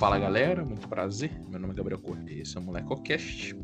Fala 0.00 0.18
galera, 0.18 0.64
muito 0.64 0.88
prazer. 0.88 1.30
Meu 1.46 1.60
nome 1.60 1.74
é 1.74 1.76
Gabriel 1.76 2.00
Correia, 2.00 2.40
esse 2.40 2.56
é 2.56 2.60
o 2.60 2.62
MolecoCast. 2.62 3.54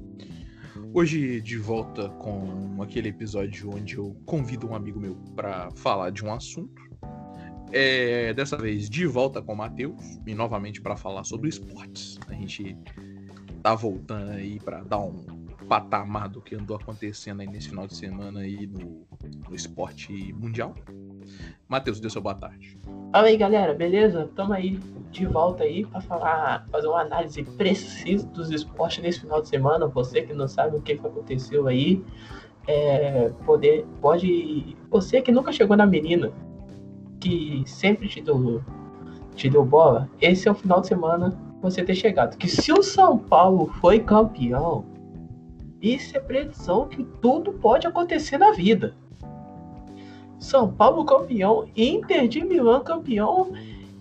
Hoje 0.93 1.41
de 1.41 1.57
volta 1.57 2.11
com 2.11 2.77
aquele 2.83 3.09
episódio 3.09 3.75
onde 3.75 3.97
eu 3.97 4.15
convido 4.27 4.69
um 4.69 4.75
amigo 4.75 5.01
meu 5.01 5.15
para 5.35 5.71
falar 5.77 6.11
de 6.11 6.23
um 6.23 6.31
assunto. 6.31 6.83
É, 7.73 8.35
dessa 8.35 8.55
vez 8.59 8.91
de 8.91 9.07
volta 9.07 9.41
com 9.41 9.55
o 9.55 9.57
Matheus 9.57 10.21
e 10.27 10.35
novamente 10.35 10.79
para 10.83 10.95
falar 10.95 11.25
sobre 11.25 11.49
esportes. 11.49 12.19
A 12.29 12.35
gente 12.35 12.77
tá 13.63 13.75
voltando 13.75 14.33
aí 14.33 14.61
para 14.61 14.83
dar 14.83 14.99
um 14.99 15.36
patamar 15.69 16.29
do 16.29 16.41
que 16.41 16.55
andou 16.55 16.77
acontecendo 16.77 17.41
aí 17.41 17.47
nesse 17.47 17.69
final 17.69 17.87
de 17.87 17.95
semana 17.95 18.41
aí 18.41 18.67
no, 18.67 19.07
no 19.49 19.55
esporte 19.55 20.33
mundial. 20.33 20.75
Matheus, 21.69 22.01
dê 22.01 22.09
sua 22.09 22.23
boa 22.23 22.35
tarde. 22.35 22.79
Fala 23.13 23.27
aí, 23.27 23.37
galera, 23.37 23.75
beleza? 23.75 24.31
Tamo 24.35 24.53
aí 24.53 24.79
de 25.11 25.27
volta 25.27 25.65
aí 25.65 25.85
para 25.85 26.01
falar, 26.01 26.67
fazer 26.71 26.87
uma 26.87 27.01
análise 27.01 27.43
precisa 27.43 28.27
dos 28.29 28.51
esportes 28.51 29.03
nesse 29.03 29.21
final 29.21 29.43
de 29.43 29.49
semana. 29.49 29.87
Você 29.89 30.23
que 30.23 30.33
não 30.33 30.47
sabe 30.47 30.77
o 30.77 30.83
que, 30.83 30.97
que 30.97 31.07
aconteceu 31.07 31.67
aí, 31.67 32.05
é, 32.67 33.31
poder, 33.45 33.87
pode, 34.01 34.77
você 34.91 35.21
que 35.21 35.33
nunca 35.33 35.53
chegou 35.53 35.77
na 35.77 35.87
menina, 35.87 36.33
que 37.21 37.63
sempre 37.67 38.09
te 38.09 38.21
deu, 38.21 38.63
te 39.35 39.49
deu 39.49 39.65
bola, 39.65 40.09
esse 40.21 40.49
é 40.49 40.51
o 40.51 40.55
final 40.55 40.81
de 40.81 40.89
semana 40.89 41.37
você 41.63 41.83
ter 41.83 41.95
chegado. 41.95 42.37
Que 42.37 42.49
se 42.49 42.73
o 42.73 42.83
São 42.83 43.19
Paulo 43.19 43.67
foi 43.81 44.01
campeão, 44.01 44.85
isso 45.95 46.17
é 46.17 46.21
predição 46.21 46.89
que 46.89 47.05
tudo 47.21 47.53
pode 47.53 47.87
acontecer 47.87 48.39
na 48.39 48.53
vida. 48.53 48.95
São 50.39 50.73
Paulo 50.73 51.05
campeão, 51.05 51.69
Inter 51.77 52.29
de 52.29 52.45
Milão 52.45 52.83
campeão 52.85 53.53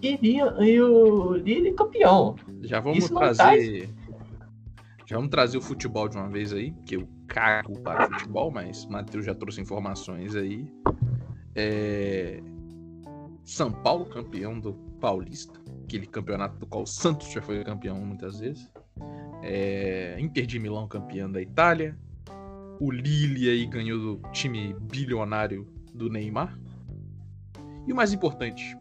e, 0.01 0.19
e 0.21 0.81
o 0.81 1.33
Lille 1.33 1.73
campeão. 1.73 2.35
Já 2.61 2.79
vamos 2.79 3.09
trazer. 3.09 3.89
Já 5.05 5.17
vamos 5.17 5.29
trazer 5.29 5.57
o 5.57 5.61
futebol 5.61 6.09
de 6.09 6.17
uma 6.17 6.29
vez 6.29 6.51
aí, 6.51 6.71
que 6.85 6.95
eu 6.95 7.07
cago 7.27 7.79
para 7.81 8.09
futebol, 8.09 8.51
mas 8.51 8.85
Matheus 8.87 9.25
já 9.25 9.35
trouxe 9.35 9.61
informações 9.61 10.35
aí. 10.35 10.67
É... 11.55 12.41
São 13.43 13.71
Paulo 13.71 14.05
campeão 14.07 14.59
do 14.59 14.73
Paulista, 14.99 15.59
aquele 15.83 16.07
campeonato 16.07 16.57
do 16.57 16.65
qual 16.65 16.83
o 16.83 16.87
Santos 16.87 17.31
já 17.31 17.41
foi 17.41 17.63
campeão 17.63 17.97
muitas 17.97 18.39
vezes. 18.39 18.71
É... 19.43 20.15
Inter 20.19 20.45
de 20.45 20.59
Milão 20.59 20.87
campeão 20.87 21.31
da 21.31 21.41
Itália. 21.41 21.97
O 22.79 22.91
Lille 22.91 23.49
aí 23.49 23.65
ganhou 23.65 23.99
do 23.99 24.31
time 24.31 24.75
bilionário 24.81 25.67
do 25.93 26.09
Neymar. 26.09 26.57
E 27.87 27.93
o 27.93 27.95
mais 27.95 28.11
importante, 28.11 28.77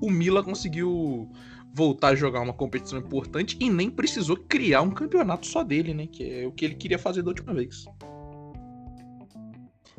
o 0.00 0.10
Mila 0.10 0.42
conseguiu 0.42 1.30
voltar 1.72 2.08
a 2.08 2.14
jogar 2.14 2.40
uma 2.40 2.54
competição 2.54 2.98
importante 2.98 3.56
e 3.60 3.68
nem 3.68 3.90
precisou 3.90 4.36
criar 4.36 4.80
um 4.80 4.90
campeonato 4.90 5.46
só 5.46 5.62
dele, 5.62 5.92
né? 5.92 6.06
Que 6.06 6.40
é 6.40 6.46
o 6.46 6.52
que 6.52 6.64
ele 6.64 6.74
queria 6.74 6.98
fazer 6.98 7.22
da 7.22 7.28
última 7.28 7.52
vez. 7.52 7.84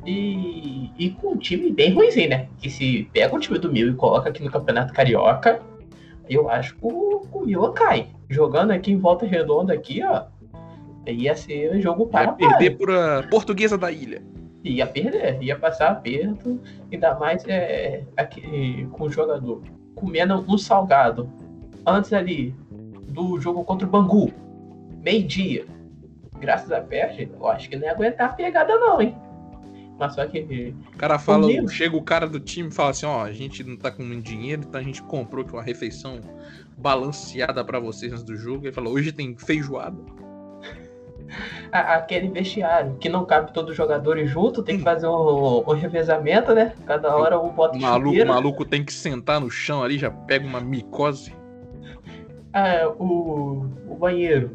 E, 0.06 0.90
e 0.98 1.12
com 1.12 1.34
um 1.34 1.38
time 1.38 1.72
bem 1.72 1.94
ruimzinho, 1.94 2.30
né? 2.30 2.50
Que 2.60 2.70
se 2.70 3.08
pega 3.14 3.36
o 3.36 3.40
time 3.40 3.60
do 3.60 3.72
Mila 3.72 3.92
e 3.92 3.96
coloca 3.96 4.30
aqui 4.30 4.44
no 4.44 4.52
Campeonato 4.52 4.94
Carioca, 4.94 5.62
eu 6.30 6.50
acho 6.50 6.76
que 6.76 6.86
o, 6.86 7.22
o 7.32 7.46
Mila 7.46 7.74
cai. 7.74 8.08
Jogando 8.30 8.72
aqui 8.72 8.92
em 8.92 8.98
volta 8.98 9.26
redonda 9.26 9.74
aqui, 9.74 10.04
ó. 10.04 10.26
Ia 11.06 11.36
ser 11.36 11.74
um 11.74 11.82
jogo 11.82 12.08
para. 12.08 12.26
Ia 12.26 12.34
perder 12.34 12.78
por 12.78 12.92
a 12.92 13.24
portuguesa 13.30 13.78
da 13.78 13.92
ilha 13.92 14.22
ia 14.64 14.86
perder, 14.86 15.42
ia 15.42 15.58
passar 15.58 15.92
aperto, 15.92 16.60
ainda 16.92 17.16
mais 17.16 17.42
é, 17.48 18.04
aqui, 18.18 18.86
com 18.92 19.06
o 19.06 19.10
jogador 19.10 19.62
comendo 19.98 20.46
um 20.48 20.58
salgado 20.58 21.30
antes 21.86 22.14
ali 22.14 22.56
do 23.10 23.40
jogo 23.40 23.64
contra 23.64 23.88
o 23.88 23.90
Bangu, 23.90 24.32
meio-dia. 25.04 25.66
Graças 26.40 26.72
a 26.72 26.80
peste, 26.80 27.30
eu 27.34 27.48
acho 27.48 27.68
que 27.68 27.76
não 27.76 27.84
ia 27.84 27.92
aguentar 27.92 28.30
a 28.30 28.34
pegada, 28.34 28.78
não, 28.78 29.02
hein? 29.02 29.16
Mas 30.00 30.14
só 30.14 30.26
que. 30.28 30.76
O 30.94 30.98
cara 30.98 31.18
fala, 31.18 31.48
o 31.48 31.68
chega 31.68 31.96
o 31.96 32.02
cara 32.02 32.28
do 32.28 32.40
time 32.40 32.70
e 32.70 32.72
fala 32.72 32.92
assim: 32.92 33.06
ó, 33.06 33.24
a 33.24 33.32
gente 33.32 33.64
não 33.64 33.76
tá 33.76 33.92
com 33.92 34.04
muito 34.04 34.24
dinheiro, 34.24 34.64
então 34.68 34.80
a 34.80 34.84
gente 34.84 35.02
comprou 35.02 35.44
aqui 35.44 35.54
uma 35.54 35.64
refeição 35.64 36.22
balanceada 36.78 37.64
para 37.64 37.80
vocês 37.80 38.12
antes 38.12 38.24
do 38.24 38.36
jogo. 38.36 38.66
Ele 38.66 38.74
falou: 38.74 38.94
hoje 38.94 39.12
tem 39.12 39.36
feijoada 39.36 39.98
aquele 41.72 42.30
vestiário 42.30 42.96
que 43.00 43.10
não 43.10 43.26
cabe 43.26 43.52
todos 43.54 43.72
os 43.72 43.78
jogadores 43.78 44.30
junto, 44.30 44.64
tem 44.64 44.78
que 44.78 44.84
fazer 44.84 45.08
um, 45.08 45.64
um 45.68 45.74
revezamento, 45.74 46.54
né? 46.54 46.74
Cada 46.86 47.16
hora 47.16 47.40
um 47.40 47.50
bota 47.50 47.78
o 47.78 47.82
maluco, 47.82 48.22
o 48.22 48.28
maluco 48.28 48.66
tem 48.66 48.84
que 48.84 48.94
sentar 48.94 49.40
no 49.40 49.50
chão 49.50 49.84
ali, 49.84 49.98
já 49.98 50.12
pega 50.12 50.46
uma 50.46 50.62
micose. 50.62 51.34
Ah, 52.54 52.88
o, 52.98 53.66
o 53.88 53.96
banheiro 53.96 54.52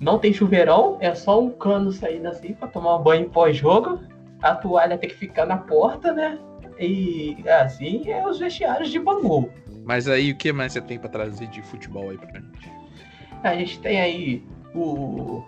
não 0.00 0.18
tem 0.18 0.32
chuveirão, 0.32 0.98
é 1.00 1.14
só 1.14 1.40
um 1.40 1.50
cano 1.50 1.90
saindo 1.92 2.28
assim 2.28 2.52
pra 2.52 2.68
tomar 2.68 2.96
um 2.96 3.02
banho 3.02 3.30
pós-jogo. 3.30 4.00
A 4.44 4.54
toalha 4.54 4.98
tem 4.98 5.08
que 5.08 5.16
ficar 5.16 5.46
na 5.46 5.56
porta, 5.56 6.12
né? 6.12 6.38
E 6.78 7.34
assim 7.48 8.10
é 8.10 8.28
os 8.28 8.38
vestiários 8.38 8.90
de 8.90 9.00
Bangu. 9.00 9.50
Mas 9.84 10.06
aí 10.06 10.32
o 10.32 10.36
que 10.36 10.52
mais 10.52 10.74
você 10.74 10.82
tem 10.82 10.98
para 10.98 11.08
trazer 11.08 11.46
de 11.46 11.62
futebol 11.62 12.10
aí 12.10 12.18
pra 12.18 12.40
gente? 12.40 12.70
A 13.42 13.54
gente 13.54 13.80
tem 13.80 14.00
aí 14.02 14.44
o 14.74 15.42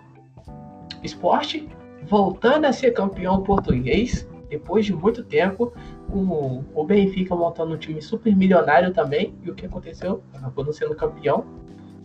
esporte 1.03 1.69
voltando 2.07 2.65
a 2.65 2.73
ser 2.73 2.91
campeão 2.91 3.43
português 3.43 4.27
depois 4.49 4.85
de 4.85 4.93
muito 4.93 5.23
tempo, 5.23 5.71
com 6.09 6.63
o 6.73 6.83
Benfica 6.83 7.35
montando 7.35 7.75
um 7.75 7.77
time 7.77 8.01
super 8.01 8.35
milionário 8.35 8.91
também. 8.93 9.35
E 9.43 9.51
o 9.51 9.53
que 9.53 9.67
aconteceu? 9.67 10.23
Acabou 10.33 10.65
não 10.65 10.73
sendo 10.73 10.95
campeão. 10.95 11.45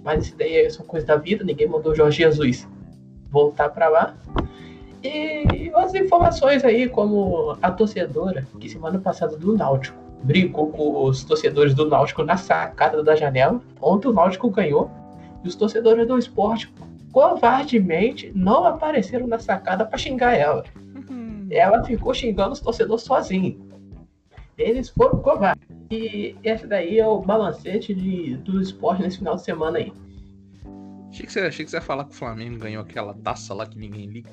Mas 0.04 0.26
isso 0.26 0.36
daí 0.36 0.56
é 0.56 0.69
só 0.69 0.82
coisa 0.82 1.06
da 1.06 1.16
vida, 1.16 1.42
ninguém 1.42 1.69
mandou 1.69 1.92
o 1.92 1.94
Jorge 1.94 2.19
Jesus 2.19 2.69
voltar 3.31 3.70
para 3.70 3.88
lá. 3.88 4.16
E 5.02 5.70
outras 5.74 5.94
informações 5.94 6.64
aí, 6.64 6.88
como 6.88 7.56
a 7.60 7.70
torcedora 7.70 8.46
que 8.60 8.68
semana 8.68 8.98
passada 8.98 9.36
do 9.36 9.56
Náutico 9.56 9.98
brigou 10.22 10.70
com 10.70 11.04
os 11.04 11.24
torcedores 11.24 11.74
do 11.74 11.88
Náutico 11.88 12.22
na 12.22 12.36
sacada 12.36 13.02
da 13.02 13.16
janela. 13.16 13.60
Ontem 13.80 14.08
o 14.08 14.12
Náutico 14.12 14.48
ganhou. 14.50 14.90
E 15.42 15.48
os 15.48 15.56
torcedores 15.56 16.06
do 16.06 16.16
esporte 16.16 16.72
covardemente 17.12 18.30
não 18.34 18.64
apareceram 18.64 19.26
na 19.26 19.38
sacada 19.38 19.84
para 19.84 19.98
xingar 19.98 20.34
ela. 20.34 20.64
Uhum. 20.94 21.48
Ela 21.50 21.82
ficou 21.84 22.14
xingando 22.14 22.52
os 22.52 22.60
torcedores 22.60 23.02
sozinha. 23.02 23.56
Eles 24.56 24.88
foram 24.88 25.19
covardes. 25.19 25.66
E 25.90 26.36
esse 26.44 26.66
daí 26.66 26.98
é 26.98 27.06
o 27.06 27.20
balancete 27.20 27.92
de, 27.92 28.36
do 28.36 28.60
esporte 28.60 29.02
nesse 29.02 29.19
final 29.19 29.34
de 29.34 29.42
semana 29.42 29.78
aí. 29.78 29.92
Achei 31.10 31.26
que, 31.26 31.32
você, 31.32 31.40
achei 31.40 31.64
que 31.64 31.70
você 31.70 31.76
ia 31.76 31.82
falar 31.82 32.04
que 32.04 32.12
o 32.12 32.14
Flamengo 32.14 32.58
ganhou 32.58 32.82
aquela 32.82 33.12
taça 33.12 33.52
lá 33.52 33.66
que 33.66 33.78
ninguém 33.78 34.06
liga. 34.06 34.30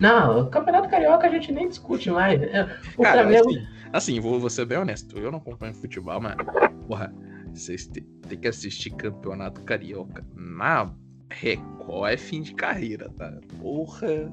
Não, 0.00 0.40
o 0.40 0.50
Campeonato 0.50 0.88
Carioca 0.88 1.26
a 1.26 1.30
gente 1.30 1.52
nem 1.52 1.68
discute 1.68 2.10
mais. 2.10 2.40
Né? 2.40 2.76
O 2.96 3.02
Cara, 3.02 3.22
Flamengo... 3.22 3.50
assim, 3.50 3.66
assim 3.92 4.20
vou, 4.20 4.40
vou 4.40 4.50
ser 4.50 4.64
bem 4.64 4.78
honesto. 4.78 5.18
Eu 5.18 5.30
não 5.30 5.38
acompanho 5.38 5.74
futebol, 5.74 6.20
mas, 6.20 6.36
porra, 6.88 7.14
vocês 7.52 7.86
têm 7.86 8.38
que 8.38 8.48
assistir 8.48 8.90
Campeonato 8.90 9.62
Carioca 9.62 10.24
na 10.34 10.90
Record 11.30 12.12
é 12.12 12.16
fim 12.16 12.42
de 12.42 12.54
carreira, 12.54 13.08
tá? 13.10 13.38
Porra. 13.60 14.32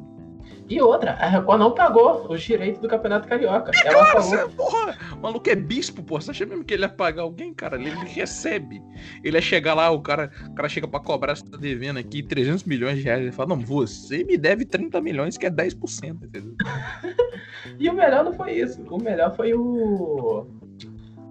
E 0.69 0.81
outra, 0.81 1.13
a 1.13 1.27
Record 1.27 1.59
não 1.59 1.71
pagou 1.71 2.29
os 2.29 2.41
direitos 2.41 2.81
do 2.81 2.89
Campeonato 2.89 3.27
Carioca. 3.27 3.71
É 3.73 3.87
Ela 3.87 4.11
claro, 4.11 4.21
falou... 4.21 4.49
porra, 4.49 4.97
o 5.13 5.21
maluco 5.21 5.49
é 5.49 5.55
bispo, 5.55 6.03
pô. 6.03 6.19
Você 6.19 6.31
acha 6.31 6.45
mesmo 6.45 6.63
que 6.63 6.73
ele 6.73 6.83
ia 6.83 6.89
pagar 6.89 7.21
alguém, 7.21 7.53
cara? 7.53 7.77
Ele, 7.77 7.89
ele 7.89 8.05
recebe. 8.05 8.81
Ele 9.23 9.37
ia 9.37 9.41
chegar 9.41 9.73
lá, 9.73 9.89
o 9.89 10.01
cara, 10.01 10.29
o 10.49 10.53
cara 10.55 10.67
chega 10.67 10.87
pra 10.87 10.99
cobrar, 10.99 11.35
você 11.35 11.45
tá 11.45 11.57
devendo 11.57 11.97
aqui 11.99 12.21
300 12.21 12.65
milhões 12.65 12.97
de 12.97 13.03
reais. 13.03 13.21
Ele 13.21 13.31
fala, 13.31 13.49
não, 13.49 13.59
você 13.59 14.25
me 14.25 14.37
deve 14.37 14.65
30 14.65 14.99
milhões, 14.99 15.37
que 15.37 15.45
é 15.45 15.49
10%, 15.49 16.23
entendeu? 16.23 16.53
e 17.79 17.89
o 17.89 17.93
melhor 17.93 18.25
não 18.25 18.33
foi 18.33 18.59
isso. 18.59 18.81
O 18.89 19.01
melhor 19.01 19.33
foi 19.35 19.53
o 19.53 20.47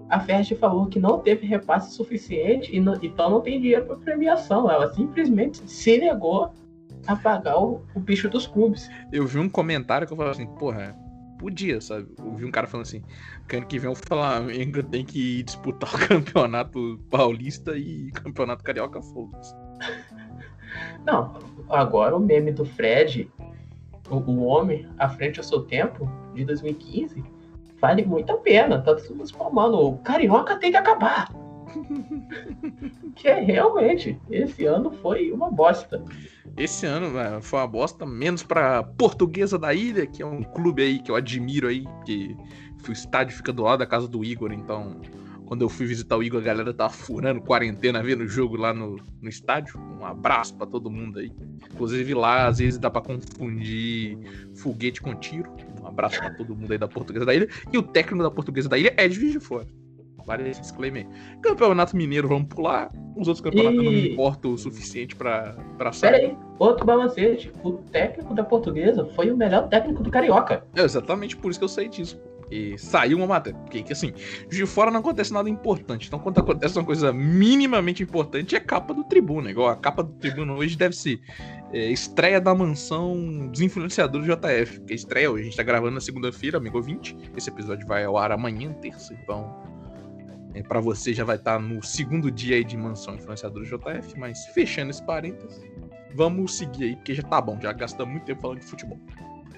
a 0.08 0.20
Fest 0.20 0.55
falou 0.55 0.87
que 0.87 1.00
não 1.00 1.19
teve 1.19 1.46
repasse 1.46 1.93
suficiente 1.94 2.75
e 2.75 2.81
não, 2.81 2.96
então 3.02 3.29
não 3.29 3.40
tem 3.40 3.61
dinheiro 3.61 3.87
para 3.87 3.96
premiação. 3.96 4.70
Ela 4.70 4.93
simplesmente 4.93 5.61
se 5.69 5.99
negou 5.99 6.52
a 7.06 7.17
pagar 7.17 7.58
o, 7.58 7.82
o, 7.94 8.00
bicho 8.00 8.29
dos 8.29 8.47
clubes. 8.47 8.91
Eu 9.12 9.26
vi 9.26 9.38
um 9.38 9.49
comentário 9.49 10.06
que 10.06 10.12
eu 10.12 10.17
falei 10.17 10.32
assim, 10.32 10.47
porra, 10.47 10.97
podia, 11.38 11.81
sabe? 11.81 12.08
Eu 12.19 12.35
vi 12.35 12.44
um 12.44 12.50
cara 12.50 12.67
falando 12.67 12.87
assim, 12.87 13.03
que 13.49 13.56
ano 13.56 13.67
que 13.67 13.79
vem 13.79 13.91
o 13.91 13.94
Flamengo 13.94 14.82
tem 14.82 15.05
que 15.05 15.43
disputar 15.43 15.93
o 15.94 16.08
campeonato 16.08 17.00
paulista 17.11 17.76
e 17.76 18.11
campeonato 18.12 18.64
carioca 18.64 19.00
foda-se. 19.03 19.55
Não, 21.05 21.35
agora 21.69 22.17
o 22.17 22.20
meme 22.20 22.53
do 22.53 22.64
Fred, 22.64 23.31
o, 24.11 24.17
o 24.17 24.44
homem 24.44 24.88
à 24.99 25.09
frente 25.09 25.38
ao 25.38 25.44
seu 25.44 25.62
tempo, 25.62 26.11
de 26.35 26.44
2015 26.44 27.37
vale 27.81 28.05
muito 28.05 28.32
a 28.32 28.37
pena. 28.38 28.81
Tá 28.81 28.94
todo 28.94 29.11
mundo 29.11 29.26
spamando. 29.26 29.79
O 29.79 29.99
Carioca 29.99 30.56
tem 30.56 30.70
que 30.70 30.76
acabar. 30.76 31.31
que 33.16 33.26
é 33.26 33.40
realmente, 33.40 34.20
esse 34.30 34.64
ano 34.66 34.92
foi 34.92 35.32
uma 35.32 35.50
bosta. 35.50 36.04
Esse 36.56 36.86
ano 36.86 37.10
foi 37.42 37.58
uma 37.58 37.66
bosta, 37.66 38.06
menos 38.06 38.42
pra 38.42 38.82
Portuguesa 38.82 39.58
da 39.58 39.74
Ilha, 39.74 40.06
que 40.06 40.22
é 40.22 40.26
um 40.26 40.42
clube 40.42 40.82
aí 40.82 40.98
que 41.00 41.10
eu 41.10 41.16
admiro 41.16 41.66
aí, 41.66 41.84
que 42.04 42.36
o 42.88 42.92
estádio 42.92 43.36
fica 43.36 43.52
do 43.52 43.62
lado 43.62 43.80
da 43.80 43.86
casa 43.86 44.06
do 44.06 44.24
Igor, 44.24 44.52
então 44.52 45.00
Quando 45.46 45.62
eu 45.62 45.68
fui 45.68 45.86
visitar 45.86 46.16
o 46.16 46.22
Igor, 46.22 46.40
a 46.40 46.44
galera 46.44 46.74
tava 46.74 46.92
furando 46.92 47.40
quarentena, 47.40 48.02
vendo 48.02 48.24
o 48.24 48.28
jogo 48.28 48.56
lá 48.56 48.74
no, 48.74 48.96
no 49.22 49.28
estádio. 49.28 49.78
Um 49.78 50.04
abraço 50.04 50.56
para 50.56 50.66
todo 50.66 50.90
mundo 50.90 51.20
aí. 51.20 51.32
Inclusive 51.72 52.14
lá, 52.14 52.48
às 52.48 52.58
vezes 52.58 52.78
dá 52.78 52.90
para 52.90 53.02
confundir 53.02 54.18
foguete 54.56 55.00
com 55.00 55.14
tiro. 55.14 55.48
Um 55.80 55.86
abraço 55.86 56.18
para 56.18 56.34
todo 56.34 56.54
mundo 56.54 56.72
aí 56.72 56.78
da 56.78 56.88
Portuguesa 56.88 57.24
da 57.24 57.32
Ilha. 57.32 57.48
E 57.72 57.78
o 57.78 57.82
técnico 57.82 58.24
da 58.24 58.30
Portuguesa 58.30 58.68
da 58.68 58.76
Ilha 58.76 58.92
é 58.96 59.06
de 59.06 59.18
Vídeo 59.18 59.40
Fora. 59.40 59.66
Vale 60.26 60.50
esse 60.50 60.61
disclaimer. 60.61 61.06
Campeonato 61.40 61.96
Mineiro, 61.96 62.26
vamos 62.26 62.49
pular. 62.49 62.90
Os 63.17 63.28
outros 63.28 63.40
campeonatos 63.40 63.81
e... 63.81 63.84
não 63.84 63.93
me 63.93 64.12
importam 64.12 64.52
o 64.52 64.58
suficiente 64.58 65.14
pra, 65.14 65.56
pra 65.78 65.93
sair. 65.93 66.11
Pera 66.11 66.23
aí, 66.25 66.37
outro 66.58 66.84
balancete. 66.84 67.52
O 67.62 67.75
técnico 67.75 68.34
da 68.34 68.43
Portuguesa 68.43 69.06
foi 69.14 69.31
o 69.31 69.37
melhor 69.37 69.69
técnico 69.69 70.02
do 70.02 70.11
Carioca. 70.11 70.64
É 70.75 70.82
exatamente 70.82 71.37
por 71.37 71.50
isso 71.50 71.61
que 71.61 71.64
eu 71.64 71.69
sei 71.69 71.88
disso. 71.88 72.20
E 72.50 72.78
saiu 72.78 73.19
uma 73.19 73.26
matéria. 73.26 73.58
Porque, 73.61 73.82
que, 73.82 73.93
assim, 73.93 74.12
de 74.49 74.67
fora 74.67 74.90
não 74.90 75.00
acontece 75.00 75.32
nada 75.32 75.49
importante. 75.49 76.06
Então, 76.06 76.19
quando 76.19 76.38
acontece 76.38 76.78
uma 76.78 76.84
coisa 76.84 77.12
minimamente 77.12 78.02
importante, 78.02 78.55
é 78.55 78.61
capa 78.61 78.94
do 78.94 79.05
Tribuna. 79.05 79.50
Igual 79.50 79.69
a 79.69 79.76
capa 79.76 80.02
do 80.02 80.12
Tribuna 80.12 80.55
hoje 80.55 80.76
deve 80.76 80.94
ser 80.94 81.20
é, 81.73 81.90
estreia 81.90 82.40
da 82.40 82.55
mansão 82.55 83.49
dos 83.49 83.61
influenciadores 83.61 84.26
do 84.26 84.32
JF. 84.32 84.81
Que 84.81 84.93
é 84.93 84.96
estreia 84.96 85.31
hoje. 85.31 85.43
A 85.43 85.44
gente 85.46 85.56
tá 85.56 85.62
gravando 85.62 85.94
na 85.94 86.00
segunda-feira, 86.00 86.58
amigo 86.58 86.81
20. 86.81 87.17
Esse 87.37 87.50
episódio 87.50 87.87
vai 87.87 88.05
ao 88.05 88.17
ar 88.17 88.31
amanhã, 88.31 88.73
terça. 88.75 89.12
Então, 89.14 89.75
é, 90.56 90.62
para 90.62 90.81
você 90.81 91.12
já 91.12 91.23
vai 91.23 91.37
estar 91.37 91.56
tá 91.56 91.58
no 91.58 91.82
segundo 91.82 92.31
dia 92.31 92.56
aí 92.56 92.64
de 92.64 92.79
mansão 92.79 93.14
influenciadores 93.14 93.69
JF. 93.69 94.19
Mas 94.19 94.47
fechando 94.47 94.91
esse 94.91 95.03
parênteses, 95.05 95.61
vamos 96.14 96.56
seguir 96.56 96.85
aí, 96.85 96.97
porque 96.97 97.14
já 97.14 97.23
tá 97.23 97.41
bom. 97.43 97.58
Já 97.61 97.75
gastamos 97.75 98.11
muito 98.11 98.25
tempo 98.25 98.41
falando 98.41 98.61
de 98.61 98.64
futebol. 98.64 98.99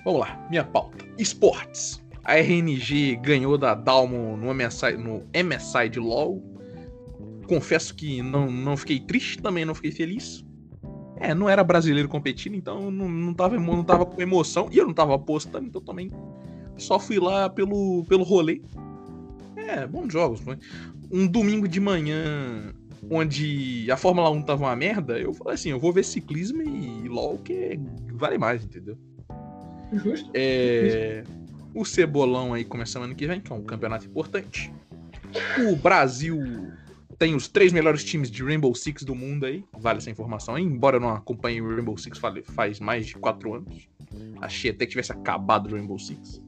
Vamos 0.05 0.21
lá, 0.21 0.45
minha 0.51 0.65
pauta. 0.65 1.05
Esportes. 1.17 2.05
A 2.25 2.35
RNG 2.37 3.17
ganhou 3.23 3.57
da 3.57 3.75
Dalmo 3.77 4.37
no 4.37 4.53
MSI, 4.53 4.97
no 4.97 5.25
MSI 5.33 5.89
de 5.89 6.01
LoL. 6.01 6.43
Confesso 7.47 7.95
que 7.95 8.21
não, 8.21 8.51
não 8.51 8.77
fiquei 8.77 8.99
triste, 8.99 9.41
também 9.41 9.65
não 9.65 9.77
fiquei 9.77 9.93
feliz. 9.93 10.45
É, 11.17 11.33
não 11.33 11.49
era 11.49 11.63
brasileiro 11.63 12.09
competindo, 12.09 12.55
então 12.55 12.91
não, 12.91 13.09
não, 13.09 13.35
tava, 13.35 13.57
não 13.57 13.85
tava 13.85 14.05
com 14.05 14.21
emoção. 14.21 14.69
E 14.73 14.79
eu 14.79 14.87
não 14.87 14.93
tava 14.93 15.15
apostando, 15.15 15.69
então 15.69 15.81
também 15.81 16.11
só 16.77 16.99
fui 16.99 17.21
lá 17.21 17.49
pelo, 17.49 18.05
pelo 18.09 18.25
rolê. 18.25 18.61
É, 19.69 19.87
bons 19.87 20.11
jogos. 20.11 20.41
Um 21.13 21.27
domingo 21.27 21.69
de 21.69 21.79
manhã, 21.79 22.73
onde 23.11 23.87
a 23.91 23.99
Fórmula 23.99 24.31
1 24.31 24.43
tava 24.43 24.65
uma 24.65 24.75
merda, 24.75 25.19
eu 25.19 25.35
falei 25.35 25.55
assim: 25.55 25.69
eu 25.69 25.79
vou 25.79 25.93
ver 25.93 26.05
ciclismo 26.05 26.63
e 26.63 27.07
LOL, 27.07 27.37
que 27.39 27.79
vale 28.15 28.39
mais, 28.39 28.65
entendeu? 28.65 28.97
Justo. 29.93 30.31
É. 30.33 31.23
O 31.75 31.85
Cebolão 31.85 32.55
aí 32.55 32.65
começando 32.65 33.05
ano 33.05 33.15
que 33.15 33.27
vem, 33.27 33.43
que 33.43 33.53
é 33.53 33.55
um 33.55 33.63
campeonato 33.63 34.07
importante. 34.07 34.73
O 35.71 35.77
Brasil 35.77 36.39
tem 37.19 37.35
os 37.35 37.47
três 37.47 37.73
melhores 37.73 38.03
times 38.03 38.31
de 38.31 38.43
Rainbow 38.43 38.75
Six 38.75 39.03
do 39.03 39.15
mundo 39.15 39.45
aí. 39.45 39.63
Vale 39.79 39.99
essa 39.99 40.11
informação 40.11 40.55
aí. 40.55 40.65
Embora 40.65 40.97
eu 40.97 41.01
não 41.01 41.11
acompanhe 41.11 41.61
o 41.61 41.69
Rainbow 41.69 41.99
Six 41.99 42.19
faz 42.45 42.81
mais 42.81 43.07
de 43.07 43.15
quatro 43.17 43.53
anos. 43.55 43.87
Achei 44.41 44.71
até 44.71 44.87
que 44.87 44.93
tivesse 44.93 45.13
acabado 45.13 45.67
o 45.67 45.75
Rainbow 45.75 45.99
Six. 45.99 46.41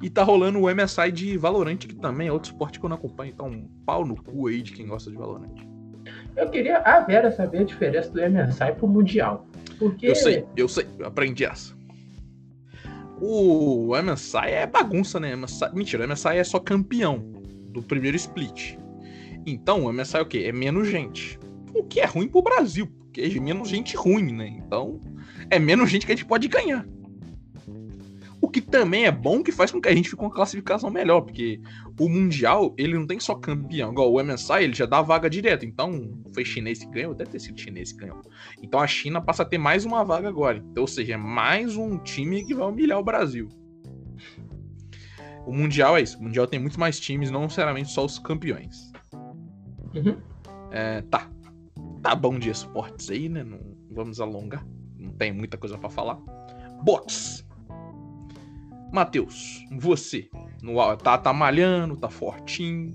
E 0.00 0.08
tá 0.08 0.22
rolando 0.22 0.60
o 0.60 0.74
MSI 0.74 1.10
de 1.12 1.36
Valorant, 1.36 1.78
que 1.78 1.94
também 1.94 2.28
é 2.28 2.32
outro 2.32 2.52
esporte 2.52 2.78
que 2.78 2.84
eu 2.84 2.88
não 2.88 2.96
acompanho. 2.96 3.32
Então, 3.32 3.48
um 3.48 3.68
pau 3.84 4.06
no 4.06 4.16
cu 4.22 4.46
aí 4.46 4.62
de 4.62 4.72
quem 4.72 4.86
gosta 4.86 5.10
de 5.10 5.16
Valorant. 5.16 5.50
Eu 6.36 6.48
queria 6.50 6.78
a 6.78 7.00
Vera 7.00 7.32
saber 7.32 7.58
a 7.58 7.64
diferença 7.64 8.10
do 8.10 8.20
MSI 8.20 8.72
pro 8.76 8.86
Mundial. 8.86 9.46
Porque... 9.78 10.06
Eu 10.06 10.14
sei, 10.14 10.44
eu 10.56 10.68
sei, 10.68 10.86
eu 10.98 11.06
aprendi 11.06 11.44
essa. 11.44 11.76
O 13.20 13.92
MSI 14.00 14.46
é 14.46 14.66
bagunça, 14.66 15.18
né? 15.18 15.34
MSI... 15.34 15.74
Mentira, 15.74 16.04
o 16.04 16.08
MSI 16.08 16.36
é 16.36 16.44
só 16.44 16.60
campeão 16.60 17.18
do 17.70 17.82
primeiro 17.82 18.16
split. 18.16 18.76
Então, 19.44 19.84
o 19.84 19.92
MSI 19.92 20.18
é 20.18 20.20
o 20.20 20.26
quê? 20.26 20.44
É 20.46 20.52
menos 20.52 20.86
gente. 20.86 21.38
O 21.74 21.82
que 21.82 22.00
é 22.00 22.04
ruim 22.04 22.28
pro 22.28 22.42
Brasil, 22.42 22.86
porque 22.86 23.20
é 23.20 23.40
menos 23.40 23.68
gente 23.68 23.96
ruim, 23.96 24.32
né? 24.32 24.46
Então, 24.46 25.00
é 25.50 25.58
menos 25.58 25.90
gente 25.90 26.06
que 26.06 26.12
a 26.12 26.14
gente 26.14 26.26
pode 26.26 26.46
ganhar. 26.46 26.86
O 28.48 28.50
que 28.50 28.62
também 28.62 29.04
é 29.04 29.12
bom 29.12 29.42
que 29.42 29.52
faz 29.52 29.70
com 29.70 29.78
que 29.78 29.90
a 29.90 29.94
gente 29.94 30.08
fique 30.08 30.16
com 30.16 30.24
uma 30.24 30.34
classificação 30.34 30.88
melhor, 30.88 31.20
porque 31.20 31.60
o 32.00 32.08
Mundial, 32.08 32.74
ele 32.78 32.94
não 32.94 33.06
tem 33.06 33.20
só 33.20 33.34
campeão, 33.34 33.92
igual 33.92 34.10
o 34.10 34.24
MSI, 34.24 34.62
ele 34.62 34.72
já 34.72 34.86
dá 34.86 35.02
vaga 35.02 35.28
direto. 35.28 35.66
Então, 35.66 36.18
foi 36.32 36.46
chinês 36.46 36.78
que 36.78 36.86
ganhou, 36.86 37.12
deve 37.12 37.28
ter 37.28 37.40
sido 37.40 37.60
chinês 37.60 37.92
que 37.92 37.98
ganhou. 37.98 38.22
Então 38.62 38.80
a 38.80 38.86
China 38.86 39.20
passa 39.20 39.42
a 39.42 39.44
ter 39.44 39.58
mais 39.58 39.84
uma 39.84 40.02
vaga 40.02 40.30
agora. 40.30 40.64
Então, 40.70 40.80
ou 40.80 40.86
seja, 40.86 41.12
é 41.12 41.16
mais 41.18 41.76
um 41.76 41.98
time 41.98 42.42
que 42.42 42.54
vai 42.54 42.66
humilhar 42.66 42.98
o 42.98 43.04
Brasil. 43.04 43.50
O 45.46 45.52
Mundial 45.52 45.98
é 45.98 46.00
isso. 46.00 46.18
O 46.18 46.22
Mundial 46.22 46.46
tem 46.46 46.58
muito 46.58 46.80
mais 46.80 46.98
times, 46.98 47.30
não 47.30 47.42
necessariamente 47.42 47.90
só 47.90 48.02
os 48.02 48.18
campeões. 48.18 48.90
Uhum. 49.94 50.16
É, 50.70 51.02
tá. 51.02 51.30
Tá 52.02 52.14
bom 52.14 52.38
de 52.38 52.48
esportes 52.48 53.10
aí, 53.10 53.28
né? 53.28 53.44
Não 53.44 53.60
vamos 53.90 54.22
alongar. 54.22 54.66
Não 54.98 55.12
tem 55.12 55.34
muita 55.34 55.58
coisa 55.58 55.76
para 55.76 55.90
falar. 55.90 56.18
Box. 56.82 57.46
Matheus, 58.92 59.64
você. 59.72 60.28
No, 60.62 60.96
tá, 60.96 61.18
tá 61.18 61.32
malhando, 61.32 61.96
tá 61.96 62.08
fortinho. 62.08 62.92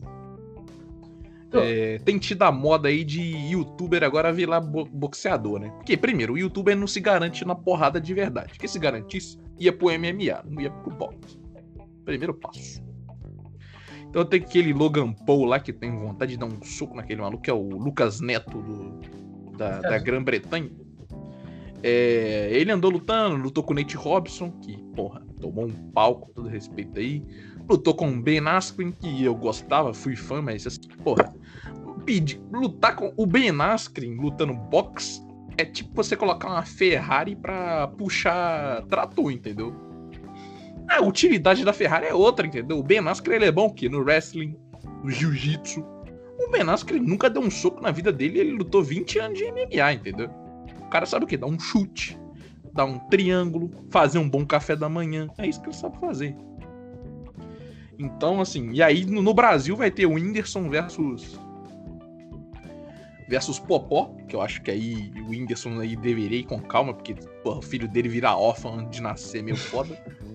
É, 1.54 2.00
tem 2.00 2.18
tido 2.18 2.42
a 2.42 2.52
moda 2.52 2.90
aí 2.90 3.04
de 3.04 3.22
youtuber 3.22 4.04
agora 4.04 4.34
virar 4.34 4.60
boxeador, 4.60 5.60
né? 5.60 5.70
Porque, 5.70 5.96
primeiro, 5.96 6.34
o 6.34 6.38
youtuber 6.38 6.76
não 6.76 6.88
se 6.88 7.00
garante 7.00 7.46
na 7.46 7.54
porrada 7.54 8.02
de 8.02 8.14
verdade. 8.14 8.54
Porque 8.54 8.68
se 8.68 8.80
garantisse, 8.80 9.38
ia 9.60 9.72
pro 9.72 9.88
MMA, 9.88 10.44
não 10.50 10.62
ia 10.62 10.72
pro 10.72 10.96
boxe. 10.96 11.40
Primeiro 12.04 12.34
passo. 12.34 12.82
Então 14.10 14.26
tem 14.26 14.42
aquele 14.42 14.74
Logan 14.74 15.12
Paul 15.12 15.46
lá 15.46 15.60
que 15.60 15.74
tem 15.74 15.92
vontade 15.96 16.34
de 16.34 16.38
dar 16.38 16.46
um 16.46 16.62
soco 16.64 16.96
naquele 16.96 17.22
maluco, 17.22 17.42
que 17.42 17.50
é 17.50 17.54
o 17.54 17.70
Lucas 17.70 18.20
Neto 18.20 18.62
do, 18.62 19.58
da, 19.58 19.80
da 19.80 19.98
Grã-Bretanha. 19.98 20.70
É, 21.84 22.48
ele 22.52 22.72
andou 22.72 22.90
lutando, 22.90 23.36
lutou 23.36 23.62
com 23.62 23.74
o 23.74 23.76
Nate 23.76 23.98
Robson, 23.98 24.52
que, 24.62 24.78
porra, 24.96 25.22
tomou 25.42 25.66
um 25.66 25.74
pau 25.92 26.16
com 26.22 26.32
todo 26.32 26.48
respeito 26.48 26.98
aí. 26.98 27.22
Lutou 27.70 27.94
com 27.94 28.10
o 28.10 28.22
Ben 28.22 28.40
Askren, 28.48 28.92
que 28.94 29.24
eu 29.24 29.36
gostava, 29.36 29.94
fui 29.94 30.16
fã, 30.16 30.42
mas 30.42 30.66
assim, 30.66 30.88
porra. 31.04 31.34
Pedir, 32.06 32.42
lutar 32.52 32.96
com 32.96 33.14
o 33.16 33.26
Ben 33.26 33.52
Askren 33.62 34.16
lutando 34.16 34.54
boxe 34.54 35.22
é 35.58 35.66
tipo 35.66 35.92
você 35.94 36.16
colocar 36.16 36.50
uma 36.50 36.64
Ferrari 36.64 37.36
pra 37.36 37.88
puxar 37.90 38.82
trator, 38.84 39.32
entendeu? 39.32 39.76
A 40.90 41.02
utilidade 41.02 41.64
da 41.64 41.72
Ferrari 41.72 42.08
é 42.08 42.14
outra, 42.14 42.46
entendeu? 42.48 42.80
O 42.80 42.84
Ben 42.84 43.00
Askren 43.08 43.36
ele 43.36 43.46
é 43.46 43.52
bom 43.52 43.68
o 43.68 43.74
quê? 43.74 43.88
No 43.88 44.00
wrestling, 44.00 44.56
no 45.04 45.10
jiu-jitsu. 45.10 45.82
O 46.40 46.50
Ben 46.50 46.68
Askren 46.70 47.02
nunca 47.02 47.30
deu 47.30 47.42
um 47.42 47.52
soco 47.52 47.82
na 47.82 47.92
vida 47.92 48.12
dele 48.12 48.40
ele 48.40 48.52
lutou 48.52 48.84
20 48.84 49.20
anos 49.20 49.38
de 49.38 49.46
MMA, 49.52 49.94
entendeu? 49.94 50.43
Cara 50.94 51.06
sabe 51.06 51.26
o 51.26 51.28
quê? 51.28 51.36
Dá 51.36 51.48
um 51.48 51.60
chute 51.60 52.18
dar 52.74 52.86
um 52.86 52.98
triângulo, 52.98 53.70
fazer 53.90 54.18
um 54.18 54.28
bom 54.28 54.46
café 54.46 54.76
da 54.76 54.90
manhã. 54.90 55.28
É 55.38 55.48
isso 55.48 55.62
que 55.62 55.68
ele 55.68 55.76
sabe 55.76 55.98
fazer. 56.00 56.36
Então, 57.98 58.42
assim, 58.42 58.72
e 58.72 58.82
aí 58.82 59.06
no 59.06 59.34
Brasil 59.34 59.76
vai 59.76 59.92
ter 59.92 60.06
o 60.06 60.14
Whindersson 60.14 60.70
versus. 60.70 61.40
versus 63.30 63.60
Popó, 63.60 64.16
que 64.28 64.36
eu 64.36 64.42
acho 64.42 64.62
que 64.64 64.72
aí 64.72 65.14
o 65.22 65.30
Whindersson 65.30 65.80
aí 65.80 65.96
deveria 65.96 66.40
ir 66.40 66.46
com 66.46 66.60
calma, 66.60 66.94
porque 66.94 67.14
porra, 67.44 67.60
o 67.60 67.62
filho 67.62 67.88
dele 67.88 68.10
virar 68.10 68.36
órfão 68.36 68.80
antes 68.80 68.98
de 68.98 69.02
nascer 69.02 69.44
meio 69.44 69.58
foda. 69.58 69.96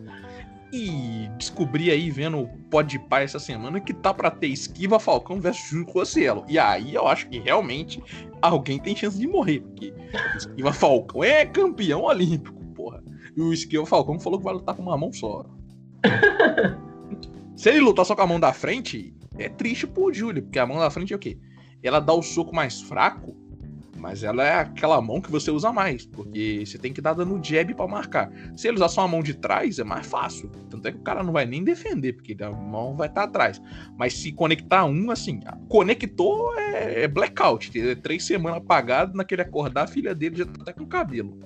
E 0.72 1.30
descobri 1.38 1.90
aí, 1.90 2.10
vendo 2.10 2.40
o 2.40 2.48
Pode 2.70 2.98
Pai 2.98 3.25
essa 3.25 3.38
semana, 3.38 3.80
que 3.80 3.94
tá 3.94 4.12
para 4.12 4.30
ter 4.30 4.48
Esquiva 4.48 5.00
Falcão 5.00 5.40
versus 5.40 5.70
Júlio 5.70 5.87
Cossielo. 5.87 6.44
E 6.46 6.58
aí 6.58 6.94
eu 6.94 7.06
acho 7.08 7.28
que 7.28 7.38
realmente 7.38 8.02
alguém 8.42 8.78
tem 8.78 8.94
chance 8.94 9.18
de 9.18 9.26
morrer, 9.26 9.60
porque 9.60 9.94
Esquiva 10.37 10.72
Falcão 10.72 11.25
é 11.25 11.46
campeão 11.46 12.02
olímpico, 12.02 12.62
porra. 12.75 13.02
E 13.34 13.40
o 13.40 13.52
Esquiva 13.52 13.87
Falcão 13.87 14.20
falou 14.20 14.38
que 14.38 14.44
vai 14.44 14.54
lutar 14.54 14.75
com 14.75 14.82
uma 14.82 14.96
mão 14.96 15.12
só. 15.12 15.46
Se 17.56 17.70
ele 17.70 17.80
lutar 17.80 18.04
só 18.04 18.14
com 18.14 18.22
a 18.22 18.26
mão 18.26 18.38
da 18.38 18.52
frente, 18.52 19.16
é 19.38 19.48
triste 19.48 19.87
pro 19.87 20.12
Júlio, 20.12 20.42
porque 20.42 20.58
a 20.58 20.66
mão 20.66 20.78
da 20.78 20.90
frente 20.90 21.12
é 21.12 21.16
o 21.16 21.18
quê? 21.18 21.38
Ela 21.82 21.98
dá 21.98 22.12
o 22.12 22.22
soco 22.22 22.54
mais 22.54 22.80
fraco 22.82 23.34
mas 23.99 24.23
ela 24.23 24.45
é 24.45 24.55
aquela 24.55 25.00
mão 25.00 25.21
que 25.21 25.31
você 25.31 25.50
usa 25.50 25.73
mais, 25.73 26.07
porque 26.07 26.64
você 26.64 26.78
tem 26.78 26.93
que 26.93 27.00
dar 27.00 27.14
dando 27.14 27.43
jab 27.43 27.75
para 27.75 27.88
marcar. 27.88 28.31
Se 28.57 28.69
ele 28.69 28.76
usar 28.76 28.88
só 28.88 29.02
a 29.02 29.09
mão 29.09 29.23
de 29.23 29.35
trás, 29.35 29.78
é 29.78 29.85
mais 29.85 30.07
fácil. 30.07 30.50
Tanto 30.71 30.87
é 30.87 30.93
que 30.93 30.99
o 30.99 31.02
cara 31.02 31.23
não 31.23 31.33
vai 31.33 31.45
nem 31.45 31.64
defender, 31.64 32.14
porque 32.14 32.37
a 32.43 32.50
mão 32.50 32.97
vai 32.97 33.09
estar 33.09 33.23
tá 33.23 33.26
atrás. 33.28 33.61
Mas 33.97 34.14
se 34.14 34.33
conectar 34.33 34.85
um, 34.85 35.11
assim, 35.11 35.40
conectou 35.69 36.57
é, 36.59 37.05
é 37.05 37.09
blackout. 37.09 37.78
É 37.78 37.95
três 37.95 38.25
semanas 38.25 38.59
apagado, 38.59 39.17
naquele 39.17 39.43
acordar, 39.43 39.85
a 39.85 39.88
filha 39.88 40.14
dele 40.14 40.37
já 40.37 40.47
tá 40.47 40.62
até 40.62 40.73
com 40.73 40.87
cabelo. 40.87 41.37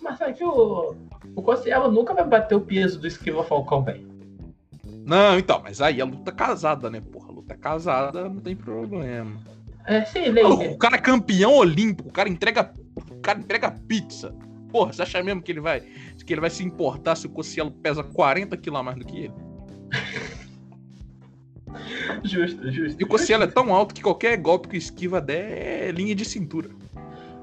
Mas 0.00 0.18
sabe 0.18 0.34
que 0.34 0.44
o, 0.44 0.94
o 1.34 1.42
Cossielo 1.42 1.90
nunca 1.90 2.14
vai 2.14 2.24
bater 2.24 2.54
o 2.54 2.60
peso 2.60 3.00
do 3.00 3.06
Esquiva 3.06 3.42
Falcão, 3.42 3.82
velho. 3.82 4.06
Não, 5.04 5.38
então, 5.38 5.60
mas 5.62 5.80
aí 5.80 6.00
a 6.00 6.04
luta 6.04 6.30
casada, 6.30 6.90
né, 6.90 7.00
porra? 7.00 7.30
A 7.30 7.32
luta 7.32 7.56
casada 7.56 8.28
não 8.28 8.40
tem 8.40 8.54
problema. 8.54 9.40
É, 9.88 10.04
o, 10.46 10.76
cara 10.76 10.96
é 10.96 11.00
campeão 11.00 11.56
olímpico, 11.56 12.10
o 12.10 12.12
cara 12.12 12.28
entrega. 12.28 12.74
O 12.94 13.20
cara 13.20 13.38
entrega 13.38 13.70
pizza. 13.70 14.34
Porra, 14.70 14.92
você 14.92 15.00
acha 15.00 15.22
mesmo 15.22 15.40
que 15.40 15.50
ele 15.50 15.60
vai. 15.60 15.82
Que 16.26 16.34
ele 16.34 16.42
vai 16.42 16.50
se 16.50 16.62
importar 16.62 17.16
se 17.16 17.26
o 17.26 17.30
Cossielo 17.30 17.70
pesa 17.70 18.04
40 18.04 18.54
quilos 18.58 18.78
a 18.78 18.82
mais 18.82 18.98
do 18.98 19.06
que 19.06 19.16
ele? 19.24 19.34
Justo, 22.24 22.70
justo. 22.72 23.00
E 23.00 23.04
o 23.04 23.06
Cossielo 23.06 23.44
é 23.44 23.46
tão 23.46 23.74
alto 23.74 23.94
que 23.94 24.02
qualquer 24.02 24.36
golpe 24.38 24.68
que 24.68 24.76
esquiva 24.76 25.20
der 25.20 25.88
é 25.88 25.92
linha 25.92 26.14
de 26.14 26.24
cintura. 26.24 26.70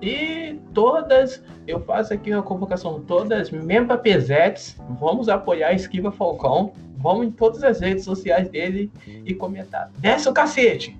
E 0.01 0.59
todas, 0.73 1.41
eu 1.67 1.79
faço 1.79 2.13
aqui 2.13 2.33
uma 2.33 2.43
convocação, 2.43 3.01
todas 3.01 3.51
membra 3.51 3.97
Pesetes, 3.97 4.75
vamos 4.99 5.29
apoiar 5.29 5.69
a 5.69 5.73
Esquiva 5.73 6.11
Falcão, 6.11 6.73
vamos 6.97 7.27
em 7.27 7.31
todas 7.31 7.63
as 7.63 7.79
redes 7.79 8.03
sociais 8.03 8.49
dele 8.49 8.91
e 9.07 9.33
comentar. 9.33 9.91
Desce 9.99 10.27
o 10.27 10.33
cacete! 10.33 10.97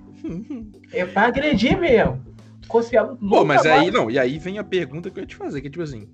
É 0.92 1.04
pra 1.06 1.26
agredir 1.26 1.78
mesmo. 1.78 2.24
Cossielo 2.68 3.16
Pô, 3.16 3.44
mas 3.44 3.58
nunca 3.58 3.72
aí 3.74 3.80
mais- 3.82 3.92
não, 3.92 4.10
e 4.10 4.18
aí 4.18 4.38
vem 4.38 4.58
a 4.58 4.64
pergunta 4.64 5.08
que 5.10 5.18
eu 5.18 5.22
ia 5.22 5.26
te 5.26 5.36
fazer, 5.36 5.60
que 5.60 5.68
é 5.68 5.70
tipo 5.70 5.82
assim. 5.84 6.08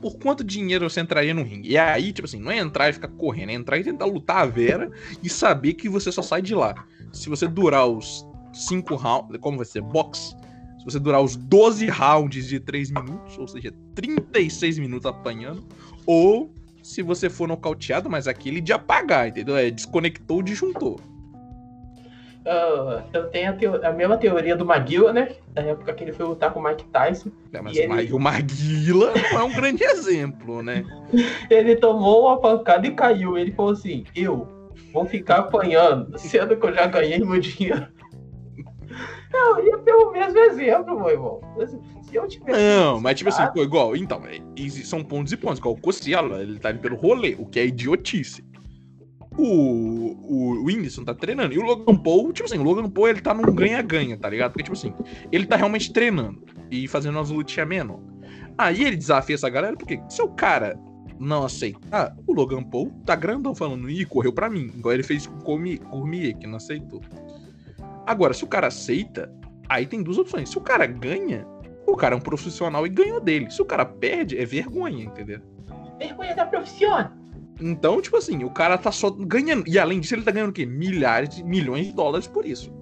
Por 0.00 0.16
quanto 0.18 0.44
dinheiro 0.44 0.88
você 0.88 1.00
entraria 1.00 1.34
no 1.34 1.42
ringue? 1.42 1.70
E 1.70 1.76
aí, 1.76 2.12
tipo 2.12 2.26
assim, 2.26 2.38
não 2.40 2.50
é 2.52 2.58
entrar 2.58 2.88
e 2.88 2.92
ficar 2.92 3.08
correndo, 3.08 3.50
é 3.50 3.54
entrar 3.54 3.78
e 3.78 3.84
tentar 3.84 4.04
lutar 4.06 4.38
a 4.38 4.46
Vera 4.46 4.90
e 5.22 5.28
saber 5.28 5.74
que 5.74 5.88
você 5.88 6.12
só 6.12 6.22
sai 6.22 6.40
de 6.40 6.54
lá. 6.54 6.86
Se 7.12 7.28
você 7.28 7.48
durar 7.48 7.86
os 7.86 8.24
5 8.52 8.94
rounds, 8.94 9.36
como 9.40 9.56
vai 9.56 9.66
ser? 9.66 9.82
Box. 9.82 10.36
Se 10.78 10.84
você 10.84 11.00
durar 11.00 11.20
os 11.20 11.34
12 11.34 11.86
rounds 11.88 12.46
de 12.46 12.60
3 12.60 12.90
minutos, 12.92 13.36
ou 13.36 13.48
seja, 13.48 13.74
36 13.94 14.78
minutos 14.78 15.04
apanhando, 15.04 15.66
ou 16.06 16.54
se 16.80 17.02
você 17.02 17.28
for 17.28 17.48
nocauteado, 17.48 18.08
mas 18.08 18.28
aquele 18.28 18.60
de 18.60 18.72
apagar, 18.72 19.28
entendeu? 19.28 19.56
É 19.56 19.68
desconectou, 19.68 20.42
disjuntou. 20.42 21.00
Ah, 22.50 23.04
eu 23.12 23.28
tenho 23.28 23.50
a, 23.50 23.52
teo- 23.52 23.86
a 23.86 23.92
mesma 23.92 24.16
teoria 24.16 24.56
do 24.56 24.64
Maguila, 24.64 25.12
né? 25.12 25.28
Da 25.52 25.62
época 25.62 25.92
que 25.92 26.02
ele 26.04 26.12
foi 26.12 26.24
lutar 26.26 26.50
com 26.52 26.60
o 26.60 26.62
Mike 26.64 26.84
Tyson. 26.86 27.30
É, 27.52 27.60
mas 27.60 27.76
E 27.76 27.80
ele- 27.80 27.88
o 27.88 27.90
Mag- 27.90 28.12
o 28.14 28.18
Maguila 28.18 29.12
não 29.32 29.40
é 29.40 29.42
um 29.44 29.52
grande 29.52 29.84
exemplo, 29.84 30.62
né? 30.62 30.84
Ele 31.50 31.76
tomou 31.76 32.26
uma 32.26 32.40
pancada 32.40 32.86
e 32.86 32.92
caiu. 32.92 33.36
Ele 33.36 33.52
falou 33.52 33.72
assim: 33.72 34.04
Eu 34.16 34.48
vou 34.92 35.04
ficar 35.04 35.38
apanhando, 35.40 36.18
sendo 36.18 36.56
que 36.56 36.66
eu 36.66 36.74
já 36.74 36.86
ganhei 36.86 37.18
meu 37.18 37.38
dinheiro. 37.40 37.86
Eu 39.30 39.64
ia 39.66 39.78
pelo 39.78 40.10
mesmo 40.10 40.38
exemplo, 40.38 40.98
meu 40.98 41.10
irmão. 41.10 41.40
Se 42.02 42.16
eu 42.16 42.26
tivesse. 42.26 42.58
Não, 42.58 42.98
mas 42.98 43.18
tipo 43.18 43.28
assim, 43.28 43.46
pô, 43.52 43.62
igual, 43.62 43.94
então, 43.94 44.22
é, 44.26 44.40
são 44.82 45.04
pontos 45.04 45.32
e 45.32 45.36
pontos. 45.36 45.58
Igual 45.58 45.74
o 45.74 45.80
Cossielo, 45.80 46.34
ele 46.40 46.58
tá 46.58 46.70
indo 46.70 46.80
pelo 46.80 46.96
rolê, 46.96 47.36
o 47.38 47.44
que 47.44 47.60
é 47.60 47.66
idiotice. 47.66 48.42
O, 49.38 50.16
o, 50.28 50.64
Whindersson 50.64 51.04
tá 51.04 51.14
treinando. 51.14 51.54
E 51.54 51.58
o 51.58 51.62
Logan 51.62 51.96
Paul, 51.96 52.32
tipo 52.32 52.46
assim, 52.46 52.58
o 52.58 52.62
Logan 52.64 52.90
Paul 52.90 53.08
ele 53.08 53.20
tá 53.20 53.32
num 53.32 53.42
ganha-ganha, 53.54 54.18
tá 54.18 54.28
ligado? 54.28 54.50
Porque, 54.50 54.64
tipo 54.64 54.76
assim, 54.76 54.92
ele 55.30 55.46
tá 55.46 55.54
realmente 55.56 55.92
treinando 55.92 56.42
e 56.70 56.88
fazendo 56.88 57.16
umas 57.16 57.30
lutinhas 57.30 57.68
menor. 57.68 58.00
Aí 58.58 58.84
ele 58.84 58.96
desafia 58.96 59.36
essa 59.36 59.48
galera, 59.48 59.76
porque 59.76 60.00
se 60.08 60.20
o 60.20 60.28
cara 60.28 60.76
não 61.20 61.44
aceitar, 61.44 62.16
o 62.26 62.32
Logan 62.32 62.64
Paul 62.64 62.90
tá 63.06 63.14
grandão 63.14 63.54
falando, 63.54 63.88
ih, 63.88 64.04
correu 64.04 64.32
pra 64.32 64.50
mim. 64.50 64.72
Igual 64.74 64.94
ele 64.94 65.04
fez 65.04 65.26
com 65.28 65.36
o 65.38 65.44
Cormi- 65.44 65.78
Cormier, 65.78 66.36
que 66.36 66.46
não 66.46 66.56
aceitou. 66.56 67.00
Agora, 68.06 68.34
se 68.34 68.42
o 68.42 68.48
cara 68.48 68.66
aceita, 68.66 69.32
aí 69.68 69.86
tem 69.86 70.02
duas 70.02 70.18
opções. 70.18 70.48
Se 70.48 70.58
o 70.58 70.60
cara 70.60 70.86
ganha, 70.86 71.46
o 71.86 71.94
cara 71.94 72.14
é 72.14 72.18
um 72.18 72.20
profissional 72.20 72.84
e 72.86 72.90
ganhou 72.90 73.20
dele. 73.20 73.50
Se 73.50 73.62
o 73.62 73.64
cara 73.64 73.84
perde, 73.84 74.36
é 74.36 74.44
vergonha, 74.44 75.04
entendeu? 75.04 75.40
Vergonha 75.98 76.34
da 76.34 76.46
profissão. 76.46 77.10
Então, 77.60 78.00
tipo 78.00 78.16
assim, 78.16 78.44
o 78.44 78.50
cara 78.50 78.78
tá 78.78 78.92
só 78.92 79.10
ganhando. 79.10 79.64
E 79.66 79.78
além 79.78 80.00
disso, 80.00 80.14
ele 80.14 80.22
tá 80.22 80.30
ganhando 80.30 80.50
o 80.50 80.52
quê? 80.52 80.64
Milhares 80.64 81.30
de 81.30 81.44
milhões 81.44 81.86
de 81.86 81.92
dólares 81.92 82.26
por 82.26 82.46
isso. 82.46 82.72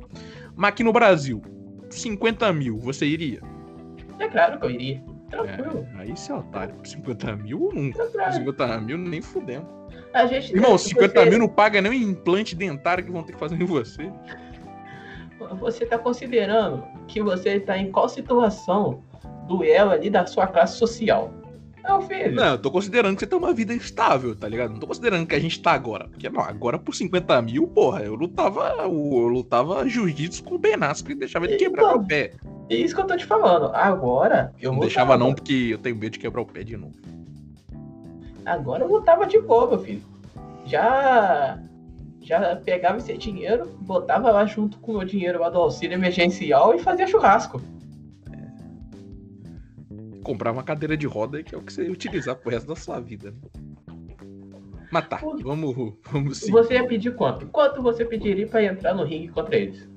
Mas 0.54 0.70
aqui 0.70 0.82
no 0.82 0.92
Brasil, 0.92 1.42
50 1.90 2.52
mil, 2.52 2.78
você 2.78 3.06
iria? 3.06 3.40
É 4.18 4.28
claro 4.28 4.58
que 4.58 4.66
eu 4.66 4.70
iria. 4.70 5.02
Tranquilo. 5.30 5.86
É, 5.96 6.02
aí 6.02 6.16
você 6.16 6.30
é 6.30 6.34
otário. 6.34 6.74
50 6.84 7.36
mil, 7.36 7.70
não. 7.74 7.90
tranquilo. 7.90 8.32
50 8.32 8.80
mil, 8.80 8.98
nem 8.98 9.20
fudendo. 9.20 9.66
A 10.12 10.26
gente, 10.26 10.54
Irmão, 10.54 10.78
se 10.78 10.90
50 10.90 11.20
você, 11.20 11.30
mil 11.30 11.38
não 11.38 11.48
paga 11.48 11.80
nem 11.80 11.90
o 11.90 11.94
implante 11.94 12.54
dentário 12.54 13.04
que 13.04 13.10
vão 13.10 13.22
ter 13.22 13.32
que 13.32 13.38
fazer 13.38 13.60
em 13.60 13.64
você. 13.64 14.10
Você 15.60 15.84
tá 15.84 15.98
considerando 15.98 16.84
que 17.06 17.22
você 17.22 17.60
tá 17.60 17.76
em 17.76 17.90
qual 17.90 18.08
situação 18.08 19.02
do 19.46 19.62
elo 19.62 19.90
ali 19.90 20.10
da 20.10 20.26
sua 20.26 20.46
classe 20.46 20.78
social? 20.78 21.32
Não, 21.86 22.02
filho. 22.02 22.34
Não, 22.34 22.52
eu 22.52 22.58
tô 22.58 22.70
considerando 22.70 23.14
que 23.14 23.20
você 23.20 23.26
tem 23.26 23.38
uma 23.38 23.52
vida 23.52 23.72
estável, 23.72 24.34
tá 24.34 24.48
ligado? 24.48 24.72
Não 24.72 24.80
tô 24.80 24.86
considerando 24.86 25.26
que 25.26 25.34
a 25.34 25.38
gente 25.40 25.60
tá 25.62 25.72
agora. 25.72 26.08
Porque, 26.08 26.28
não, 26.28 26.40
agora 26.40 26.78
por 26.78 26.94
50 26.94 27.40
mil, 27.42 27.66
porra, 27.68 28.02
eu 28.02 28.14
lutava. 28.14 28.74
Eu 28.80 28.90
lutava 29.28 29.88
jiu-jitsu 29.88 30.42
com 30.44 30.56
o 30.56 30.58
Ben 30.58 30.74
Askren 30.80 31.14
e 31.16 31.18
deixava 31.20 31.46
ele 31.46 31.56
quebrar 31.56 31.82
Então, 31.82 31.98
meu 31.98 32.06
pé. 32.06 32.32
É 32.68 32.74
isso 32.74 32.94
que 32.94 33.00
eu 33.00 33.06
tô 33.06 33.16
te 33.16 33.24
falando. 33.24 33.70
Agora, 33.74 34.52
eu 34.60 34.72
não 34.72 34.80
deixava 34.80 35.12
tava- 35.12 35.24
não, 35.24 35.32
porque 35.34 35.68
eu 35.70 35.78
tenho 35.78 35.94
medo 35.96 36.12
de 36.12 36.18
quebrar 36.18 36.42
o 36.42 36.46
pé 36.46 36.64
de 36.64 36.76
novo. 36.76 36.94
Agora 38.44 38.84
eu 38.84 38.88
lutava 38.88 39.26
de 39.26 39.40
boa, 39.40 39.68
meu 39.68 39.78
filho. 39.78 40.02
Já. 40.64 41.58
Já 42.20 42.56
pegava 42.56 42.98
esse 42.98 43.16
dinheiro, 43.16 43.66
botava 43.82 44.32
lá 44.32 44.44
junto 44.46 44.78
com 44.78 44.90
o 44.92 44.98
meu 44.98 45.06
dinheiro 45.06 45.38
lá 45.38 45.48
do 45.48 45.58
auxílio 45.58 45.94
emergencial 45.94 46.74
e 46.74 46.80
fazia 46.80 47.06
churrasco. 47.06 47.62
Comprava 50.26 50.56
uma 50.56 50.64
cadeira 50.64 50.96
de 50.96 51.06
roda, 51.06 51.40
que 51.40 51.54
é 51.54 51.58
o 51.58 51.62
que 51.62 51.72
você 51.72 51.84
ia 51.84 51.92
utilizar 51.92 52.34
pro 52.34 52.50
resto 52.50 52.66
da 52.66 52.74
sua 52.74 52.98
vida, 52.98 53.30
né? 53.30 53.38
Mas 54.90 55.06
tá, 55.06 55.18
vamos, 55.18 55.94
vamos 56.10 56.38
sim. 56.38 56.50
Você 56.50 56.74
ia 56.74 56.84
pedir 56.84 57.14
quanto? 57.14 57.46
Quanto 57.46 57.80
você 57.80 58.04
pediria 58.04 58.44
pra 58.44 58.64
entrar 58.64 58.92
no 58.92 59.04
ringue 59.04 59.28
contra 59.28 59.54
eles? 59.54 59.88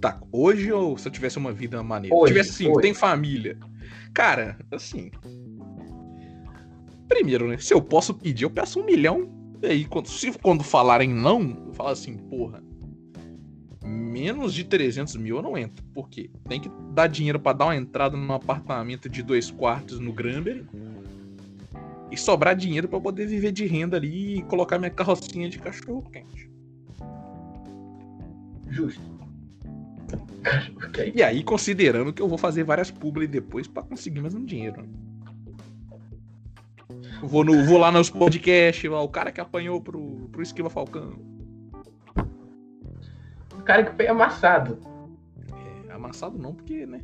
Tá, 0.00 0.18
hoje 0.32 0.72
ou 0.72 0.96
se 0.96 1.08
eu 1.08 1.12
tivesse 1.12 1.36
uma 1.36 1.52
vida 1.52 1.82
maneira? 1.82 2.16
Hoje, 2.16 2.32
tivesse 2.32 2.66
hoje. 2.66 2.80
tem 2.80 2.94
família. 2.94 3.58
Cara, 4.14 4.58
assim. 4.70 5.10
Primeiro, 7.06 7.46
né? 7.46 7.58
Se 7.58 7.74
eu 7.74 7.82
posso 7.82 8.14
pedir, 8.14 8.44
eu 8.44 8.50
peço 8.50 8.80
um 8.80 8.86
milhão. 8.86 9.30
E 9.62 9.66
aí, 9.66 9.84
quando, 9.84 10.08
se, 10.08 10.32
quando 10.38 10.64
falarem 10.64 11.12
não, 11.12 11.64
eu 11.66 11.74
falo 11.74 11.90
assim, 11.90 12.16
porra. 12.16 12.64
Menos 14.14 14.54
de 14.54 14.62
300 14.62 15.16
mil 15.16 15.36
eu 15.38 15.42
não 15.42 15.58
entro. 15.58 15.84
Por 15.92 16.08
quê? 16.08 16.30
Tem 16.48 16.60
que 16.60 16.70
dar 16.92 17.08
dinheiro 17.08 17.40
pra 17.40 17.52
dar 17.52 17.64
uma 17.64 17.74
entrada 17.76 18.16
num 18.16 18.32
apartamento 18.32 19.08
de 19.08 19.24
dois 19.24 19.50
quartos 19.50 19.98
no 19.98 20.12
Granbury. 20.12 20.64
E 22.12 22.16
sobrar 22.16 22.54
dinheiro 22.54 22.86
pra 22.86 23.00
poder 23.00 23.26
viver 23.26 23.50
de 23.50 23.66
renda 23.66 23.96
ali 23.96 24.38
e 24.38 24.42
colocar 24.44 24.78
minha 24.78 24.90
carrocinha 24.90 25.48
de 25.48 25.58
cachorro 25.58 26.08
quente. 26.12 26.48
Justo. 28.70 29.02
Ok. 30.86 31.12
E 31.16 31.20
aí, 31.20 31.42
considerando 31.42 32.12
que 32.12 32.22
eu 32.22 32.28
vou 32.28 32.38
fazer 32.38 32.62
várias 32.62 32.92
publi 32.92 33.26
depois 33.26 33.66
pra 33.66 33.82
conseguir 33.82 34.20
mais 34.20 34.34
um 34.34 34.44
dinheiro. 34.44 34.80
né? 34.82 34.88
Vou, 37.20 37.42
no- 37.42 37.64
vou 37.64 37.78
lá 37.78 37.90
nos 37.90 38.10
podcasts, 38.10 38.88
o 38.88 39.08
cara 39.08 39.32
que 39.32 39.40
apanhou 39.40 39.80
pro, 39.80 40.28
pro 40.30 40.40
Esquiva 40.42 40.70
Falcão. 40.70 41.33
Cara 43.64 43.84
que 43.84 43.96
foi 43.96 44.06
amassado. 44.06 44.78
É, 45.88 45.92
amassado 45.92 46.38
não, 46.38 46.54
porque, 46.54 46.86
né? 46.86 47.00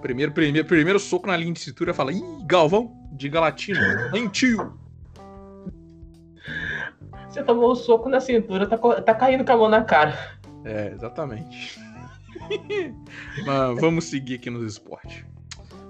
Primeiro, 0.00 0.32
primeiro, 0.32 0.68
primeiro 0.68 0.98
soco 0.98 1.26
na 1.26 1.36
linha 1.36 1.52
de 1.52 1.60
cintura 1.60 1.94
fala, 1.94 2.12
ih, 2.12 2.22
Galvão, 2.44 2.92
diga 3.12 3.40
latino, 3.40 3.80
mentiu. 4.12 4.72
Você 7.28 7.42
tomou 7.42 7.72
um 7.72 7.74
soco 7.74 8.08
na 8.08 8.20
cintura, 8.20 8.66
tá, 8.66 8.76
tá 8.76 9.14
caindo 9.14 9.44
com 9.44 9.52
a 9.52 9.56
mão 9.56 9.68
na 9.68 9.82
cara. 9.82 10.38
É, 10.64 10.92
exatamente. 10.92 11.80
mas 13.46 13.80
vamos 13.80 14.04
seguir 14.04 14.34
aqui 14.34 14.50
nos 14.50 14.72
esportes. 14.72 15.24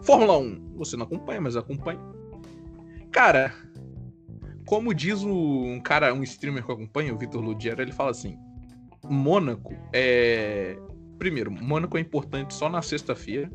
Fórmula 0.03 0.39
1, 0.39 0.75
você 0.77 0.97
não 0.97 1.05
acompanha, 1.05 1.41
mas 1.41 1.57
acompanha. 1.57 2.01
Cara, 3.11 3.53
como 4.67 4.95
diz 4.95 5.23
um 5.23 5.81
cara, 5.81 6.13
um 6.15 6.23
streamer 6.23 6.65
que 6.65 6.71
eu 6.71 6.75
acompanho, 6.75 7.15
o 7.15 7.19
Vitor 7.19 7.43
Ludiero, 7.43 7.83
ele 7.83 7.93
fala 7.93 8.11
assim: 8.11 8.39
Mônaco 9.09 9.75
é. 9.93 10.77
Primeiro, 11.19 11.51
Mônaco 11.51 11.97
é 11.97 12.01
importante 12.01 12.55
só 12.55 12.69
na 12.69 12.83
sexta-feira. 12.83 13.51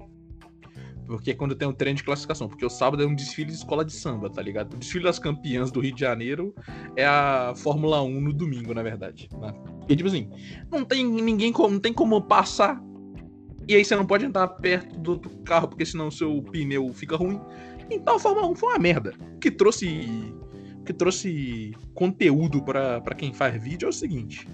Porque 1.06 1.32
é 1.32 1.34
quando 1.34 1.56
tem 1.56 1.68
um 1.68 1.74
treino 1.74 1.98
de 1.98 2.04
classificação. 2.04 2.48
Porque 2.48 2.64
o 2.64 2.70
sábado 2.70 3.02
é 3.02 3.06
um 3.06 3.16
desfile 3.16 3.48
de 3.48 3.56
escola 3.58 3.84
de 3.84 3.92
samba, 3.92 4.30
tá 4.30 4.44
ligado? 4.44 4.76
O 4.76 4.78
desfile 4.78 5.06
das 5.06 5.18
campeãs 5.18 5.72
do 5.72 5.80
Rio 5.80 5.96
de 5.96 6.02
Janeiro 6.02 6.54
é 6.96 7.04
a 7.04 7.54
Fórmula 7.58 8.02
1 8.04 8.22
no 8.22 8.32
domingo, 8.32 8.76
na 8.76 8.84
verdade. 8.84 9.28
né? 9.42 9.52
E 9.90 9.96
tipo 9.96 10.08
assim, 10.08 10.30
não 10.72 10.86
tem 10.86 11.04
ninguém 11.04 11.52
como, 11.52 11.74
não 11.74 11.80
tem 11.80 11.92
como 11.92 12.22
passar. 12.22 12.80
E 13.68 13.76
aí 13.76 13.84
você 13.84 13.96
não 13.96 14.06
pode 14.06 14.26
entrar 14.26 14.48
perto 14.48 15.00
do 15.00 15.12
outro 15.14 15.32
carro, 15.40 15.68
porque 15.68 15.86
senão 15.86 16.10
o 16.10 16.12
seu 16.12 16.44
pneu 16.44 16.94
fica 16.94 17.16
ruim. 17.16 17.42
Então 17.90 18.18
a 18.18 18.20
Fórmula 18.20 18.48
1 18.48 18.56
foi 18.56 18.70
uma 18.70 18.80
merda. 18.80 19.14
O 19.36 19.40
que 19.40 19.50
trouxe. 19.50 20.32
que 20.86 20.94
trouxe 20.94 21.74
conteúdo 21.96 22.64
pra 22.64 23.16
quem 23.18 23.34
faz 23.34 23.62
vídeo 23.62 23.88
é 23.88 23.90
o 23.90 23.94
seguinte. 23.94 24.48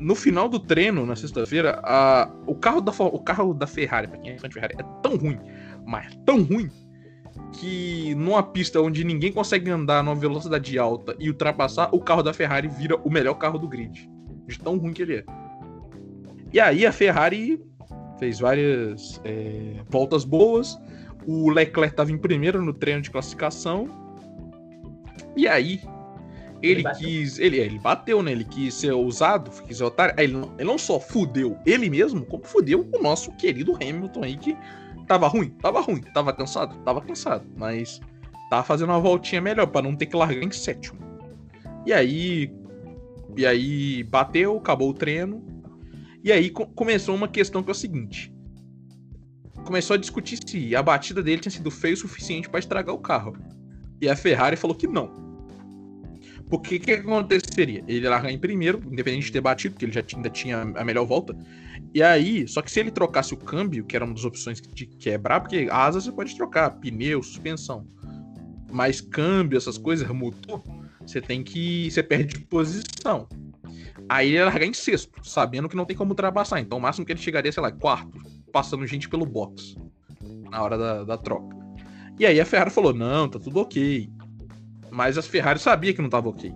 No 0.00 0.14
final 0.14 0.48
do 0.48 0.58
treino, 0.58 1.04
na 1.04 1.14
sexta-feira, 1.14 1.78
a- 1.84 2.30
o, 2.46 2.54
carro 2.54 2.80
da, 2.80 2.90
o 2.90 3.18
carro 3.18 3.52
da 3.52 3.66
Ferrari, 3.66 4.08
pra 4.08 4.18
quem 4.18 4.32
é 4.32 4.38
fã 4.38 4.48
de 4.48 4.54
Ferrari, 4.54 4.74
é 4.78 4.82
tão 5.02 5.16
ruim, 5.16 5.38
mas 5.86 6.14
tão 6.24 6.42
ruim, 6.42 6.70
que 7.52 8.14
numa 8.14 8.42
pista 8.42 8.80
onde 8.80 9.04
ninguém 9.04 9.30
consegue 9.30 9.70
andar 9.70 10.02
numa 10.02 10.14
velocidade 10.16 10.78
alta 10.78 11.14
e 11.18 11.28
ultrapassar, 11.28 11.90
o 11.92 12.00
carro 12.00 12.22
da 12.22 12.32
Ferrari 12.32 12.68
vira 12.68 12.96
o 12.96 13.10
melhor 13.10 13.34
carro 13.34 13.58
do 13.58 13.68
grid. 13.68 14.10
De 14.46 14.58
tão 14.58 14.78
ruim 14.78 14.92
que 14.92 15.02
ele 15.02 15.16
é. 15.16 15.24
E 16.52 16.58
aí 16.58 16.86
a 16.86 16.92
Ferrari 16.92 17.62
fez 18.18 18.40
várias 18.40 19.20
é, 19.24 19.76
voltas 19.88 20.24
boas. 20.24 20.80
O 21.26 21.50
Leclerc 21.50 21.92
estava 21.92 22.10
em 22.10 22.18
primeiro 22.18 22.62
no 22.64 22.72
treino 22.72 23.02
de 23.02 23.10
classificação. 23.10 23.88
E 25.36 25.46
aí 25.46 25.80
Ele, 26.62 26.80
ele 26.80 26.94
quis. 26.94 27.38
Ele, 27.38 27.58
ele 27.58 27.78
bateu, 27.78 28.22
né? 28.22 28.32
Ele 28.32 28.44
quis 28.44 28.74
ser 28.74 28.92
ousado, 28.92 29.50
quis 29.66 29.78
ser 29.78 29.84
otário. 29.84 30.14
Ele, 30.18 30.32
não, 30.32 30.54
ele 30.58 30.64
não 30.64 30.78
só 30.78 31.00
fudeu 31.00 31.58
ele 31.64 31.88
mesmo, 31.88 32.24
como 32.24 32.44
fudeu 32.44 32.88
o 32.92 33.02
nosso 33.02 33.32
querido 33.32 33.74
Hamilton 33.76 34.24
aí, 34.24 34.36
que 34.36 34.56
tava 35.06 35.26
ruim, 35.26 35.50
tava 35.50 35.80
ruim, 35.80 36.00
tava 36.00 36.32
cansado, 36.32 36.76
tava 36.84 37.00
cansado, 37.00 37.44
mas 37.56 38.00
tava 38.48 38.62
fazendo 38.62 38.90
uma 38.90 39.00
voltinha 39.00 39.40
melhor 39.40 39.66
para 39.66 39.82
não 39.82 39.96
ter 39.96 40.06
que 40.06 40.16
largar 40.16 40.42
em 40.42 40.50
sétimo. 40.50 40.98
E 41.86 41.92
aí. 41.92 42.52
E 43.36 43.46
aí 43.46 44.02
bateu, 44.04 44.56
acabou 44.56 44.90
o 44.90 44.94
treino. 44.94 45.44
E 46.22 46.30
aí 46.30 46.50
começou 46.50 47.14
uma 47.14 47.28
questão 47.28 47.62
que 47.62 47.70
é 47.70 47.72
o 47.72 47.74
seguinte. 47.74 48.32
Começou 49.64 49.94
a 49.94 49.98
discutir 49.98 50.38
se 50.44 50.74
a 50.74 50.82
batida 50.82 51.22
dele 51.22 51.40
tinha 51.40 51.52
sido 51.52 51.70
feia 51.70 51.94
o 51.94 51.96
suficiente 51.96 52.48
para 52.48 52.58
estragar 52.58 52.94
o 52.94 52.98
carro. 52.98 53.36
E 54.00 54.08
a 54.08 54.16
Ferrari 54.16 54.56
falou 54.56 54.76
que 54.76 54.86
não. 54.86 55.29
Porque 56.50 56.76
o 56.76 56.80
que, 56.80 56.92
aconteceria? 56.92 57.84
Ele 57.86 58.08
largar 58.08 58.32
em 58.32 58.38
primeiro, 58.38 58.82
independente 58.90 59.26
de 59.26 59.32
ter 59.32 59.40
batido, 59.40 59.74
porque 59.74 59.84
ele 59.84 59.92
já 59.92 60.02
ainda 60.14 60.28
tinha 60.28 60.60
a 60.60 60.84
melhor 60.84 61.06
volta. 61.06 61.36
E 61.94 62.02
aí, 62.02 62.46
só 62.48 62.60
que 62.60 62.70
se 62.70 62.80
ele 62.80 62.90
trocasse 62.90 63.32
o 63.32 63.36
câmbio, 63.36 63.84
que 63.84 63.94
era 63.94 64.04
uma 64.04 64.12
das 64.12 64.24
opções 64.24 64.60
de 64.60 64.84
quebrar, 64.84 65.40
porque 65.40 65.68
asa 65.70 66.00
você 66.00 66.10
pode 66.10 66.36
trocar, 66.36 66.70
pneu, 66.72 67.22
suspensão. 67.22 67.86
Mas 68.70 69.00
câmbio, 69.00 69.56
essas 69.56 69.78
coisas, 69.78 70.08
motor, 70.08 70.60
você 71.06 71.20
tem 71.20 71.44
que. 71.44 71.88
Você 71.88 72.02
perde 72.02 72.40
posição. 72.40 73.28
Aí 74.08 74.28
ele 74.28 74.36
ia 74.36 74.44
largar 74.44 74.66
em 74.66 74.74
sexto, 74.74 75.08
sabendo 75.22 75.68
que 75.68 75.76
não 75.76 75.84
tem 75.84 75.96
como 75.96 76.10
ultrapassar. 76.10 76.60
Então 76.60 76.78
o 76.78 76.80
máximo 76.80 77.06
que 77.06 77.12
ele 77.12 77.20
chegaria, 77.20 77.52
sei 77.52 77.62
lá, 77.62 77.70
quarto, 77.70 78.18
passando 78.52 78.84
gente 78.88 79.08
pelo 79.08 79.24
box. 79.24 79.76
Na 80.50 80.62
hora 80.62 80.76
da, 80.76 81.04
da 81.04 81.16
troca. 81.16 81.56
E 82.18 82.26
aí 82.26 82.40
a 82.40 82.44
Ferrari 82.44 82.70
falou: 82.70 82.92
não, 82.92 83.28
tá 83.28 83.38
tudo 83.38 83.60
ok. 83.60 84.10
Mas 84.90 85.16
a 85.16 85.22
Ferrari 85.22 85.58
sabia 85.58 85.92
que 85.92 86.00
não 86.00 86.06
estava 86.06 86.28
ok. 86.28 86.52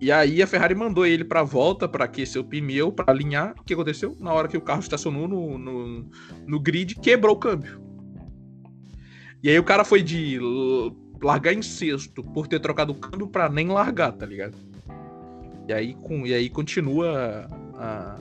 E 0.00 0.12
aí 0.12 0.42
a 0.42 0.46
Ferrari 0.46 0.74
mandou 0.74 1.06
ele 1.06 1.24
para 1.24 1.42
volta 1.42 1.88
para 1.88 2.04
aquecer 2.04 2.40
o 2.40 2.44
pneu, 2.44 2.92
para 2.92 3.12
alinhar. 3.12 3.54
O 3.58 3.64
que 3.64 3.72
aconteceu? 3.72 4.14
Na 4.20 4.32
hora 4.32 4.48
que 4.48 4.56
o 4.56 4.60
carro 4.60 4.80
estacionou 4.80 5.26
no, 5.26 5.56
no, 5.56 6.10
no 6.46 6.60
grid, 6.60 6.94
quebrou 6.96 7.34
o 7.34 7.38
câmbio. 7.38 7.80
E 9.42 9.48
aí 9.48 9.58
o 9.58 9.64
cara 9.64 9.84
foi 9.84 10.02
de 10.02 10.38
largar 11.22 11.54
em 11.54 11.62
sexto 11.62 12.22
por 12.22 12.46
ter 12.46 12.60
trocado 12.60 12.92
o 12.92 12.94
câmbio 12.94 13.28
para 13.28 13.48
nem 13.48 13.68
largar, 13.68 14.12
tá 14.12 14.26
ligado? 14.26 14.56
E 15.68 15.72
aí, 15.72 15.94
com, 15.94 16.26
e 16.26 16.34
aí 16.34 16.48
continua 16.48 17.48
a, 17.74 18.18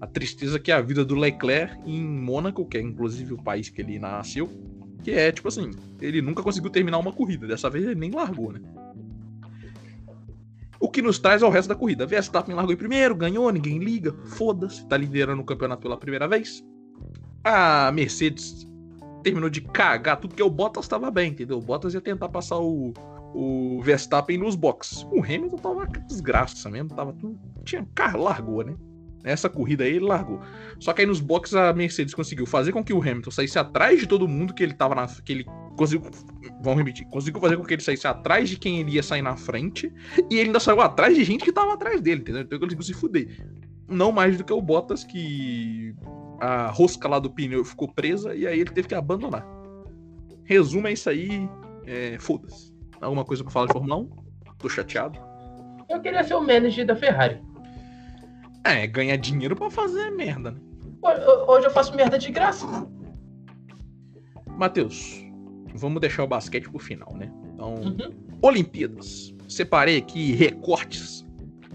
a 0.00 0.06
tristeza 0.06 0.58
que 0.58 0.70
é 0.70 0.74
a 0.74 0.80
vida 0.80 1.04
do 1.04 1.14
Leclerc 1.14 1.78
em 1.86 2.02
Mônaco, 2.02 2.66
que 2.66 2.76
é 2.76 2.80
inclusive 2.80 3.34
o 3.34 3.42
país 3.42 3.68
que 3.68 3.80
ele 3.80 3.98
nasceu. 3.98 4.50
Que 5.02 5.12
é, 5.12 5.32
tipo 5.32 5.48
assim, 5.48 5.70
ele 6.00 6.20
nunca 6.20 6.42
conseguiu 6.42 6.70
terminar 6.70 6.98
uma 6.98 7.12
corrida. 7.12 7.46
Dessa 7.46 7.70
vez 7.70 7.84
ele 7.84 7.94
nem 7.94 8.10
largou, 8.10 8.52
né? 8.52 8.60
O 10.80 10.88
que 10.88 11.02
nos 11.02 11.18
traz 11.18 11.42
ao 11.42 11.50
resto 11.50 11.68
da 11.68 11.74
corrida. 11.74 12.06
Verstappen 12.06 12.54
largou 12.54 12.72
em 12.72 12.76
primeiro, 12.76 13.14
ganhou, 13.14 13.50
ninguém 13.50 13.78
liga. 13.78 14.12
Foda-se, 14.26 14.86
tá 14.86 14.96
liderando 14.96 15.42
o 15.42 15.44
campeonato 15.44 15.82
pela 15.82 15.96
primeira 15.96 16.28
vez. 16.28 16.64
A 17.42 17.90
Mercedes 17.92 18.68
terminou 19.22 19.50
de 19.50 19.60
cagar 19.60 20.20
tudo 20.20 20.34
que 20.34 20.42
o 20.42 20.50
Bottas 20.50 20.84
estava 20.84 21.10
bem, 21.10 21.30
entendeu? 21.30 21.58
O 21.58 21.62
Bottas 21.62 21.94
ia 21.94 22.00
tentar 22.00 22.28
passar 22.28 22.58
o, 22.58 22.92
o 23.34 23.80
Verstappen 23.82 24.38
nos 24.38 24.54
boxes. 24.54 25.02
O 25.10 25.22
Hamilton 25.22 25.56
tava 25.56 25.86
desgraça 26.06 26.70
mesmo, 26.70 26.90
tava 26.90 27.12
tudo. 27.12 27.38
Tinha 27.64 27.86
carro, 27.94 28.22
largou, 28.22 28.62
né? 28.62 28.76
Nessa 29.22 29.48
corrida 29.48 29.84
aí 29.84 29.96
ele 29.96 30.06
largou. 30.06 30.40
Só 30.78 30.92
que 30.92 31.00
aí 31.00 31.06
nos 31.06 31.20
boxes 31.20 31.54
a 31.54 31.72
Mercedes 31.72 32.14
conseguiu 32.14 32.46
fazer 32.46 32.72
com 32.72 32.84
que 32.84 32.92
o 32.92 33.00
Hamilton 33.00 33.30
saísse 33.30 33.58
atrás 33.58 33.98
de 33.98 34.06
todo 34.06 34.28
mundo 34.28 34.54
que 34.54 34.62
ele 34.62 34.74
tava 34.74 34.94
na. 34.94 35.06
que 35.06 35.32
ele 35.32 35.46
conseguiu. 35.76 36.10
Vamos 36.62 36.78
repetir. 36.78 37.06
Conseguiu 37.08 37.40
fazer 37.40 37.56
com 37.56 37.64
que 37.64 37.74
ele 37.74 37.82
saísse 37.82 38.06
atrás 38.06 38.48
de 38.48 38.56
quem 38.56 38.80
ele 38.80 38.92
ia 38.92 39.02
sair 39.02 39.22
na 39.22 39.36
frente. 39.36 39.92
E 40.30 40.36
ele 40.36 40.48
ainda 40.48 40.60
saiu 40.60 40.80
atrás 40.80 41.16
de 41.16 41.24
gente 41.24 41.44
que 41.44 41.52
tava 41.52 41.74
atrás 41.74 42.00
dele, 42.00 42.20
entendeu? 42.20 42.42
Então 42.42 42.56
ele 42.56 42.64
conseguiu 42.64 42.84
se 42.84 42.94
fuder. 42.94 43.44
Não 43.88 44.12
mais 44.12 44.36
do 44.36 44.44
que 44.44 44.52
o 44.52 44.60
Bottas, 44.60 45.02
que 45.02 45.94
a 46.40 46.68
rosca 46.70 47.08
lá 47.08 47.18
do 47.18 47.30
pneu 47.30 47.64
ficou 47.64 47.88
presa 47.88 48.34
e 48.34 48.46
aí 48.46 48.60
ele 48.60 48.70
teve 48.70 48.86
que 48.86 48.94
abandonar. 48.94 49.44
Resumo 50.44 50.86
é 50.86 50.92
isso 50.92 51.10
aí. 51.10 51.48
É, 51.86 52.18
Foda-se. 52.18 52.72
Alguma 53.00 53.24
coisa 53.24 53.42
pra 53.42 53.52
falar 53.52 53.66
de 53.66 53.72
Fórmula 53.72 53.96
1? 53.96 54.10
Tô 54.58 54.68
chateado. 54.68 55.18
Eu 55.88 56.00
queria 56.00 56.22
ser 56.22 56.34
o 56.34 56.40
manager 56.40 56.86
da 56.86 56.94
Ferrari. 56.94 57.40
É, 58.68 58.86
ganhar 58.86 59.16
dinheiro 59.16 59.56
para 59.56 59.70
fazer 59.70 60.10
merda, 60.10 60.50
né? 60.50 60.60
Hoje 61.46 61.66
eu 61.66 61.70
faço 61.70 61.96
merda 61.96 62.18
de 62.18 62.30
graça. 62.30 62.66
Matheus, 64.46 65.24
vamos 65.74 66.02
deixar 66.02 66.24
o 66.24 66.26
basquete 66.26 66.68
pro 66.68 66.78
final, 66.78 67.16
né? 67.16 67.32
Então, 67.54 67.76
uhum. 67.76 68.14
Olimpíadas. 68.42 69.34
Separei 69.48 69.96
aqui 69.96 70.32
recortes 70.32 71.24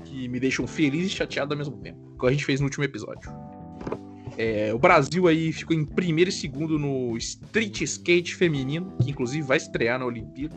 que 0.05 0.27
me 0.27 0.39
deixam 0.39 0.67
feliz 0.67 1.07
e 1.07 1.09
chateado 1.09 1.55
ao 1.55 1.57
mesmo 1.57 1.77
tempo, 1.77 1.99
como 2.15 2.29
a 2.29 2.31
gente 2.31 2.45
fez 2.45 2.59
no 2.59 2.67
último 2.67 2.83
episódio. 2.83 3.31
É, 4.37 4.71
o 4.71 4.77
Brasil 4.77 5.27
aí 5.27 5.51
ficou 5.51 5.75
em 5.75 5.83
primeiro 5.83 6.29
e 6.29 6.33
segundo 6.33 6.77
no 6.77 7.17
street 7.17 7.81
skate 7.81 8.35
feminino, 8.35 8.93
que 9.01 9.09
inclusive 9.09 9.41
vai 9.41 9.57
estrear 9.57 9.97
na 9.97 10.05
Olimpíada, 10.05 10.55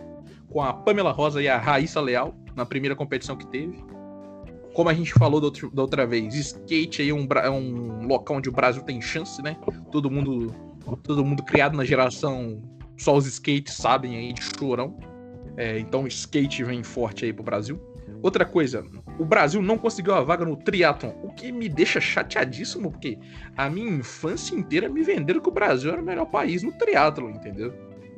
com 0.51 0.61
a 0.61 0.75
Pamela 0.75 1.13
Rosa 1.13 1.41
e 1.41 1.49
a 1.49 1.57
Raíssa 1.57 1.99
Leal 1.99 2.35
na 2.55 2.67
primeira 2.67 2.95
competição 2.95 3.37
que 3.37 3.47
teve 3.47 3.83
como 4.77 4.91
a 4.91 4.95
gente 4.95 5.15
falou 5.15 5.41
da, 5.41 5.47
outra, 5.47 5.71
da 5.71 5.83
outra 5.83 6.07
vez, 6.07 6.35
skate 6.35 7.01
aí 7.01 7.09
é 7.09 7.15
um, 7.15 7.27
é 7.43 7.51
um 7.51 8.07
local 8.07 8.37
onde 8.37 8.51
o 8.51 8.53
Brasil 8.53 8.83
tem 8.83 9.01
chance, 9.01 9.41
né? 9.41 9.57
Todo 9.91 10.11
mundo, 10.11 10.55
todo 11.03 11.25
mundo 11.25 11.43
criado 11.43 11.75
na 11.75 11.83
geração, 11.83 12.63
só 12.95 13.17
os 13.17 13.27
skates 13.27 13.73
sabem 13.73 14.19
aí 14.19 14.35
de 14.35 14.43
chorão. 14.43 14.95
É, 15.57 15.79
então 15.79 16.07
skate 16.07 16.63
vem 16.63 16.83
forte 16.83 17.25
aí 17.25 17.33
pro 17.33 17.43
Brasil. 17.43 17.81
Outra 18.23 18.45
coisa, 18.45 18.85
o 19.19 19.25
Brasil 19.25 19.63
não 19.63 19.79
conseguiu 19.79 20.13
a 20.13 20.21
vaga 20.21 20.45
no 20.45 20.59
triatlon, 20.59 21.13
o 21.23 21.33
que 21.33 21.51
me 21.51 21.71
deixa 21.71 21.99
chateadíssimo, 21.99 22.91
porque 22.91 23.19
a 23.57 23.71
minha 23.71 23.91
infância 23.91 24.55
inteira 24.55 24.91
me 24.91 25.03
venderam 25.03 25.41
que 25.41 25.49
o 25.49 25.53
Brasil 25.53 25.91
era 25.91 26.03
o 26.03 26.05
melhor 26.05 26.27
país 26.27 26.63
no 26.63 26.73
triatlon, 26.73 27.31
entendeu? 27.31 27.73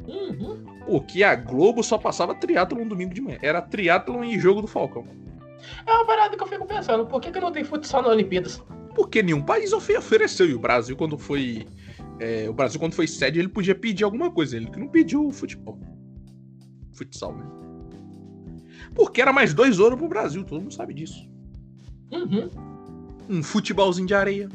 Uhum. 0.09 0.65
Porque 0.87 1.23
a 1.23 1.37
Globo 1.37 1.85
só 1.85 1.97
passava 1.97 2.35
triatlon 2.35 2.81
no 2.81 2.89
domingo 2.89 3.15
de 3.15 3.21
manhã. 3.21 3.39
Era 3.43 3.63
triatlon 3.63 4.25
e 4.25 4.41
jogo 4.41 4.61
do 4.61 4.67
Falcão. 4.67 5.07
É 5.87 5.93
uma 5.93 6.07
parada 6.07 6.37
que 6.37 6.43
eu 6.43 6.47
fico 6.47 6.67
pensando, 6.67 7.07
por 7.07 7.21
que, 7.21 7.31
que 7.31 7.41
não 7.41 7.53
tem 7.53 7.65
futsal 7.65 8.03
na 8.03 8.09
Olimpíadas? 8.09 8.63
Porque 8.95 9.23
nenhum 9.23 9.43
país 9.43 9.73
ofereceu. 9.73 10.49
E 10.49 10.55
o 10.55 10.59
Brasil, 10.59 10.97
quando 10.97 11.17
foi. 11.17 11.67
É, 12.19 12.49
o 12.49 12.53
Brasil, 12.53 12.81
quando 12.81 12.95
foi 12.95 13.07
sede, 13.07 13.39
ele 13.39 13.49
podia 13.49 13.75
pedir 13.75 14.05
alguma 14.05 14.31
coisa. 14.31 14.57
Ele 14.57 14.67
que 14.67 14.79
não 14.79 14.89
pediu 14.89 15.27
o 15.27 15.31
futebol. 15.31 15.79
Futsal, 16.93 17.37
né? 17.37 17.47
Porque 18.95 19.21
era 19.21 19.33
mais 19.33 19.55
dois 19.55 19.79
ouro 19.79 19.97
pro 19.97 20.09
Brasil, 20.09 20.43
todo 20.45 20.61
mundo 20.61 20.75
sabe 20.75 20.95
disso. 20.95 21.29
Uhum. 22.11 22.51
Um 23.29 23.43
futebolzinho 23.43 24.09
de 24.09 24.15
areia. 24.15 24.49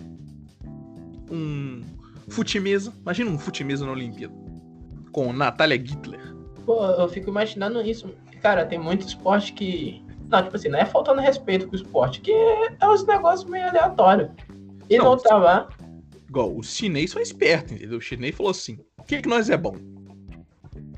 Um 1.31 1.81
futimesa. 2.27 2.93
Imagina 3.01 3.31
um 3.31 3.39
futimesa 3.39 3.85
na 3.85 3.91
Olimpíada. 3.93 4.33
Com 5.11 5.31
Natália 5.31 5.77
Gittler. 5.77 6.35
Pô, 6.65 6.85
eu 6.85 7.07
fico 7.07 7.29
imaginando 7.29 7.81
isso. 7.81 8.13
Cara, 8.41 8.65
tem 8.65 8.77
muito 8.77 9.07
esporte 9.07 9.53
que 9.53 10.03
não, 10.29 10.43
tipo 10.43 10.55
assim, 10.55 10.69
não 10.69 10.79
é 10.79 10.85
faltando 10.85 11.21
respeito 11.21 11.67
com 11.67 11.73
o 11.73 11.75
esporte, 11.75 12.21
que 12.21 12.31
é 12.31 12.87
uns 12.87 13.05
negócios 13.05 13.49
meio 13.49 13.67
aleatórios. 13.67 14.29
E 14.89 14.97
não, 14.97 15.05
não 15.05 15.17
tá 15.17 15.37
lá. 15.37 15.69
Igual, 16.27 16.55
o 16.55 16.63
chinês 16.63 17.13
foi 17.13 17.21
esperto, 17.21 17.73
entendeu? 17.73 17.97
O 17.97 18.01
chinês 18.01 18.35
falou 18.35 18.51
assim: 18.51 18.79
o 18.97 19.03
que 19.03 19.15
é 19.15 19.21
que 19.21 19.29
nós 19.29 19.49
é 19.49 19.57
bom? 19.57 19.75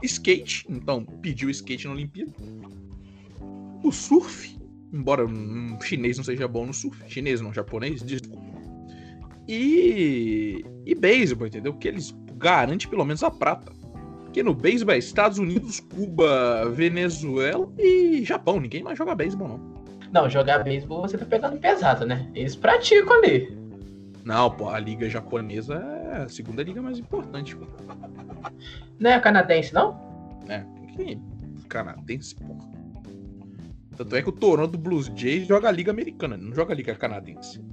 Skate, 0.01 0.65
então 0.69 1.03
pediu 1.03 1.49
skate 1.49 1.87
na 1.87 1.93
Olimpíada. 1.93 2.31
O 3.83 3.91
surf, 3.91 4.57
embora 4.93 5.25
um 5.25 5.79
chinês 5.81 6.17
não 6.17 6.23
seja 6.23 6.47
bom 6.47 6.65
no 6.65 6.73
surf, 6.73 7.03
chinês 7.07 7.41
não, 7.41 7.53
japonês, 7.53 8.01
desculpa. 8.01 8.43
E. 9.47 10.63
E 10.85 10.95
beisebol, 10.95 11.47
entendeu? 11.47 11.73
Porque 11.73 11.87
eles 11.87 12.15
garantem 12.35 12.89
pelo 12.89 13.05
menos 13.05 13.23
a 13.23 13.31
prata. 13.31 13.71
Porque 14.35 14.43
no 14.43 14.53
beisebol 14.53 14.93
é 14.93 14.97
Estados 14.97 15.37
Unidos, 15.37 15.79
Cuba, 15.79 16.69
Venezuela 16.69 17.71
e 17.79 18.21
Japão. 18.25 18.59
Ninguém 18.59 18.83
mais 18.83 18.97
joga 18.97 19.15
beisebol, 19.15 19.47
não. 19.47 19.59
Não, 20.11 20.29
jogar 20.29 20.61
beisebol 20.61 21.03
você 21.03 21.17
tá 21.17 21.25
pegando 21.25 21.57
pesado, 21.57 22.05
né? 22.05 22.29
Eles 22.35 22.53
praticam 22.53 23.13
ali. 23.13 23.57
Não, 24.25 24.51
pô, 24.51 24.67
a 24.67 24.77
liga 24.77 25.09
japonesa 25.09 25.75
é 25.75 26.23
a 26.23 26.27
segunda 26.27 26.61
liga 26.63 26.81
mais 26.81 26.99
importante, 26.99 27.55
pô. 27.55 27.65
Não 28.99 29.09
é 29.09 29.13
a 29.13 29.21
canadense, 29.21 29.73
não? 29.73 29.97
É, 30.49 30.65
que 30.91 31.17
canadense, 31.69 32.35
pô. 32.35 32.57
Tanto 33.95 34.17
é 34.17 34.21
que 34.21 34.27
o 34.27 34.33
Toronto 34.33 34.77
Blues 34.77 35.09
Jays 35.15 35.47
joga 35.47 35.69
a 35.69 35.71
liga 35.71 35.91
americana, 35.91 36.35
não 36.35 36.53
joga 36.53 36.73
a 36.73 36.75
liga 36.75 36.93
canadense. 36.93 37.63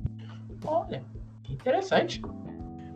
Olha, 0.65 1.03
que 1.43 1.55
interessante. 1.55 2.23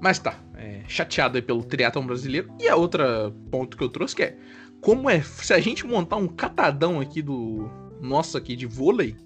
Mas 0.00 0.18
tá, 0.18 0.38
é, 0.54 0.82
chateado 0.86 1.36
aí 1.36 1.42
pelo 1.42 1.62
triatlon 1.62 2.06
brasileiro. 2.06 2.52
E 2.60 2.68
a 2.68 2.76
outra 2.76 3.32
ponto 3.50 3.76
que 3.76 3.82
eu 3.82 3.88
trouxe 3.88 4.14
que 4.14 4.22
é 4.22 4.36
como 4.80 5.08
é 5.08 5.20
se 5.20 5.52
a 5.52 5.58
gente 5.58 5.86
montar 5.86 6.16
um 6.16 6.28
catadão 6.28 7.00
aqui 7.00 7.22
do 7.22 7.68
nosso 8.00 8.36
aqui 8.36 8.54
de 8.54 8.66
vôlei, 8.66 9.16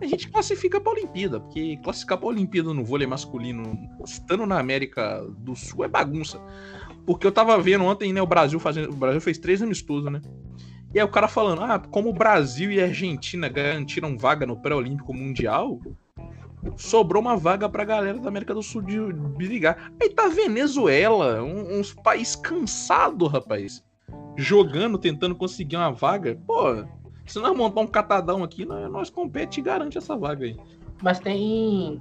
a 0.00 0.06
gente 0.06 0.28
classifica 0.28 0.80
para 0.80 0.92
a 0.92 0.94
Olimpíada, 0.94 1.40
porque 1.40 1.76
classificar 1.78 2.18
para 2.18 2.26
a 2.26 2.30
Olimpíada 2.30 2.74
no 2.74 2.84
vôlei 2.84 3.06
masculino, 3.06 3.78
estando 4.04 4.46
na 4.46 4.58
América 4.58 5.24
do 5.38 5.54
Sul 5.54 5.84
é 5.84 5.88
bagunça. 5.88 6.40
Porque 7.06 7.26
eu 7.26 7.32
tava 7.32 7.60
vendo 7.60 7.84
ontem, 7.84 8.12
né, 8.12 8.20
o 8.20 8.26
Brasil 8.26 8.60
fazendo, 8.60 8.90
o 8.90 8.96
Brasil 8.96 9.20
fez 9.20 9.38
três 9.38 9.62
amistosos, 9.62 10.10
né? 10.10 10.20
E 10.94 11.00
aí 11.00 11.04
o 11.04 11.08
cara 11.08 11.26
falando, 11.26 11.62
ah, 11.62 11.78
como 11.78 12.10
o 12.10 12.12
Brasil 12.12 12.70
e 12.70 12.80
a 12.80 12.84
Argentina 12.84 13.48
garantiram 13.48 14.18
vaga 14.18 14.44
no 14.44 14.60
pré-olímpico 14.60 15.14
mundial, 15.14 15.80
sobrou 16.76 17.20
uma 17.20 17.36
vaga 17.36 17.68
pra 17.68 17.84
galera 17.84 18.18
da 18.18 18.28
América 18.28 18.54
do 18.54 18.62
Sul 18.62 18.82
de 18.82 18.98
brigar. 19.36 19.92
Aí 20.00 20.10
tá 20.10 20.28
Venezuela, 20.28 21.42
um, 21.42 21.78
uns 21.78 21.92
país 21.92 22.36
cansado, 22.36 23.26
rapaz. 23.26 23.82
Jogando, 24.36 24.98
tentando 24.98 25.34
conseguir 25.34 25.76
uma 25.76 25.90
vaga. 25.90 26.38
Pô, 26.46 26.84
se 27.26 27.38
nós 27.38 27.56
montar 27.56 27.80
um 27.80 27.86
catadão 27.86 28.42
aqui, 28.42 28.64
nós, 28.64 28.90
nós 28.90 29.10
compete 29.10 29.60
e 29.60 29.62
garante 29.62 29.98
essa 29.98 30.16
vaga 30.16 30.44
aí. 30.44 30.56
Mas 31.02 31.18
tem. 31.18 32.00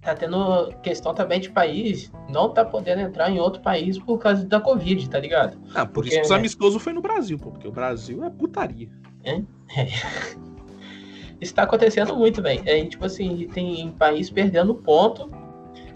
Tá 0.00 0.16
tendo 0.16 0.72
questão 0.82 1.14
também 1.14 1.38
de 1.38 1.48
país 1.48 2.10
não 2.28 2.52
tá 2.52 2.64
podendo 2.64 3.02
entrar 3.02 3.30
em 3.30 3.38
outro 3.38 3.62
país 3.62 3.96
por 4.00 4.18
causa 4.18 4.44
da 4.44 4.60
Covid, 4.60 5.08
tá 5.08 5.20
ligado? 5.20 5.56
Ah, 5.72 5.86
por 5.86 5.94
porque, 5.94 6.08
isso 6.08 6.18
que 6.18 6.24
os 6.24 6.32
amistosos 6.32 6.82
foi 6.82 6.92
no 6.92 7.00
Brasil, 7.00 7.38
pô, 7.38 7.52
porque 7.52 7.68
o 7.68 7.72
Brasil 7.72 8.24
é 8.24 8.30
putaria. 8.30 8.88
É? 9.22 9.36
é. 9.36 9.86
Isso 11.42 11.52
tá 11.56 11.64
acontecendo 11.64 12.14
muito, 12.14 12.40
bem. 12.40 12.62
É, 12.64 12.84
tipo 12.84 13.04
assim, 13.04 13.48
tem 13.52 13.90
país 13.98 14.30
perdendo 14.30 14.76
ponto. 14.76 15.28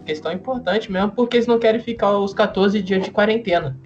Questão 0.04 0.32
importante 0.32 0.90
mesmo, 0.90 1.12
porque 1.12 1.36
eles 1.36 1.46
não 1.46 1.56
querem 1.56 1.80
ficar 1.80 2.18
os 2.18 2.34
14 2.34 2.82
dias 2.82 3.04
de 3.04 3.12
quarentena. 3.12 3.78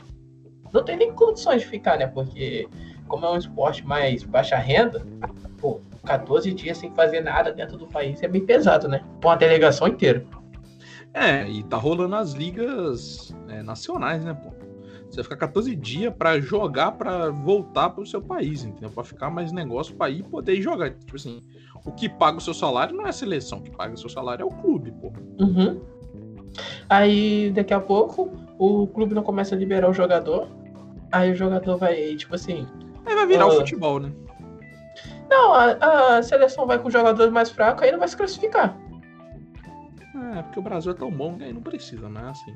Não 0.73 0.83
tem 0.83 0.97
nem 0.97 1.13
condições 1.13 1.61
de 1.61 1.69
ficar, 1.69 1.99
né? 1.99 2.07
Porque 2.07 2.67
como 3.07 3.27
é 3.27 3.31
um 3.31 3.37
esporte 3.37 3.87
mais 3.87 4.23
baixa 4.23 4.57
renda, 4.57 5.07
pô, 5.59 5.83
14 6.07 6.51
dias 6.55 6.79
sem 6.79 6.91
fazer 6.95 7.21
nada 7.21 7.53
dentro 7.53 7.77
do 7.77 7.87
país 7.87 8.23
é 8.23 8.29
bem 8.29 8.47
pesado, 8.47 8.89
né? 8.89 9.05
Pra 9.21 9.31
uma 9.31 9.37
delegação 9.37 9.87
inteira. 9.87 10.25
É, 11.13 11.47
e 11.47 11.63
tá 11.65 11.77
rolando 11.77 12.17
as 12.17 12.33
ligas 12.33 13.35
é, 13.49 13.63
nacionais, 13.63 14.25
né, 14.25 14.33
pô? 14.33 14.51
Você 15.11 15.25
fica 15.25 15.37
14 15.37 15.75
dias 15.75 16.15
para 16.15 16.41
jogar, 16.41 16.93
para 16.93 17.31
voltar 17.31 17.91
pro 17.91 18.07
seu 18.07 18.23
país, 18.23 18.65
entendeu? 18.65 18.91
Pra 18.91 19.03
ficar 19.03 19.29
mais 19.29 19.51
negócio 19.51 19.95
pra 19.97 20.09
ir 20.09 20.23
poder 20.23 20.63
jogar. 20.63 20.91
Tipo 20.91 21.17
assim, 21.17 21.43
o 21.85 21.91
que 21.91 22.09
paga 22.09 22.39
o 22.39 22.41
seu 22.41 22.55
salário 22.55 22.97
não 22.97 23.05
é 23.07 23.09
a 23.09 23.13
seleção, 23.13 23.59
o 23.59 23.63
que 23.63 23.71
paga 23.73 23.95
o 23.95 23.99
seu 23.99 24.09
salário 24.09 24.45
é 24.45 24.47
o 24.47 24.51
clube, 24.51 24.93
pô. 24.93 25.13
Uhum. 25.41 25.81
Aí, 26.89 27.51
daqui 27.51 27.75
a 27.75 27.81
pouco, 27.81 28.31
o 28.57 28.87
clube 28.87 29.15
não 29.15 29.23
começa 29.23 29.55
a 29.55 29.59
liberar 29.59 29.91
o 29.91 29.93
jogador. 29.93 30.49
Aí 31.11 31.33
o 31.33 31.35
jogador 31.35 31.77
vai, 31.77 32.15
tipo 32.15 32.37
assim. 32.37 32.67
Aí 33.05 33.15
vai 33.15 33.27
virar 33.27 33.47
uh... 33.47 33.51
o 33.51 33.53
futebol, 33.57 33.99
né? 33.99 34.13
Não, 35.29 35.55
a, 35.55 36.17
a 36.19 36.23
seleção 36.23 36.67
vai 36.67 36.79
com 36.79 36.91
jogadores 36.91 37.33
mais 37.33 37.51
fracos, 37.51 37.83
aí 37.83 37.93
não 37.93 37.99
vai 37.99 38.09
se 38.09 38.17
classificar. 38.17 38.77
É, 40.37 40.43
porque 40.43 40.59
o 40.59 40.63
Brasil 40.63 40.93
é 40.93 40.95
tão 40.95 41.11
bom 41.11 41.37
que 41.37 41.45
aí 41.45 41.53
não 41.53 41.63
precisa, 41.63 42.09
né? 42.09 42.29
Assim. 42.29 42.55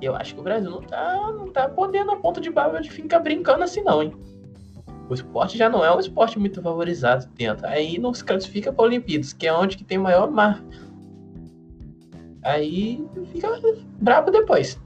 Eu 0.00 0.14
acho 0.14 0.34
que 0.34 0.40
o 0.40 0.44
Brasil 0.44 0.70
não 0.70 0.82
tá, 0.82 1.32
não 1.32 1.50
tá 1.50 1.68
podendo 1.68 2.10
a 2.10 2.16
ponto 2.16 2.40
de 2.40 2.50
barba 2.50 2.80
de 2.80 2.90
ficar 2.90 3.20
brincando 3.20 3.64
assim, 3.64 3.82
não, 3.82 4.02
hein? 4.02 4.12
O 5.08 5.14
esporte 5.14 5.58
já 5.58 5.68
não 5.68 5.84
é 5.84 5.94
um 5.94 6.00
esporte 6.00 6.38
muito 6.38 6.62
valorizado 6.62 7.26
dentro. 7.36 7.66
Aí 7.66 7.98
não 7.98 8.12
se 8.14 8.24
classifica 8.24 8.72
para 8.72 8.84
Olimpíadas, 8.84 9.32
que 9.32 9.46
é 9.46 9.52
onde 9.52 9.76
que 9.76 9.84
tem 9.84 9.98
maior 9.98 10.30
mar. 10.30 10.62
Aí 12.42 13.04
fica 13.32 13.48
brabo 14.00 14.30
depois. 14.30 14.80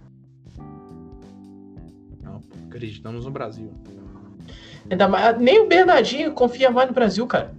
Não, 2.23 2.42
acreditamos 2.66 3.25
no 3.25 3.31
Brasil. 3.31 3.71
Ainda 4.90 5.09
mais, 5.09 5.38
nem 5.38 5.61
o 5.61 5.68
Bernardinho 5.68 6.33
confia 6.33 6.71
mais 6.71 6.88
no 6.88 6.94
Brasil, 6.94 7.27
cara. 7.27 7.55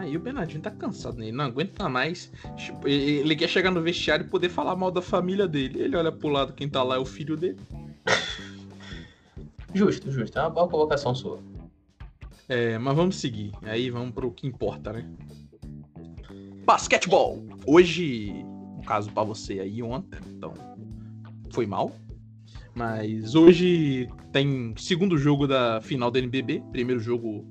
Ah, 0.00 0.08
e 0.08 0.16
o 0.16 0.20
Bernardinho 0.20 0.62
tá 0.62 0.70
cansado, 0.70 1.18
né? 1.18 1.26
Ele 1.26 1.36
não 1.36 1.44
aguenta 1.44 1.86
mais. 1.86 2.32
Tipo, 2.56 2.88
ele 2.88 3.36
quer 3.36 3.48
chegar 3.48 3.70
no 3.70 3.82
vestiário 3.82 4.24
e 4.24 4.28
poder 4.28 4.48
falar 4.48 4.74
mal 4.74 4.90
da 4.90 5.02
família 5.02 5.46
dele. 5.46 5.78
Ele 5.82 5.94
olha 5.94 6.10
pro 6.10 6.30
lado, 6.30 6.54
quem 6.54 6.70
tá 6.70 6.82
lá 6.82 6.96
é 6.96 6.98
o 6.98 7.04
filho 7.04 7.36
dele. 7.36 7.58
justo, 9.74 10.10
justo. 10.10 10.38
É 10.38 10.40
uma 10.40 10.48
boa 10.48 10.66
colocação 10.68 11.14
sua. 11.14 11.38
É, 12.48 12.78
mas 12.78 12.96
vamos 12.96 13.16
seguir. 13.16 13.52
Aí 13.62 13.90
vamos 13.90 14.14
pro 14.14 14.30
que 14.30 14.46
importa, 14.46 14.90
né? 14.90 15.06
Basquetebol! 16.64 17.44
Hoje, 17.66 18.32
no 18.76 18.82
caso 18.86 19.12
para 19.12 19.24
você 19.24 19.60
aí 19.60 19.82
ontem, 19.82 20.18
então 20.30 20.54
foi 21.50 21.66
mal. 21.66 21.94
Mas 22.74 23.34
hoje 23.34 24.08
tem 24.32 24.72
segundo 24.78 25.18
jogo 25.18 25.46
da 25.46 25.82
final 25.82 26.10
da 26.10 26.18
NBB. 26.18 26.62
Primeiro 26.72 27.00
jogo, 27.00 27.46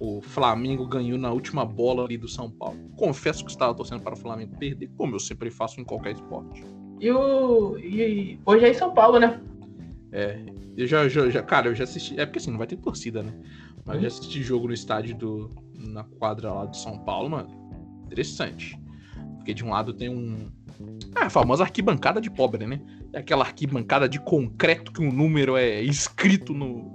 o 0.00 0.20
Flamengo 0.22 0.86
ganhou 0.86 1.18
na 1.18 1.32
última 1.32 1.64
bola 1.64 2.04
ali 2.04 2.16
do 2.16 2.28
São 2.28 2.50
Paulo. 2.50 2.78
Confesso 2.96 3.44
que 3.44 3.50
estava 3.50 3.74
torcendo 3.74 4.02
para 4.02 4.14
o 4.14 4.16
Flamengo 4.16 4.56
perder, 4.56 4.88
como 4.96 5.14
eu 5.14 5.20
sempre 5.20 5.50
faço 5.50 5.80
em 5.80 5.84
qualquer 5.84 6.12
esporte. 6.12 6.64
E, 7.00 7.10
o... 7.10 7.76
e 7.78 8.38
hoje 8.44 8.64
é 8.64 8.70
em 8.70 8.74
São 8.74 8.92
Paulo, 8.94 9.18
né? 9.18 9.40
É, 10.12 10.40
eu 10.76 10.86
já, 10.86 11.08
já, 11.08 11.28
já, 11.28 11.42
cara, 11.42 11.68
eu 11.68 11.74
já 11.74 11.84
assisti. 11.84 12.18
É 12.18 12.24
porque 12.24 12.38
assim, 12.38 12.50
não 12.50 12.58
vai 12.58 12.66
ter 12.66 12.76
torcida, 12.76 13.22
né? 13.22 13.32
Mas 13.84 13.96
eu 13.96 14.02
já 14.02 14.08
assisti 14.08 14.42
jogo 14.42 14.68
no 14.68 14.74
estádio 14.74 15.16
do. 15.16 15.50
na 15.74 16.04
quadra 16.04 16.52
lá 16.52 16.66
de 16.66 16.78
São 16.78 16.98
Paulo, 16.98 17.30
mano. 17.30 17.48
Interessante. 18.06 18.78
Porque 19.36 19.52
de 19.52 19.64
um 19.64 19.70
lado 19.70 19.92
tem 19.92 20.08
um. 20.08 20.50
Ah, 21.14 21.26
a 21.26 21.30
famosa 21.30 21.64
arquibancada 21.64 22.20
de 22.20 22.30
pobre, 22.30 22.66
né? 22.66 22.80
É 23.12 23.18
aquela 23.18 23.44
arquibancada 23.44 24.08
de 24.08 24.20
concreto 24.20 24.92
que 24.92 25.02
um 25.02 25.10
número 25.10 25.56
é 25.56 25.82
escrito 25.82 26.54
no, 26.54 26.92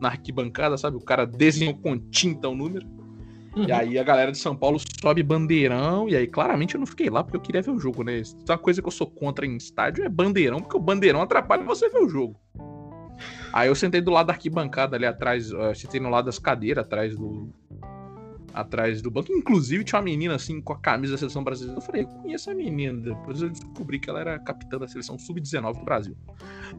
na 0.00 0.08
arquibancada, 0.08 0.76
sabe? 0.76 0.96
O 0.96 1.00
cara 1.00 1.26
desenhou 1.26 1.74
com 1.74 1.98
tinta 1.98 2.48
o 2.48 2.54
número. 2.54 2.86
Uhum. 3.56 3.64
E 3.64 3.72
aí 3.72 3.98
a 3.98 4.02
galera 4.02 4.30
de 4.30 4.38
São 4.38 4.54
Paulo 4.54 4.78
sobe 5.00 5.22
bandeirão. 5.22 6.08
E 6.08 6.16
aí, 6.16 6.26
claramente, 6.26 6.74
eu 6.74 6.78
não 6.78 6.86
fiquei 6.86 7.08
lá 7.08 7.24
porque 7.24 7.36
eu 7.36 7.40
queria 7.40 7.62
ver 7.62 7.70
o 7.70 7.78
jogo, 7.78 8.02
né? 8.02 8.22
Uma 8.48 8.58
coisa 8.58 8.82
que 8.82 8.88
eu 8.88 8.92
sou 8.92 9.06
contra 9.06 9.46
em 9.46 9.56
estádio 9.56 10.04
é 10.04 10.08
bandeirão, 10.08 10.60
porque 10.60 10.76
o 10.76 10.80
bandeirão 10.80 11.22
atrapalha 11.22 11.64
você 11.64 11.88
ver 11.88 12.00
o 12.00 12.08
jogo. 12.08 12.38
Aí 13.52 13.68
eu 13.68 13.74
sentei 13.74 14.02
do 14.02 14.10
lado 14.10 14.26
da 14.26 14.34
arquibancada 14.34 14.96
ali 14.96 15.06
atrás, 15.06 15.50
eu 15.50 15.74
sentei 15.74 15.98
no 15.98 16.10
lado 16.10 16.26
das 16.26 16.38
cadeiras, 16.38 16.84
atrás 16.84 17.16
do, 17.16 17.50
atrás 18.56 19.02
do 19.02 19.10
banco. 19.10 19.30
Inclusive, 19.30 19.84
tinha 19.84 19.98
uma 19.98 20.04
menina 20.04 20.34
assim 20.34 20.60
com 20.60 20.72
a 20.72 20.78
camisa 20.78 21.12
da 21.12 21.18
seleção 21.18 21.44
brasileira. 21.44 21.78
Eu 21.78 21.82
falei, 21.82 22.02
eu 22.02 22.08
conheço 22.08 22.50
a 22.50 22.54
menina. 22.54 22.98
Depois 22.98 23.42
eu 23.42 23.50
descobri 23.50 24.00
que 24.00 24.08
ela 24.08 24.20
era 24.20 24.38
capitã 24.38 24.78
da 24.78 24.88
seleção 24.88 25.18
sub-19 25.18 25.78
do 25.78 25.84
Brasil. 25.84 26.16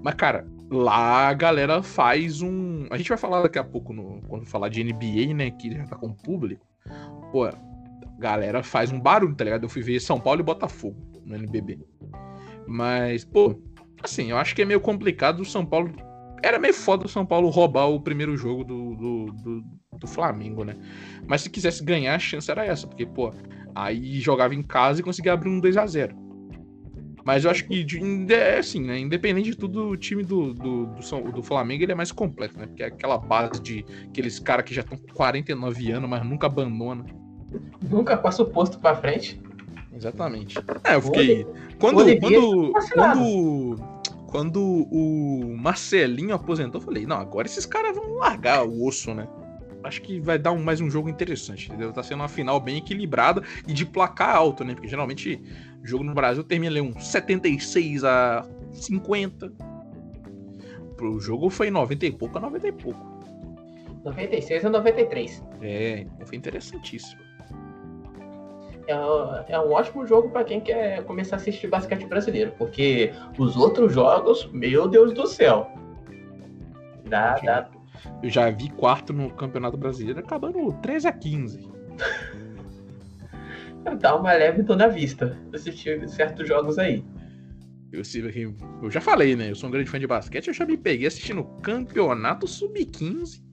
Mas, 0.02 0.16
cara, 0.16 0.48
lá 0.72 1.30
a 1.30 1.34
galera 1.34 1.84
faz 1.84 2.42
um. 2.42 2.88
A 2.90 2.98
gente 2.98 3.10
vai 3.10 3.18
falar 3.18 3.44
daqui 3.44 3.60
a 3.60 3.64
pouco 3.64 3.94
no... 3.94 4.22
quando 4.28 4.46
falar 4.46 4.70
de 4.70 4.84
NBA, 4.84 5.34
né? 5.36 5.52
Que 5.52 5.76
já 5.76 5.86
tá 5.86 5.96
com 5.96 6.08
o 6.08 6.16
público. 6.16 6.66
Pô, 7.32 7.46
a 7.46 7.54
galera 8.18 8.64
faz 8.64 8.92
um 8.92 9.00
barulho, 9.00 9.36
tá 9.36 9.44
ligado? 9.44 9.64
Eu 9.64 9.70
fui 9.70 9.84
ver 9.84 10.00
São 10.00 10.20
Paulo 10.20 10.42
e 10.42 10.44
Botafogo 10.44 10.98
no 11.24 11.36
NBB. 11.36 11.80
Mas, 12.66 13.24
pô, 13.24 13.62
assim, 14.04 14.32
eu 14.32 14.38
acho 14.38 14.56
que 14.56 14.64
é 14.64 14.66
meio 14.66 14.82
complicado 14.82 15.42
o 15.42 15.46
São 15.46 15.66
Paulo 15.66 15.92
era 16.44 16.60
meio 16.60 16.74
foda 16.74 17.06
o 17.06 17.10
São 17.10 17.26
Paulo 17.26 17.50
roubar 17.50 17.88
o 17.88 18.00
primeiro 18.00 18.38
jogo 18.38 18.64
do, 18.64 18.96
do, 18.96 19.26
do, 19.34 19.64
do, 20.00 20.08
Flamengo, 20.08 20.64
né? 20.64 20.76
Mas 21.26 21.42
se 21.42 21.50
quisesse 21.50 21.84
ganhar, 21.84 22.16
a 22.16 22.20
chance 22.20 22.50
era 22.50 22.66
essa, 22.66 22.88
porque, 22.88 23.06
pô, 23.06 23.34
aí 23.76 24.20
jogava 24.20 24.56
em 24.56 24.64
casa 24.64 25.00
e 25.00 25.04
conseguia 25.04 25.34
abrir 25.34 25.50
um 25.50 25.60
2 25.60 25.78
a 25.78 25.86
0 25.86 26.16
Mas 27.24 27.46
eu 27.46 27.52
acho 27.52 27.66
que, 27.66 27.86
é 28.30 28.60
assim, 28.60 28.82
né? 28.82 29.00
Independente 29.00 29.52
de 29.52 29.58
tudo, 29.58 29.90
o 29.90 29.98
time 29.98 30.24
do, 30.24 30.54
do, 30.54 30.86
do, 30.86 31.32
do 31.32 31.44
Flamengo 31.44 31.84
ele 31.84 31.92
é 31.92 31.96
mais 31.96 32.12
completo, 32.12 32.58
né? 32.58 32.68
Porque 32.68 32.84
é 32.84 32.88
aquela 32.88 33.18
base 33.18 33.62
de 33.62 33.86
aqueles 34.10 34.40
caras 34.40 34.66
que 34.66 34.74
já 34.74 34.82
estão 34.82 34.98
com 34.98 35.14
49 35.14 35.92
anos, 35.92 36.10
mas 36.10 36.26
nunca 36.26 36.48
abandona. 36.48 37.06
Nunca 37.82 38.18
passa 38.18 38.44
o 38.44 38.46
posto 38.46 38.80
pra 38.80 38.96
frente. 38.96 39.42
Exatamente. 39.94 40.58
É, 40.84 40.96
eu 40.96 41.02
fiquei. 41.02 41.46
Quando. 41.80 42.20
Quando. 42.20 42.74
Quando 42.94 43.98
quando 44.28 44.62
o 44.62 45.56
Marcelinho 45.58 46.36
aposentou, 46.36 46.82
eu 46.82 46.86
falei, 46.86 47.06
não, 47.06 47.18
agora 47.18 47.48
esses 47.48 47.66
caras 47.66 47.96
vão 47.96 48.16
largar 48.16 48.64
o 48.68 48.86
osso, 48.86 49.14
né? 49.14 49.28
Acho 49.84 50.02
que 50.02 50.20
vai 50.20 50.38
dar 50.38 50.52
um, 50.52 50.64
mais 50.64 50.82
um 50.82 50.90
jogo 50.90 51.08
interessante, 51.08 51.68
entendeu? 51.68 51.94
Tá 51.94 52.04
sendo 52.04 52.20
uma 52.22 52.28
final 52.28 52.60
bem 52.60 52.78
equilibrada 52.78 53.42
e 53.68 53.74
de 53.74 53.86
placar 53.86 54.36
alto, 54.36 54.64
né? 54.64 54.74
Porque 54.74 54.88
geralmente 54.88 55.42
o 55.82 55.88
jogo 55.88 56.04
no 56.04 56.14
Brasil 56.14 56.44
termina 56.44 56.72
ali 56.72 56.82
um 56.82 57.00
76 57.00 58.04
a 58.04 58.46
50. 58.72 59.52
Pro 60.96 61.20
jogo 61.20 61.50
foi 61.50 61.70
90 61.70 62.06
e 62.06 62.12
pouco 62.12 62.38
a 62.38 62.42
90 62.42 62.68
e 62.68 62.72
pouco. 62.72 63.18
96 64.04 64.66
a 64.66 64.70
93. 64.70 65.44
É, 65.62 66.06
foi 66.26 66.38
interessantíssimo 66.38 67.28
é, 68.88 69.54
é 69.54 69.60
um 69.60 69.72
ótimo 69.72 70.06
jogo 70.08 70.30
para 70.30 70.44
quem 70.44 70.62
quer 70.62 71.04
começar 71.04 71.36
a 71.36 71.40
assistir 71.40 71.68
basquete 71.68 72.06
brasileiro, 72.06 72.54
porque 72.58 73.14
os 73.38 73.56
outros 73.58 73.94
jogos, 73.94 74.50
meu 74.52 74.88
Deus 74.88 75.14
do 75.14 75.28
céu. 75.28 75.70
Dá, 77.06 77.36
dá. 77.36 77.70
Eu 78.22 78.30
já 78.30 78.50
vi 78.50 78.70
quarto 78.70 79.14
no 79.14 79.30
Campeonato 79.32 79.78
Brasileiro 79.78 80.20
acabando 80.20 80.74
13 80.82 81.08
a 81.08 81.12
15. 81.12 81.70
Dá 84.00 84.16
uma 84.16 84.34
leve 84.34 84.64
na 84.76 84.88
vista 84.88 85.38
assistir 85.54 86.08
certos 86.10 86.48
jogos 86.48 86.78
aí. 86.78 87.04
Eu, 87.92 88.02
eu 88.84 88.92
já 88.92 89.00
falei, 89.00 89.36
né? 89.36 89.50
Eu 89.50 89.56
sou 89.56 89.70
um 89.70 89.72
grande 89.72 89.90
fã 89.90 89.98
de 89.98 90.06
basquete, 90.06 90.48
eu 90.48 90.54
já 90.54 90.66
me 90.66 90.76
peguei 90.76 91.08
assistindo 91.08 91.44
Campeonato 91.62 92.46
Sub-15 92.46 93.48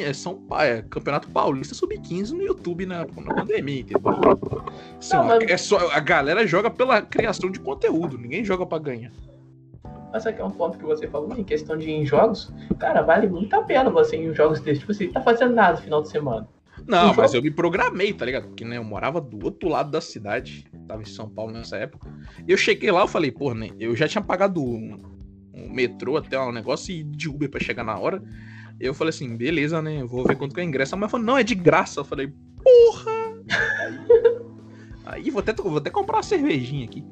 é 0.00 0.12
São 0.12 0.46
é, 0.60 0.82
Campeonato 0.82 1.28
Paulista 1.28 1.74
Sub-15 1.74 2.30
no 2.30 2.42
YouTube 2.42 2.86
na, 2.86 3.00
na 3.00 3.34
pandemia, 3.34 3.80
entendeu? 3.80 4.00
Assim, 4.98 5.16
não, 5.16 5.26
mas... 5.26 5.50
é 5.50 5.56
só, 5.56 5.90
a 5.92 6.00
galera 6.00 6.46
joga 6.46 6.70
pela 6.70 7.02
criação 7.02 7.50
de 7.50 7.60
conteúdo, 7.60 8.16
ninguém 8.16 8.44
joga 8.44 8.64
para 8.64 8.82
ganhar. 8.82 9.12
Mas 10.12 10.26
aqui 10.26 10.40
é 10.40 10.44
um 10.44 10.50
ponto 10.50 10.78
que 10.78 10.84
você 10.84 11.06
falou 11.06 11.36
em 11.36 11.44
questão 11.44 11.76
de 11.76 11.90
ir 11.90 11.94
em 11.94 12.06
jogos. 12.06 12.52
Cara, 12.78 13.02
vale 13.02 13.26
muito 13.26 13.54
a 13.54 13.62
pena 13.62 13.90
você 13.90 14.16
ir 14.16 14.26
em 14.26 14.34
jogos 14.34 14.60
desses. 14.60 14.80
Tipo 14.80 14.92
assim, 14.92 15.12
tá 15.12 15.20
fazendo 15.20 15.54
nada 15.54 15.72
no 15.72 15.82
final 15.82 16.02
de 16.02 16.08
semana. 16.08 16.48
Não, 16.86 17.14
mas 17.14 17.34
eu 17.34 17.42
me 17.42 17.50
programei, 17.50 18.12
tá 18.12 18.24
ligado? 18.24 18.48
Porque, 18.48 18.64
né, 18.64 18.78
eu 18.78 18.84
morava 18.84 19.20
do 19.20 19.44
outro 19.44 19.68
lado 19.68 19.90
da 19.90 20.00
cidade. 20.00 20.66
Tava 20.86 21.02
em 21.02 21.06
São 21.06 21.28
Paulo 21.28 21.52
nessa 21.52 21.76
época. 21.76 22.08
Eu 22.46 22.56
cheguei 22.56 22.90
lá, 22.90 23.00
eu 23.00 23.08
falei, 23.08 23.30
pô, 23.30 23.52
né, 23.52 23.70
eu 23.78 23.94
já 23.96 24.06
tinha 24.08 24.22
pagado 24.22 24.62
um, 24.62 25.02
um 25.52 25.72
metrô 25.72 26.16
até 26.16 26.38
um 26.40 26.52
negócio 26.52 26.94
e 26.94 27.02
de 27.02 27.28
Uber 27.28 27.50
pra 27.50 27.60
chegar 27.60 27.84
na 27.84 27.98
hora. 27.98 28.22
Eu 28.80 28.94
falei 28.94 29.10
assim, 29.10 29.36
beleza, 29.36 29.82
né? 29.82 30.04
Vou 30.04 30.24
ver 30.24 30.36
quanto 30.36 30.54
que 30.54 30.60
é 30.60 30.64
o 30.64 30.66
ingresso. 30.66 30.94
A 30.94 30.98
mãe 30.98 31.08
falou, 31.08 31.26
não, 31.26 31.36
é 31.36 31.42
de 31.42 31.54
graça. 31.54 32.00
Eu 32.00 32.04
falei, 32.04 32.32
porra! 32.62 33.18
Aí, 35.08 35.22
aí 35.22 35.30
vou, 35.30 35.40
até, 35.40 35.54
vou 35.54 35.78
até 35.78 35.88
comprar 35.88 36.18
uma 36.18 36.22
cervejinha 36.22 36.84
aqui. 36.84 37.02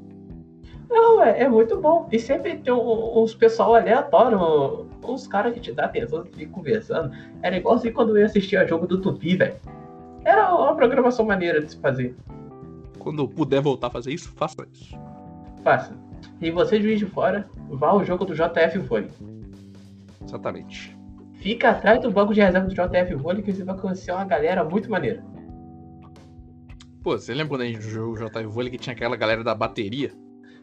Não, 0.89 1.23
é, 1.23 1.43
é 1.43 1.49
muito 1.49 1.81
bom. 1.81 2.09
E 2.13 2.19
sempre 2.19 2.57
tem 2.59 2.73
uns 2.73 3.35
pessoal 3.35 3.75
aleatório, 3.75 4.87
uns 5.03 5.27
caras 5.27 5.53
que 5.55 5.61
te 5.61 5.73
dá 5.73 5.87
atenção, 5.87 6.23
que 6.23 6.37
fica 6.37 6.53
conversando. 6.53 7.11
Era 7.43 7.57
igual 7.57 7.75
assim 7.75 7.93
quando 7.93 8.17
eu 8.17 8.25
assistia 8.25 8.67
jogo 8.67 8.87
do 8.87 9.01
Tupi, 9.01 9.37
velho. 9.37 9.57
Era 10.25 10.55
uma 10.55 10.75
programação 10.75 11.25
maneira 11.25 11.61
de 11.61 11.71
se 11.71 11.79
fazer. 11.79 12.17
Quando 12.99 13.29
puder 13.29 13.61
voltar 13.61 13.87
a 13.89 13.91
fazer 13.91 14.13
isso, 14.13 14.33
faça 14.35 14.67
isso. 14.73 14.97
Faça. 15.63 15.93
E 16.41 16.51
você, 16.51 16.81
juiz 16.81 16.99
de 16.99 17.07
fora, 17.07 17.49
vá 17.69 17.89
ao 17.89 18.05
jogo 18.05 18.25
do 18.25 18.35
JF 18.35 18.79
Vôlei. 18.79 19.11
Exatamente. 20.25 20.97
Fica 21.35 21.71
atrás 21.71 22.01
do 22.01 22.11
banco 22.11 22.35
de 22.35 22.41
reserva 22.41 22.67
do 22.67 22.75
JF 22.75 23.15
Vôlei 23.15 23.43
que 23.43 23.53
você 23.53 23.63
vai 23.63 23.77
conhecer 23.77 24.11
uma 24.11 24.25
galera 24.25 24.65
muito 24.65 24.91
maneira. 24.91 25.25
Pô, 27.03 27.17
você 27.17 27.33
lembra 27.33 27.51
quando 27.51 27.61
a 27.61 27.67
gente 27.67 27.81
jogou 27.83 28.15
o 28.15 28.17
JF 28.17 28.47
Vôlei 28.47 28.71
que 28.71 28.79
tinha 28.79 28.93
aquela 28.95 29.17
galera 29.17 29.45
da 29.45 29.55
bateria? 29.55 30.11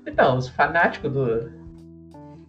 Então, 0.08 0.38
os 0.38 0.50
fanáticos 0.50 1.12
do. 1.12 1.64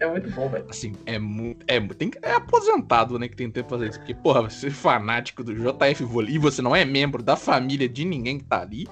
É 0.00 0.06
muito 0.06 0.30
bom, 0.30 0.48
velho. 0.48 0.66
Assim, 0.68 0.92
é 1.06 1.18
muito. 1.18 1.64
É, 1.68 1.80
tem, 1.80 2.10
é 2.22 2.32
aposentado, 2.32 3.18
né, 3.18 3.28
que 3.28 3.36
tem 3.36 3.50
tempo 3.50 3.68
pra 3.68 3.78
fazer 3.78 3.90
isso. 3.90 3.98
Porque, 3.98 4.14
porra, 4.14 4.42
você 4.42 4.66
é 4.66 4.70
fanático 4.70 5.44
do 5.44 5.54
JF 5.54 6.04
Vôlei 6.04 6.34
e 6.34 6.38
você 6.38 6.60
não 6.60 6.74
é 6.74 6.84
membro 6.84 7.22
da 7.22 7.36
família 7.36 7.88
de 7.88 8.04
ninguém 8.04 8.38
que 8.38 8.44
tá 8.44 8.60
ali. 8.60 8.86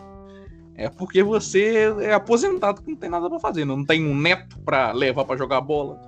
É 0.74 0.88
porque 0.88 1.22
você 1.22 1.94
é 2.00 2.14
aposentado 2.14 2.82
que 2.82 2.90
não 2.90 2.96
tem 2.96 3.10
nada 3.10 3.28
pra 3.28 3.38
fazer. 3.38 3.64
Não 3.64 3.84
tem 3.84 4.06
um 4.06 4.16
neto 4.16 4.58
pra 4.60 4.92
levar 4.92 5.24
pra 5.24 5.36
jogar 5.36 5.60
bola. 5.60 6.00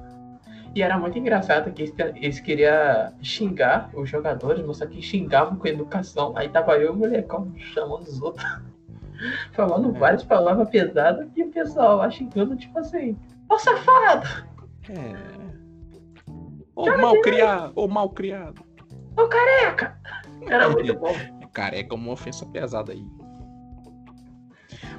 E 0.74 0.82
era 0.82 0.98
muito 0.98 1.16
engraçado 1.16 1.70
que 1.72 1.92
eles 2.16 2.40
queriam 2.40 3.12
xingar 3.22 3.90
os 3.94 4.08
jogadores, 4.10 4.64
mas 4.66 4.78
só 4.78 4.86
que 4.86 5.00
xingavam 5.00 5.56
com 5.56 5.68
educação. 5.68 6.32
Aí 6.36 6.48
tava 6.48 6.74
eu 6.76 6.86
e 6.86 6.90
o 6.90 6.96
molecão 6.96 7.52
chamando 7.56 8.02
os 8.02 8.20
outros. 8.20 8.44
Falando 9.52 9.94
é. 9.94 9.98
várias 9.98 10.24
palavras 10.24 10.68
pesadas 10.68 11.28
e 11.36 11.42
o 11.42 11.50
pessoal 11.50 11.98
lá 11.98 12.10
xingando, 12.10 12.56
tipo 12.56 12.78
assim, 12.78 13.16
ô 13.48 13.58
safado! 13.58 14.46
É. 14.90 15.34
Ô 16.76 16.86
mal 16.98 17.20
criado, 17.20 17.72
ô 17.76 17.88
mal 17.88 18.10
criado. 18.10 18.62
Ô 19.16 19.28
careca! 19.28 19.96
Era 20.48 20.68
muito 20.68 20.94
bom. 20.98 21.14
Careca 21.54 21.94
é 21.94 21.98
uma 21.98 22.12
ofensa 22.12 22.44
pesada 22.46 22.92
aí. 22.92 23.06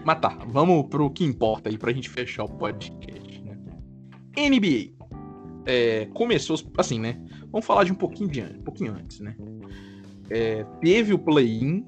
Mas 0.06 0.20
tá, 0.20 0.30
vamos 0.48 0.88
pro 0.88 1.10
que 1.10 1.26
importa 1.26 1.70
aí 1.70 1.78
pra 1.78 1.92
gente 1.92 2.10
fechar 2.10 2.46
o 2.46 2.50
podcast, 2.50 3.44
né? 3.44 3.58
NBA. 4.38 4.96
É, 5.66 6.06
começou, 6.14 6.58
assim, 6.78 7.00
né? 7.00 7.22
Vamos 7.52 7.66
falar 7.66 7.84
de 7.84 7.92
um 7.92 7.96
pouquinho, 7.96 8.30
de, 8.30 8.42
um 8.42 8.64
pouquinho 8.64 8.94
antes, 8.94 9.20
né? 9.20 9.36
É, 10.30 10.64
teve 10.80 11.14
o 11.14 11.20
play-in 11.20 11.86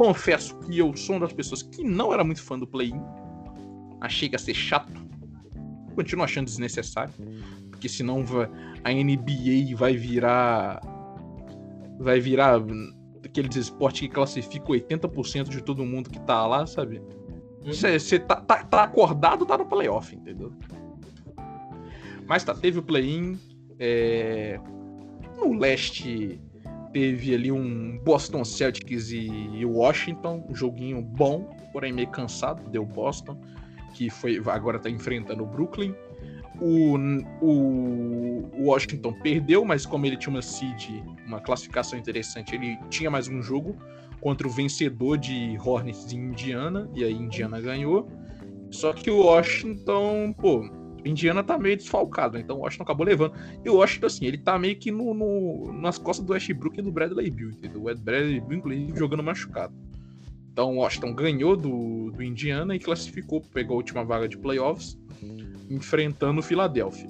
Confesso 0.00 0.58
que 0.60 0.78
eu 0.78 0.96
sou 0.96 1.16
uma 1.16 1.26
das 1.26 1.34
pessoas 1.34 1.62
que 1.62 1.84
não 1.84 2.10
era 2.10 2.24
muito 2.24 2.42
fã 2.42 2.58
do 2.58 2.66
play-in. 2.66 2.98
Achei 4.00 4.30
que 4.30 4.34
ia 4.34 4.38
ser 4.38 4.54
chato. 4.54 4.90
Continuo 5.94 6.24
achando 6.24 6.46
desnecessário. 6.46 7.12
Porque 7.68 7.86
senão 7.86 8.24
a 8.82 8.90
NBA 8.90 9.76
vai 9.76 9.98
virar. 9.98 10.80
Vai 11.98 12.18
virar 12.18 12.62
aqueles 13.22 13.54
esportes 13.56 14.00
que 14.00 14.08
classifica 14.08 14.68
80% 14.68 15.50
de 15.50 15.62
todo 15.62 15.84
mundo 15.84 16.08
que 16.08 16.18
tá 16.20 16.46
lá, 16.46 16.66
sabe? 16.66 17.02
Você 17.62 18.16
uhum. 18.16 18.26
tá, 18.26 18.36
tá, 18.36 18.64
tá, 18.64 18.84
acordado, 18.84 19.44
tá 19.44 19.58
no 19.58 19.66
playoff, 19.66 20.16
entendeu? 20.16 20.50
Mas 22.26 22.42
tá, 22.42 22.54
teve 22.54 22.78
o 22.78 22.82
play-in. 22.82 23.38
É... 23.78 24.58
No 25.36 25.52
leste 25.58 26.40
teve 26.92 27.34
ali 27.34 27.52
um 27.52 27.98
Boston 27.98 28.44
Celtics 28.44 29.10
e 29.10 29.64
Washington, 29.64 30.44
um 30.48 30.54
joguinho 30.54 31.00
bom, 31.00 31.56
porém 31.72 31.92
meio 31.92 32.08
cansado, 32.08 32.68
deu 32.70 32.84
Boston, 32.84 33.36
que 33.94 34.10
foi 34.10 34.40
agora 34.46 34.76
está 34.76 34.90
enfrentando 34.90 35.42
o 35.42 35.46
Brooklyn. 35.46 35.94
O, 36.60 36.96
o, 37.40 38.64
Washington 38.66 39.12
perdeu, 39.22 39.64
mas 39.64 39.86
como 39.86 40.04
ele 40.04 40.16
tinha 40.16 40.30
uma 40.34 40.42
seed, 40.42 41.02
uma 41.26 41.40
classificação 41.40 41.98
interessante, 41.98 42.54
ele 42.54 42.78
tinha 42.90 43.10
mais 43.10 43.28
um 43.28 43.40
jogo 43.42 43.76
contra 44.20 44.46
o 44.46 44.50
vencedor 44.50 45.16
de 45.16 45.56
Hornets 45.64 46.12
em 46.12 46.18
Indiana, 46.18 46.90
e 46.94 47.02
aí 47.02 47.12
Indiana 47.12 47.60
ganhou. 47.60 48.06
Só 48.70 48.92
que 48.92 49.10
o 49.10 49.24
Washington, 49.24 50.34
pô, 50.34 50.68
Indiana 51.04 51.42
tá 51.42 51.58
meio 51.58 51.76
desfalcado, 51.76 52.38
então 52.38 52.58
o 52.58 52.60
Washington 52.60 52.84
acabou 52.84 53.06
levando. 53.06 53.34
E 53.64 53.70
o 53.70 53.76
Washington, 53.76 54.06
assim, 54.06 54.26
ele 54.26 54.38
tá 54.38 54.58
meio 54.58 54.76
que 54.76 54.90
no, 54.90 55.14
no 55.14 55.72
nas 55.72 55.98
costas 55.98 56.26
do 56.26 56.32
Westbrook 56.32 56.78
e 56.78 56.82
do 56.82 56.92
Bradley 56.92 57.30
Bill, 57.30 57.50
entendeu? 57.50 57.80
O 57.80 57.94
Bradley 57.96 58.40
Bill, 58.40 58.58
inclusive, 58.58 58.98
jogando 58.98 59.22
machucado. 59.22 59.74
Então 60.52 60.76
o 60.76 60.78
Washington 60.78 61.14
ganhou 61.14 61.56
do, 61.56 62.10
do 62.10 62.22
Indiana 62.22 62.74
e 62.74 62.78
classificou, 62.78 63.40
pegou 63.40 63.74
a 63.74 63.76
última 63.78 64.04
vaga 64.04 64.28
de 64.28 64.36
playoffs, 64.36 64.98
enfrentando 65.70 66.40
o 66.40 66.42
Philadelphia. 66.42 67.08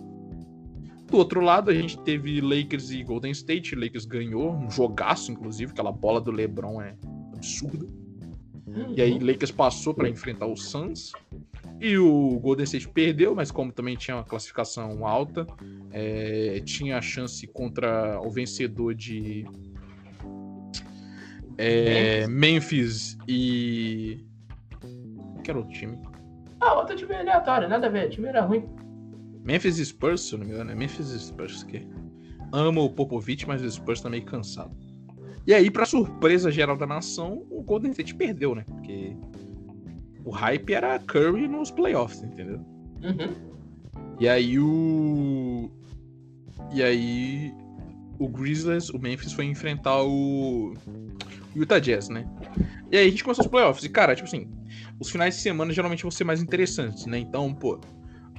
Do 1.10 1.16
outro 1.16 1.40
lado, 1.40 1.70
a 1.70 1.74
gente 1.74 1.98
teve 1.98 2.40
Lakers 2.40 2.90
e 2.90 3.02
Golden 3.02 3.32
State. 3.32 3.74
Lakers 3.74 4.04
ganhou, 4.04 4.52
um 4.52 4.70
jogaço, 4.70 5.32
inclusive, 5.32 5.72
aquela 5.72 5.90
bola 5.90 6.20
do 6.20 6.30
LeBron 6.30 6.80
é 6.80 6.94
absurda. 7.34 7.84
E 8.94 9.02
aí, 9.02 9.18
Lakers 9.18 9.50
passou 9.50 9.92
para 9.92 10.08
enfrentar 10.08 10.46
o 10.46 10.56
Suns. 10.56 11.12
E 11.80 11.96
o 11.96 12.38
Golden 12.40 12.64
State 12.64 12.88
perdeu, 12.88 13.34
mas 13.34 13.50
como 13.50 13.72
também 13.72 13.96
tinha 13.96 14.18
uma 14.18 14.24
classificação 14.24 15.06
alta, 15.06 15.46
é, 15.90 16.60
tinha 16.64 16.98
a 16.98 17.00
chance 17.00 17.46
contra 17.46 18.20
o 18.20 18.30
vencedor 18.30 18.94
de 18.94 19.46
é, 21.56 22.26
Memphis 22.26 23.16
e. 23.26 24.24
Que 25.42 25.50
era 25.50 25.58
o 25.58 25.68
time? 25.68 25.98
Ah, 26.60 26.74
outro 26.74 26.96
time 26.96 27.14
aleatório, 27.14 27.68
nada 27.68 27.86
a 27.86 27.90
ver, 27.90 28.08
o 28.08 28.10
time 28.10 28.28
era 28.28 28.42
ruim. 28.42 28.68
Memphis 29.42 29.76
Spurs, 29.76 30.20
se 30.20 30.36
não 30.36 30.40
me 30.40 30.52
engano, 30.52 30.70
é 30.70 30.74
Memphis 30.74 31.08
Spurs 31.08 31.62
que 31.64 31.86
amo 32.52 32.84
o 32.84 32.90
Popovich, 32.90 33.46
mas 33.46 33.62
o 33.62 33.70
Spurs 33.70 34.00
tá 34.00 34.10
meio 34.10 34.24
cansado. 34.24 34.76
E 35.46 35.54
aí, 35.54 35.70
pra 35.70 35.86
surpresa 35.86 36.50
geral 36.50 36.76
da 36.76 36.86
nação, 36.86 37.46
o 37.50 37.62
Golden 37.62 37.90
State 37.92 38.14
perdeu, 38.14 38.54
né? 38.54 38.64
Porque 38.66 39.16
o 40.24 40.30
hype 40.30 40.72
era 40.72 40.98
Curry 40.98 41.48
nos 41.48 41.70
playoffs, 41.70 42.22
entendeu? 42.22 42.60
Uhum. 43.02 43.34
E 44.18 44.28
aí 44.28 44.58
o. 44.58 45.70
E 46.72 46.82
aí 46.82 47.54
o 48.18 48.28
Grizzlies, 48.28 48.90
o 48.90 48.98
Memphis 48.98 49.32
foi 49.32 49.46
enfrentar 49.46 50.02
o 50.02 50.74
Utah 51.56 51.78
Jazz, 51.78 52.10
né? 52.10 52.28
E 52.92 52.96
aí 52.96 53.06
a 53.06 53.10
gente 53.10 53.24
começou 53.24 53.44
os 53.44 53.50
playoffs. 53.50 53.82
E, 53.82 53.88
cara, 53.88 54.14
tipo 54.14 54.28
assim, 54.28 54.46
os 55.00 55.10
finais 55.10 55.36
de 55.36 55.40
semana 55.40 55.72
geralmente 55.72 56.02
vão 56.02 56.10
ser 56.10 56.24
mais 56.24 56.42
interessantes, 56.42 57.06
né? 57.06 57.18
Então, 57.18 57.54
pô, 57.54 57.80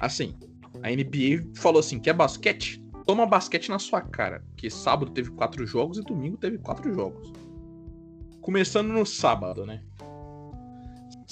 assim, 0.00 0.34
a 0.82 0.88
NBA 0.88 1.50
falou 1.56 1.80
assim: 1.80 1.98
quer 1.98 2.12
basquete? 2.12 2.80
Toma 3.04 3.26
basquete 3.26 3.68
na 3.68 3.78
sua 3.80 4.00
cara. 4.00 4.44
Porque 4.50 4.70
sábado 4.70 5.10
teve 5.10 5.30
quatro 5.32 5.66
jogos 5.66 5.98
e 5.98 6.02
domingo 6.02 6.36
teve 6.36 6.58
quatro 6.58 6.94
jogos. 6.94 7.32
Começando 8.40 8.88
no 8.88 9.04
sábado, 9.04 9.66
né? 9.66 9.82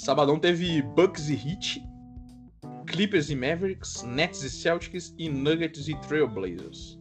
Sabadão 0.01 0.39
teve 0.39 0.81
Bucks 0.81 1.29
e 1.29 1.35
Heat, 1.35 1.87
Clippers 2.87 3.29
e 3.29 3.35
Mavericks, 3.35 4.01
Nets 4.01 4.41
e 4.41 4.49
Celtics 4.49 5.13
e 5.15 5.29
Nuggets 5.29 5.87
e 5.87 5.95
Trailblazers. 5.95 6.99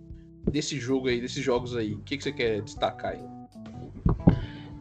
Desse 0.51 0.79
jogo 0.79 1.09
aí, 1.09 1.19
desses 1.19 1.43
jogos 1.43 1.75
aí, 1.75 1.95
o 1.95 2.03
que, 2.03 2.19
que 2.19 2.23
você 2.23 2.31
quer 2.31 2.61
destacar 2.61 3.13
aí? 3.13 3.25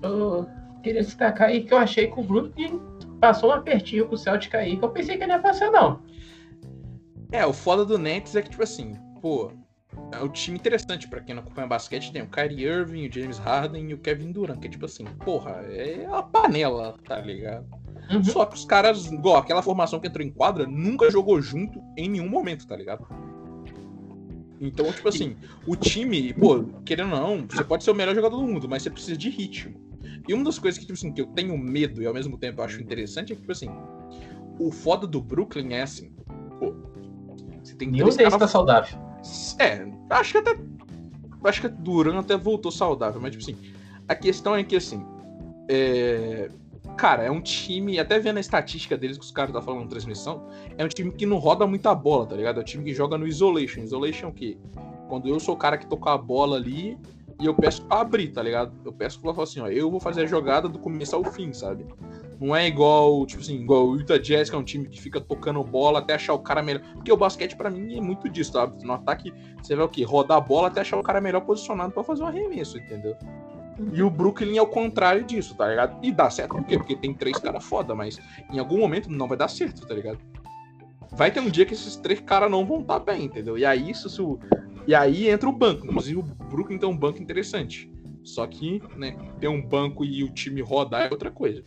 Eu 0.04 0.46
queria 0.84 1.02
destacar 1.02 1.48
aí 1.48 1.64
que 1.64 1.74
eu 1.74 1.78
achei 1.78 2.08
que 2.08 2.20
o 2.20 2.24
Brooklyn 2.24 2.82
passou 3.22 3.52
um 3.52 3.54
apertinho 3.54 4.06
com 4.06 4.16
o 4.16 4.18
Celtic 4.18 4.54
aí, 4.54 4.76
que 4.76 4.84
eu 4.84 4.90
pensei 4.90 5.18
que 5.18 5.26
não 5.26 5.36
ia 5.36 5.42
passar, 5.42 5.72
não. 5.72 6.02
É, 7.32 7.46
o 7.46 7.54
foda 7.54 7.86
do 7.86 7.98
Nets 7.98 8.36
é 8.36 8.42
que, 8.42 8.50
tipo 8.50 8.64
assim, 8.64 8.96
pô, 9.22 9.50
é 10.12 10.24
um 10.24 10.30
time 10.30 10.58
interessante 10.58 11.08
para 11.08 11.22
quem 11.22 11.36
não 11.36 11.42
acompanha 11.42 11.68
basquete. 11.68 12.12
Tem 12.12 12.22
o 12.22 12.28
Kyrie 12.28 12.66
Irving, 12.66 13.08
o 13.08 13.12
James 13.12 13.38
Harden 13.38 13.90
e 13.90 13.94
o 13.94 13.98
Kevin 13.98 14.32
Durant, 14.32 14.60
que 14.60 14.68
é 14.68 14.70
tipo 14.70 14.86
assim, 14.86 15.06
porra, 15.26 15.52
é 15.68 16.08
a 16.12 16.22
panela, 16.22 16.96
tá 17.08 17.20
ligado? 17.20 17.66
Uhum. 18.12 18.24
Só 18.24 18.46
que 18.46 18.56
os 18.56 18.66
caras, 18.66 19.12
igual 19.12 19.38
aquela 19.38 19.62
formação 19.62 20.00
que 20.00 20.08
entrou 20.08 20.26
em 20.26 20.32
quadra, 20.32 20.66
nunca 20.66 21.10
jogou 21.12 21.42
junto 21.42 21.82
em 21.96 22.10
nenhum 22.10 22.30
momento, 22.30 22.68
tá 22.68 22.76
ligado? 22.76 23.08
Então, 24.60 24.92
tipo 24.92 25.08
assim, 25.08 25.38
o 25.66 25.76
time, 25.76 26.34
pô, 26.34 26.66
querendo 26.84 27.14
ou 27.14 27.20
não, 27.20 27.48
você 27.48 27.64
pode 27.64 27.84
ser 27.84 27.92
o 27.92 27.96
melhor 27.96 28.14
jogador 28.14 28.38
do 28.38 28.44
mundo, 28.44 28.68
mas 28.68 28.84
você 28.84 28.90
precisa 28.90 29.18
de 29.18 29.30
ritmo. 29.30 29.80
E 30.28 30.34
uma 30.34 30.44
das 30.44 30.60
coisas 30.60 30.78
que, 30.78 30.86
tipo 30.86 30.98
assim, 30.98 31.14
que 31.14 31.22
eu 31.22 31.28
tenho 31.28 31.58
medo 31.58 32.02
e 32.02 32.06
ao 32.06 32.14
mesmo 32.14 32.38
tempo 32.38 32.60
eu 32.60 32.66
acho 32.66 32.82
interessante 32.82 33.32
é 33.32 33.36
que, 33.36 33.42
tipo 33.42 33.52
assim, 33.52 33.70
o 34.60 34.72
foda 34.72 35.08
do 35.08 35.22
Brooklyn 35.22 35.74
é 35.74 35.84
assim, 35.84 36.12
pô, 36.60 36.76
você 37.64 37.76
tem 37.76 37.90
Nenhum 37.90 38.10
deles 38.10 38.36
tá 38.36 38.48
saudável. 38.48 39.09
É, 39.58 39.88
acho 40.10 40.32
que 40.34 40.38
até. 40.38 40.58
Acho 41.44 41.62
que 41.62 41.68
Duran 41.70 42.20
até 42.20 42.36
voltou 42.36 42.72
saudável, 42.72 43.22
mas 43.22 43.32
tipo 43.32 43.44
assim. 43.44 43.58
A 44.08 44.16
questão 44.16 44.56
é 44.56 44.64
que 44.64 44.76
assim. 44.76 45.06
É, 45.70 46.50
cara, 46.98 47.24
é 47.24 47.32
um 47.32 47.42
time, 47.42 48.00
até 48.00 48.20
vendo 48.20 48.38
a 48.38 48.40
estatística 48.40 48.98
deles 48.98 49.18
que 49.18 49.24
os 49.24 49.32
caras 49.32 49.54
tá 49.54 49.62
falando 49.62 49.88
transmissão, 49.88 50.48
é 50.78 50.84
um 50.84 50.88
time 50.88 51.12
que 51.12 51.26
não 51.26 51.38
roda 51.38 51.66
muita 51.66 51.94
bola, 51.96 52.26
tá 52.26 52.36
ligado? 52.36 52.58
É 52.58 52.62
um 52.62 52.66
time 52.66 52.84
que 52.84 52.94
joga 52.94 53.18
no 53.18 53.28
isolation. 53.28 53.82
Isolation 53.82 54.28
é 54.28 54.30
o 54.30 54.34
quê? 54.34 54.58
Quando 55.08 55.28
eu 55.28 55.40
sou 55.40 55.56
o 55.56 55.58
cara 55.58 55.78
que 55.78 55.88
toca 55.88 56.12
a 56.12 56.18
bola 56.18 56.58
ali 56.58 56.98
e 57.40 57.46
eu 57.46 57.54
peço 57.54 57.84
pra 57.84 58.02
abrir, 58.02 58.30
tá 58.30 58.44
ligado? 58.44 58.74
Eu 58.84 58.92
peço 58.92 59.20
pra 59.22 59.34
falar 59.34 59.44
assim, 59.44 59.62
ó, 59.62 59.68
eu 59.68 59.90
vou 59.90 60.00
fazer 60.00 60.24
a 60.24 60.26
jogada 60.26 60.68
do 60.68 60.78
começo 60.78 61.16
ao 61.16 61.24
fim, 61.24 61.54
sabe? 61.54 61.86
Não 62.40 62.56
é 62.56 62.68
igual, 62.68 63.26
tipo 63.26 63.42
assim, 63.42 63.56
igual 63.56 63.90
o 63.90 63.98
Utah 63.98 64.18
Jazz, 64.18 64.50
que 64.50 64.56
é 64.56 64.60
um 64.60 64.64
time 64.64 64.88
que 64.88 65.02
fica 65.02 65.20
tocando 65.20 65.62
bola 65.62 66.00
até 66.00 66.14
achar 66.14 66.34
o 66.34 66.40
cara 66.40 66.64
melhor. 66.64 66.82
Porque 66.94 67.12
o 67.12 67.18
basquete, 67.18 67.56
para 67.56 67.70
mim, 67.70 67.98
é 67.98 68.02
muito 68.02 68.30
disso, 68.30 68.54
sabe? 68.54 68.82
No 68.84 68.94
ataque, 68.94 69.34
você 69.62 69.76
vai 69.76 69.86
o 69.86 69.90
quê? 69.90 70.04
Rodar 70.04 70.38
a 70.38 70.42
bola 70.42 70.68
até 70.68 70.80
achar 70.80 70.98
o 70.98 71.04
cara 71.04 71.20
melhor 71.20 71.42
posicionado 71.42 71.92
para 71.92 72.04
fazer 72.04 72.24
um 72.24 72.28
arremesso, 72.28 72.78
entendeu? 72.78 73.18
E 73.94 74.02
o 74.02 74.10
Brooklyn 74.10 74.58
é 74.58 74.62
o 74.62 74.68
contrário 74.68 75.24
disso, 75.24 75.56
tá 75.56 75.68
ligado? 75.68 75.98
E 76.04 76.12
dá 76.12 76.30
certo 76.30 76.56
por 76.56 76.64
quê? 76.64 76.78
Porque 76.78 76.96
tem 76.96 77.14
três 77.14 77.38
caras 77.38 77.64
foda, 77.64 77.94
mas 77.94 78.20
em 78.52 78.60
algum 78.60 78.78
momento 78.78 79.10
não 79.10 79.28
vai 79.28 79.38
dar 79.38 79.50
certo, 79.50 79.86
tá 79.86 79.94
ligado? 79.94 80.20
Vai 81.12 81.32
ter 81.32 81.40
um 81.40 81.50
dia 81.50 81.66
que 81.66 81.74
esses 81.74 81.96
três 81.96 82.20
caras 82.20 82.52
não 82.52 82.66
vão 82.66 82.82
estar 82.82 83.00
tá 83.00 83.12
bem, 83.12 83.26
entendeu? 83.26 83.58
E 83.58 83.66
aí 83.66 83.90
isso, 83.90 84.40
e 84.86 84.96
aí 84.96 85.30
entra 85.30 85.50
o 85.50 85.54
banco. 85.54 85.86
Inclusive 85.86 86.20
o 86.20 86.24
Brooklyn 86.24 86.78
tem 86.78 86.90
um 86.90 86.98
banco 86.98 87.22
interessante. 87.22 87.92
Só 88.24 88.46
que, 88.46 88.82
né, 88.96 89.18
ter 89.40 89.48
um 89.48 89.62
banco 89.62 90.06
e 90.06 90.24
o 90.24 90.30
time 90.30 90.62
rodar 90.62 91.08
é 91.08 91.10
outra 91.10 91.32
coisa. 91.32 91.64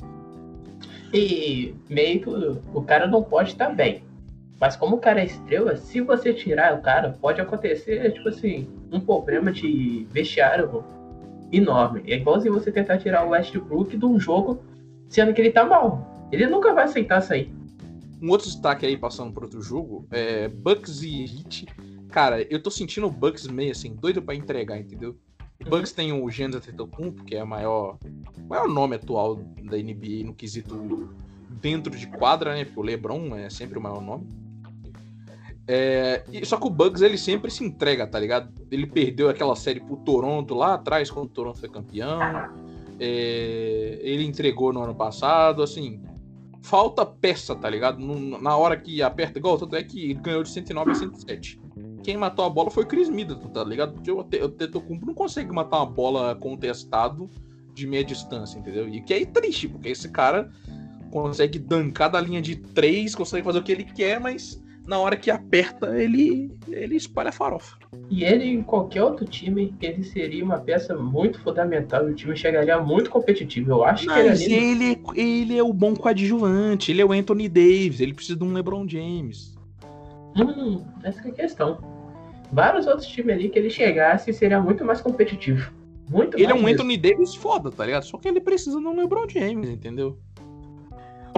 E 1.12 1.74
meio 1.88 2.20
que 2.20 2.30
o 2.74 2.82
cara 2.82 3.06
não 3.06 3.22
pode 3.22 3.50
estar 3.50 3.66
tá 3.66 3.74
bem. 3.74 4.02
Mas 4.60 4.76
como 4.76 4.96
o 4.96 5.00
cara 5.00 5.20
é 5.20 5.24
estrela, 5.24 5.76
se 5.76 6.00
você 6.00 6.32
tirar 6.32 6.74
o 6.78 6.82
cara, 6.82 7.18
pode 7.20 7.40
acontecer, 7.40 8.12
tipo 8.12 8.28
assim, 8.28 8.68
um 8.92 9.00
problema 9.00 9.50
de 9.50 10.06
vestiário 10.10 10.84
enorme. 11.52 12.02
É 12.06 12.16
igualzinho 12.16 12.54
você 12.54 12.70
tentar 12.70 12.98
tirar 12.98 13.26
o 13.26 13.30
Westbrook 13.30 13.96
de 13.96 14.04
um 14.04 14.18
jogo 14.18 14.62
sendo 15.08 15.34
que 15.34 15.40
ele 15.40 15.50
tá 15.50 15.64
mal. 15.64 16.28
Ele 16.30 16.46
nunca 16.46 16.72
vai 16.72 16.84
aceitar 16.84 17.20
sair. 17.20 17.52
Um 18.20 18.30
outro 18.30 18.46
destaque 18.46 18.86
aí, 18.86 18.96
passando 18.96 19.32
por 19.32 19.42
outro 19.42 19.60
jogo, 19.60 20.06
é 20.10 20.48
Bucks 20.48 21.02
e 21.02 21.24
Heat. 21.24 21.66
Cara, 22.08 22.42
eu 22.42 22.62
tô 22.62 22.70
sentindo 22.70 23.08
o 23.08 23.10
Bucks 23.10 23.46
meio 23.48 23.72
assim, 23.72 23.94
doido 23.94 24.22
para 24.22 24.34
entregar, 24.34 24.78
entendeu? 24.78 25.16
Bucks 25.68 25.92
tem 25.92 26.12
o 26.12 26.28
Giannis 26.30 26.56
Antetokounmpo, 26.56 27.24
que 27.24 27.34
é 27.34 27.42
o 27.42 27.46
maior, 27.46 27.98
maior 28.48 28.68
nome 28.68 28.96
atual 28.96 29.36
da 29.36 29.76
NBA 29.76 30.24
no 30.24 30.34
quesito 30.34 31.08
dentro 31.48 31.96
de 31.96 32.06
quadra, 32.06 32.54
né? 32.54 32.64
Porque 32.64 32.80
o 32.80 32.82
LeBron 32.82 33.36
é 33.36 33.48
sempre 33.48 33.78
o 33.78 33.82
maior 33.82 34.00
nome. 34.00 34.26
É, 35.66 36.24
só 36.44 36.56
que 36.56 36.66
o 36.66 36.70
Bugs 36.70 37.02
ele 37.02 37.16
sempre 37.16 37.50
se 37.50 37.64
entrega, 37.64 38.06
tá 38.06 38.18
ligado? 38.18 38.52
Ele 38.70 38.86
perdeu 38.86 39.28
aquela 39.28 39.54
série 39.54 39.80
pro 39.80 39.96
Toronto 39.96 40.54
lá 40.54 40.74
atrás, 40.74 41.10
quando 41.10 41.26
o 41.26 41.30
Toronto 41.30 41.58
foi 41.58 41.68
campeão. 41.68 42.20
É, 42.98 43.98
ele 44.02 44.24
entregou 44.24 44.72
no 44.72 44.82
ano 44.82 44.94
passado, 44.94 45.62
assim. 45.62 46.02
Falta 46.62 47.06
peça, 47.06 47.54
tá 47.54 47.68
ligado? 47.70 47.98
No, 47.98 48.40
na 48.40 48.56
hora 48.56 48.76
que 48.76 49.02
aperta, 49.02 49.38
igual, 49.38 49.58
tanto 49.58 49.76
é 49.76 49.82
que 49.82 50.10
ele 50.10 50.20
ganhou 50.20 50.42
de 50.42 50.50
109 50.50 50.90
a 50.90 50.94
107. 50.94 51.61
Quem 52.02 52.16
matou 52.16 52.44
a 52.44 52.50
bola 52.50 52.70
foi 52.70 52.84
o 52.84 52.86
Chris 52.86 53.08
Middleton, 53.08 53.48
tá 53.48 53.62
ligado? 53.64 53.92
Porque 53.92 54.10
o 54.10 54.22
Tetocumpo 54.22 55.06
não 55.06 55.14
consegue 55.14 55.52
matar 55.52 55.78
uma 55.78 55.86
bola 55.86 56.34
contestado 56.34 57.30
de 57.74 57.86
meia 57.86 58.04
distância, 58.04 58.58
entendeu? 58.58 58.88
E 58.88 59.00
que 59.00 59.14
é 59.14 59.24
triste, 59.24 59.68
porque 59.68 59.88
esse 59.88 60.08
cara 60.10 60.50
consegue 61.10 61.58
dancar 61.58 62.10
da 62.10 62.20
linha 62.20 62.42
de 62.42 62.56
três, 62.56 63.14
consegue 63.14 63.44
fazer 63.44 63.58
o 63.58 63.62
que 63.62 63.72
ele 63.72 63.84
quer, 63.84 64.18
mas 64.18 64.62
na 64.86 64.98
hora 64.98 65.16
que 65.16 65.30
aperta, 65.30 65.96
ele, 66.00 66.50
ele 66.68 66.96
espalha 66.96 67.30
farofa. 67.30 67.76
E 68.10 68.24
ele, 68.24 68.46
em 68.46 68.62
qualquer 68.62 69.02
outro 69.02 69.24
time, 69.24 69.74
ele 69.80 70.02
seria 70.02 70.44
uma 70.44 70.58
peça 70.58 70.96
muito 70.96 71.40
fundamental 71.40 72.08
e 72.08 72.12
o 72.12 72.14
time 72.14 72.36
chegaria 72.36 72.80
muito 72.80 73.10
competitivo. 73.10 73.70
Eu 73.70 73.84
acho 73.84 74.06
Mas 74.06 74.44
que 74.44 74.52
ele, 74.52 74.84
ele, 74.84 75.00
ele 75.14 75.58
é 75.58 75.62
o 75.62 75.72
bom 75.72 75.94
coadjuvante, 75.94 76.90
ele 76.90 77.00
é 77.00 77.04
o 77.04 77.12
Anthony 77.12 77.48
Davis, 77.48 78.00
ele 78.00 78.14
precisa 78.14 78.38
de 78.38 78.44
um 78.44 78.52
LeBron 78.52 78.88
James. 78.88 79.51
Hum, 80.36 80.84
essa 81.02 81.26
é 81.26 81.30
a 81.30 81.34
questão. 81.34 81.78
Vários 82.52 82.86
outros 82.86 83.06
times 83.06 83.34
ali 83.34 83.48
que 83.48 83.58
ele 83.58 83.70
chegasse 83.70 84.32
seria 84.32 84.60
muito 84.60 84.84
mais 84.84 85.00
competitivo. 85.00 85.72
Muito 86.08 86.36
ele 86.36 86.50
é 86.50 86.54
um. 86.54 86.66
Anthony 86.66 86.96
Davis 86.96 87.34
foda, 87.34 87.70
tá 87.70 87.86
ligado? 87.86 88.04
Só 88.04 88.18
que 88.18 88.28
ele 88.28 88.40
precisa 88.40 88.78
de 88.78 88.86
um 88.86 88.94
LeBron 88.94 89.26
James, 89.28 89.68
entendeu? 89.68 90.18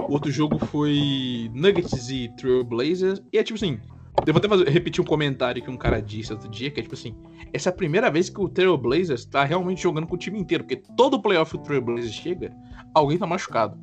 O 0.07 0.13
outro 0.13 0.29
jogo 0.29 0.59
foi 0.59 1.49
Nuggets 1.53 2.09
e 2.09 2.29
Trailblazers. 2.35 3.21
E 3.31 3.37
é 3.37 3.43
tipo 3.43 3.55
assim, 3.55 3.79
eu 4.25 4.33
vou 4.33 4.39
até 4.39 4.47
fazer, 4.47 4.67
repetir 4.69 5.01
um 5.01 5.07
comentário 5.07 5.63
que 5.63 5.69
um 5.69 5.77
cara 5.77 6.01
disse 6.01 6.31
outro 6.31 6.49
dia, 6.49 6.69
que 6.69 6.79
é 6.79 6.83
tipo 6.83 6.95
assim, 6.95 7.15
essa 7.53 7.69
é 7.69 7.71
a 7.71 7.75
primeira 7.75 8.11
vez 8.11 8.29
que 8.29 8.39
o 8.39 8.47
Trailblazers 8.47 9.25
tá 9.25 9.43
realmente 9.43 9.81
jogando 9.81 10.07
com 10.07 10.15
o 10.15 10.17
time 10.17 10.39
inteiro, 10.39 10.63
porque 10.63 10.83
todo 10.95 11.21
playoff 11.21 11.55
o 11.55 11.59
Trailblazers 11.59 12.13
chega, 12.13 12.51
alguém 12.93 13.17
tá 13.17 13.25
machucado. 13.25 13.77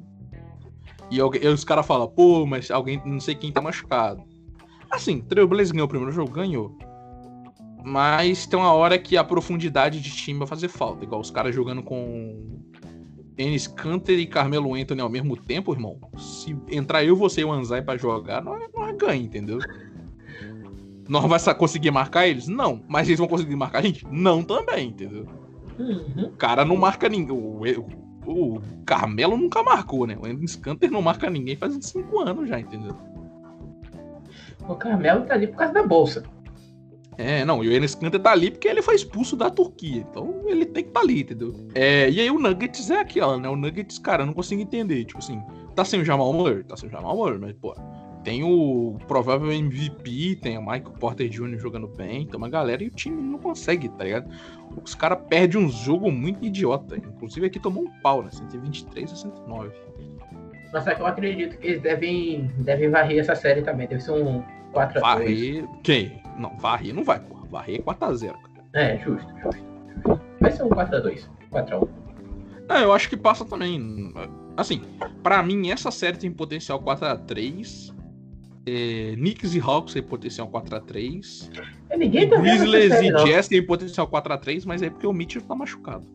E, 1.10 1.20
alguém, 1.20 1.42
e 1.42 1.48
os 1.48 1.64
caras 1.64 1.86
falam, 1.86 2.08
pô, 2.08 2.46
mas 2.46 2.70
alguém, 2.70 3.00
não 3.04 3.20
sei 3.20 3.34
quem 3.34 3.52
tá 3.52 3.60
machucado. 3.60 4.22
Assim, 4.92 5.22
Trailblazers 5.22 5.72
ganhou 5.72 5.86
o 5.86 5.88
primeiro 5.88 6.12
jogo, 6.12 6.30
ganhou. 6.30 6.76
Mas 7.82 8.46
tem 8.46 8.58
uma 8.58 8.72
hora 8.72 8.98
que 8.98 9.16
a 9.16 9.24
profundidade 9.24 10.00
de 10.00 10.10
time 10.10 10.38
vai 10.38 10.46
fazer 10.46 10.68
falta, 10.68 11.02
igual 11.02 11.20
os 11.20 11.30
caras 11.30 11.54
jogando 11.54 11.82
com 11.82 12.60
Enes 13.38 13.66
Kanter 13.66 14.18
e 14.18 14.26
Carmelo 14.26 14.74
Anthony 14.74 15.00
ao 15.00 15.08
mesmo 15.08 15.34
tempo, 15.34 15.72
irmão, 15.72 15.98
se 16.18 16.54
entrar 16.70 17.02
eu, 17.04 17.16
você 17.16 17.40
e 17.40 17.44
o 17.44 17.50
Anzai 17.50 17.80
pra 17.80 17.96
jogar, 17.96 18.44
nós, 18.44 18.62
nós 18.74 18.94
ganha, 18.96 19.22
entendeu? 19.22 19.58
Nós 21.08 21.44
vai 21.44 21.54
conseguir 21.54 21.90
marcar 21.90 22.28
eles? 22.28 22.46
Não. 22.46 22.82
Mas 22.86 23.08
eles 23.08 23.18
vão 23.18 23.26
conseguir 23.26 23.56
marcar 23.56 23.78
a 23.78 23.82
gente? 23.82 24.06
Não 24.10 24.42
também, 24.42 24.88
entendeu? 24.88 25.26
Uhum. 25.78 26.26
O 26.26 26.36
cara 26.36 26.64
não 26.64 26.76
marca 26.76 27.08
ninguém. 27.08 27.34
O, 27.34 27.62
o, 28.26 28.56
o, 28.56 28.62
Carmelo 28.84 29.36
nunca 29.36 29.62
marcou, 29.62 30.06
né? 30.06 30.16
O 30.20 30.26
Enes 30.26 30.54
Kanter 30.54 30.90
não 30.90 31.02
marca 31.02 31.30
ninguém 31.30 31.56
faz 31.56 31.74
uns 31.74 31.86
5 31.86 32.20
anos 32.20 32.48
já, 32.48 32.60
entendeu? 32.60 32.96
O 34.68 34.74
Carmelo 34.74 35.24
tá 35.26 35.34
ali 35.34 35.46
por 35.46 35.56
causa 35.56 35.74
da 35.74 35.82
bolsa. 35.82 36.22
É, 37.18 37.44
não, 37.44 37.62
e 37.62 37.68
o 37.68 37.72
Enes 37.72 37.94
Kanter 37.94 38.20
tá 38.20 38.32
ali 38.32 38.50
porque 38.50 38.66
ele 38.66 38.80
foi 38.80 38.94
expulso 38.94 39.36
da 39.36 39.50
Turquia. 39.50 40.06
Então 40.10 40.42
ele 40.46 40.64
tem 40.64 40.82
que 40.82 40.90
estar 40.90 41.00
tá 41.00 41.06
ali, 41.06 41.20
entendeu? 41.20 41.54
É, 41.74 42.10
e 42.10 42.20
aí 42.20 42.30
o 42.30 42.38
Nuggets 42.38 42.90
é 42.90 43.00
aquela, 43.00 43.36
né? 43.38 43.48
O 43.48 43.56
Nuggets, 43.56 43.98
cara, 43.98 44.22
eu 44.22 44.26
não 44.26 44.32
consigo 44.32 44.62
entender. 44.62 45.04
Tipo 45.04 45.18
assim, 45.18 45.42
tá 45.74 45.84
sem 45.84 46.00
o 46.00 46.04
Jamal 46.04 46.32
Murray? 46.32 46.64
Tá 46.64 46.76
sem 46.76 46.88
o 46.88 46.92
Jamal 46.92 47.14
Murray, 47.14 47.38
mas, 47.38 47.52
pô, 47.52 47.74
tem 48.24 48.42
o 48.44 48.96
provável 49.06 49.52
MVP, 49.52 50.36
tem 50.40 50.56
o 50.56 50.62
Michael 50.62 50.92
Porter 50.98 51.28
Jr. 51.28 51.58
jogando 51.58 51.88
bem, 51.88 52.26
tem 52.26 52.36
uma 52.36 52.48
galera 52.48 52.82
e 52.82 52.86
o 52.86 52.90
time 52.90 53.20
não 53.20 53.38
consegue, 53.38 53.88
tá 53.90 54.04
ligado? 54.04 54.30
Os 54.82 54.94
caras 54.94 55.18
perdem 55.28 55.60
um 55.60 55.68
jogo 55.68 56.10
muito 56.10 56.44
idiota. 56.44 56.96
Inclusive 56.96 57.46
aqui 57.46 57.58
tomou 57.58 57.84
um 57.84 57.90
pau, 58.00 58.22
né? 58.22 58.30
123 58.30 59.12
a 59.12 59.16
109. 59.16 59.70
Mas 60.72 60.86
é 60.86 60.94
que 60.94 61.02
eu 61.02 61.06
acredito 61.06 61.58
que 61.58 61.66
eles 61.66 61.82
devem, 61.82 62.50
devem 62.58 62.88
varrer 62.88 63.18
essa 63.18 63.34
série 63.34 63.62
também. 63.62 63.86
Deve 63.86 64.00
ser 64.00 64.12
um 64.12 64.42
4x2. 64.72 65.00
Varrer. 65.00 65.68
Quem? 65.82 66.22
Não, 66.38 66.56
varrer 66.56 66.94
não 66.94 67.04
vai, 67.04 67.20
porra. 67.20 67.46
Varrer 67.46 67.76
é 67.76 67.82
4x0, 67.82 68.32
cara. 68.32 68.66
É, 68.72 68.98
justo, 68.98 69.28
justo. 69.42 70.20
Vai 70.40 70.50
ser 70.50 70.62
um 70.62 70.70
4x2. 70.70 71.28
4x1. 71.52 71.88
É, 72.70 72.84
eu 72.84 72.92
acho 72.92 73.08
que 73.08 73.16
passa 73.16 73.44
também. 73.44 74.14
Assim, 74.56 74.82
para 75.22 75.42
mim, 75.42 75.70
essa 75.70 75.90
série 75.90 76.16
tem 76.16 76.30
potencial 76.30 76.80
4x3. 76.80 77.94
É, 78.64 79.14
Knicks 79.16 79.54
e 79.54 79.60
Hawks 79.60 79.92
tem 79.92 80.02
potencial 80.02 80.48
4x3. 80.48 81.50
É, 81.90 81.96
ninguém 81.98 82.30
tá 82.30 82.36
Grizzlies 82.36 82.94
e 82.94 83.12
Jazz 83.24 83.48
tem 83.48 83.64
potencial 83.64 84.08
4x3, 84.08 84.62
mas 84.64 84.80
é 84.80 84.88
porque 84.88 85.06
o 85.06 85.12
Mitchell 85.12 85.42
tá 85.42 85.54
machucado. 85.54 86.06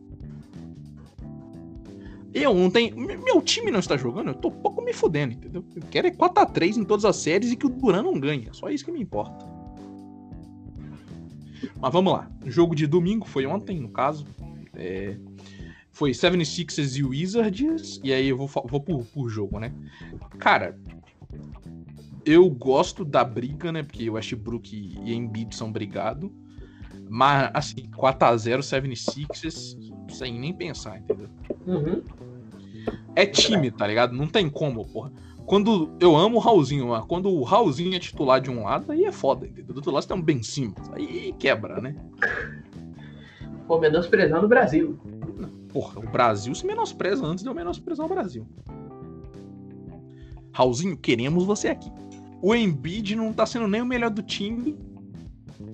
Eu 2.34 2.70
tenho. 2.70 2.96
Meu 2.96 3.40
time 3.40 3.70
não 3.70 3.80
está 3.80 3.96
jogando, 3.96 4.28
eu 4.28 4.34
tô 4.34 4.50
pouco 4.50 4.82
me 4.82 4.92
fudendo, 4.92 5.34
entendeu? 5.34 5.64
Eu 5.74 5.82
quero 5.90 6.06
é 6.06 6.10
4x3 6.10 6.76
em 6.76 6.84
todas 6.84 7.04
as 7.04 7.16
séries 7.16 7.52
e 7.52 7.56
que 7.56 7.66
o 7.66 7.70
Duran 7.70 8.02
não 8.02 8.18
ganhe. 8.18 8.48
Só 8.52 8.68
isso 8.68 8.84
que 8.84 8.92
me 8.92 9.00
importa. 9.00 9.46
Mas 11.80 11.92
vamos 11.92 12.12
lá. 12.12 12.30
O 12.44 12.50
jogo 12.50 12.74
de 12.74 12.86
domingo 12.86 13.26
foi 13.26 13.46
ontem, 13.46 13.80
no 13.80 13.88
caso. 13.88 14.26
É, 14.74 15.16
foi 15.90 16.10
76ers 16.10 16.98
e 16.98 17.04
Wizards. 17.04 18.00
E 18.04 18.12
aí 18.12 18.28
eu 18.28 18.36
vou, 18.36 18.48
vou 18.66 18.80
por, 18.80 19.04
por 19.06 19.28
jogo, 19.28 19.58
né? 19.58 19.72
Cara, 20.38 20.78
eu 22.24 22.48
gosto 22.50 23.04
da 23.04 23.24
briga, 23.24 23.72
né? 23.72 23.82
Porque 23.82 24.08
Westbrook 24.08 24.70
e 24.74 25.14
Embiid 25.14 25.54
são 25.56 25.72
brigados. 25.72 26.30
Mas, 27.08 27.50
assim, 27.54 27.88
4x0 27.96 28.58
76ers, 28.58 29.76
sem 30.10 30.38
nem 30.38 30.52
pensar, 30.52 30.98
entendeu? 30.98 31.28
Uhum. 31.66 32.02
É 33.18 33.26
time, 33.26 33.68
tá 33.72 33.84
ligado? 33.84 34.14
Não 34.14 34.28
tem 34.28 34.48
como, 34.48 34.86
porra. 34.86 35.10
Quando 35.44 35.90
eu 35.98 36.16
amo 36.16 36.36
o 36.36 36.38
Raulzinho, 36.38 36.86
mas 36.86 37.04
quando 37.04 37.28
o 37.28 37.42
Raulzinho 37.42 37.92
é 37.92 37.98
titular 37.98 38.40
de 38.40 38.48
um 38.48 38.62
lado, 38.62 38.92
aí 38.92 39.04
é 39.04 39.10
foda, 39.10 39.44
entendeu? 39.44 39.74
Do 39.74 39.78
outro 39.78 39.90
lado 39.90 40.02
você 40.02 40.08
tem 40.08 40.16
um 40.16 40.22
Ben 40.22 40.40
Simmons. 40.40 40.88
Aí 40.92 41.34
quebra, 41.36 41.80
né? 41.80 41.96
Pô, 43.66 43.76
menosprezando 43.80 44.46
o 44.46 44.48
Brasil. 44.48 44.96
Porra, 45.72 45.98
o 45.98 46.08
Brasil 46.08 46.54
se 46.54 46.64
menospreza 46.64 47.26
antes 47.26 47.42
de 47.42 47.50
eu 47.50 47.54
menosprezar 47.54 48.06
o 48.06 48.08
Brasil. 48.08 48.46
Raulzinho, 50.52 50.96
queremos 50.96 51.44
você 51.44 51.66
aqui. 51.70 51.90
o 52.40 52.54
Embiid 52.54 53.16
não 53.16 53.32
tá 53.32 53.44
sendo 53.44 53.66
nem 53.66 53.82
o 53.82 53.86
melhor 53.86 54.10
do 54.10 54.22
time. 54.22 54.78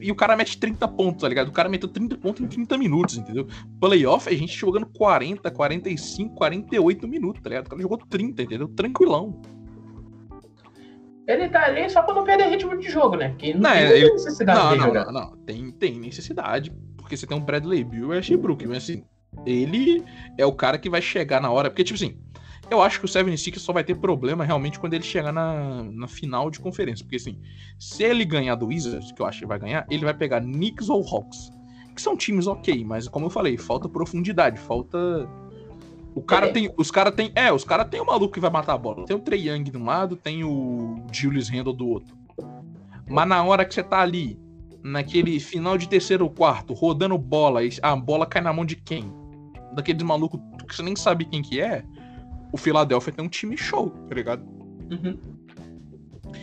E 0.00 0.10
o 0.10 0.14
cara 0.14 0.34
mete 0.36 0.58
30 0.58 0.88
pontos, 0.88 1.20
tá 1.22 1.28
ligado? 1.28 1.48
O 1.48 1.52
cara 1.52 1.68
meteu 1.68 1.88
30 1.88 2.16
pontos 2.16 2.40
em 2.42 2.46
30 2.48 2.78
minutos, 2.78 3.18
entendeu? 3.18 3.46
Playoff 3.80 4.32
é 4.32 4.36
gente 4.36 4.56
jogando 4.56 4.86
40, 4.86 5.50
45, 5.50 6.34
48 6.34 7.06
minutos, 7.06 7.42
tá 7.42 7.50
ligado? 7.50 7.66
O 7.66 7.70
cara 7.70 7.82
jogou 7.82 7.98
30, 7.98 8.42
entendeu? 8.42 8.68
Tranquilão. 8.68 9.40
Ele 11.26 11.48
tá 11.48 11.64
ali 11.66 11.88
só 11.88 12.02
pra 12.02 12.14
não 12.14 12.24
perder 12.24 12.48
ritmo 12.48 12.76
de 12.78 12.88
jogo, 12.90 13.16
né? 13.16 13.30
Porque 13.30 13.54
não, 13.54 13.60
Não, 13.62 13.70
tem 13.72 13.82
ele- 13.82 14.12
necessidade 14.12 14.58
Não, 14.58 14.72
de 14.72 14.78
não, 14.78 14.86
jogar. 14.86 15.04
não, 15.06 15.12
não. 15.12 15.36
Tem, 15.38 15.70
tem 15.72 15.98
necessidade. 15.98 16.70
Porque 16.98 17.16
você 17.16 17.26
tem 17.26 17.36
um 17.36 17.40
Bradley 17.40 17.82
Bill 17.84 18.12
e 18.12 18.16
o 18.16 18.18
Ashbrook. 18.18 18.66
Mas 18.66 18.78
assim, 18.78 19.04
ele 19.46 20.04
é 20.38 20.44
o 20.44 20.52
cara 20.52 20.78
que 20.78 20.90
vai 20.90 21.00
chegar 21.00 21.40
na 21.40 21.50
hora. 21.50 21.70
Porque, 21.70 21.82
tipo 21.84 21.96
assim, 21.96 22.18
eu 22.70 22.82
acho 22.82 22.98
que 22.98 23.04
o 23.04 23.08
76 23.08 23.60
só 23.60 23.72
vai 23.72 23.84
ter 23.84 23.94
problema 23.96 24.44
realmente 24.44 24.78
quando 24.78 24.94
ele 24.94 25.04
chegar 25.04 25.32
na, 25.32 25.82
na 25.84 26.08
final 26.08 26.50
de 26.50 26.60
conferência. 26.60 27.04
Porque 27.04 27.16
assim, 27.16 27.38
se 27.78 28.02
ele 28.02 28.24
ganhar 28.24 28.54
do 28.54 28.66
Wizards, 28.66 29.12
que 29.12 29.20
eu 29.20 29.26
acho 29.26 29.40
que 29.40 29.46
vai 29.46 29.58
ganhar, 29.58 29.86
ele 29.90 30.04
vai 30.04 30.14
pegar 30.14 30.40
Knicks 30.40 30.88
ou 30.88 31.06
Hawks. 31.06 31.52
Que 31.94 32.02
são 32.02 32.16
times 32.16 32.46
ok, 32.46 32.84
mas 32.84 33.06
como 33.06 33.26
eu 33.26 33.30
falei, 33.30 33.56
falta 33.56 33.88
profundidade, 33.88 34.58
falta. 34.58 34.98
O 36.14 36.22
cara 36.22 36.46
É. 36.48 36.52
tem. 36.52 36.74
Os 36.76 36.90
caras 36.90 37.14
tem. 37.14 37.30
É, 37.34 37.52
os 37.52 37.64
caras 37.64 37.88
tem 37.88 38.00
o 38.00 38.06
maluco 38.06 38.34
que 38.34 38.40
vai 38.40 38.50
matar 38.50 38.74
a 38.74 38.78
bola. 38.78 39.04
Tem 39.04 39.16
o 39.16 39.20
Trey 39.20 39.48
Young 39.48 39.64
de 39.64 39.76
um 39.76 39.84
lado, 39.84 40.16
tem 40.16 40.42
o 40.44 41.04
Julius 41.12 41.48
Randle 41.48 41.72
do 41.72 41.86
outro. 41.88 42.16
Mas 43.08 43.28
na 43.28 43.44
hora 43.44 43.64
que 43.64 43.74
você 43.74 43.82
tá 43.82 44.00
ali, 44.00 44.38
naquele 44.82 45.38
final 45.38 45.78
de 45.78 45.88
terceiro 45.88 46.24
ou 46.24 46.30
quarto, 46.30 46.72
rodando 46.72 47.16
bola, 47.18 47.60
a 47.82 47.96
bola 47.96 48.26
cai 48.26 48.42
na 48.42 48.52
mão 48.52 48.64
de 48.64 48.76
quem? 48.76 49.12
Daqueles 49.74 50.02
malucos 50.02 50.40
que 50.68 50.74
você 50.74 50.82
nem 50.82 50.96
sabe 50.96 51.24
quem 51.24 51.42
que 51.42 51.60
é. 51.60 51.84
O 52.54 52.56
Philadelphia 52.56 53.12
tem 53.12 53.24
um 53.24 53.28
time 53.28 53.56
show, 53.56 53.90
tá 53.90 54.14
ligado? 54.14 54.44
Uhum. 54.88 55.18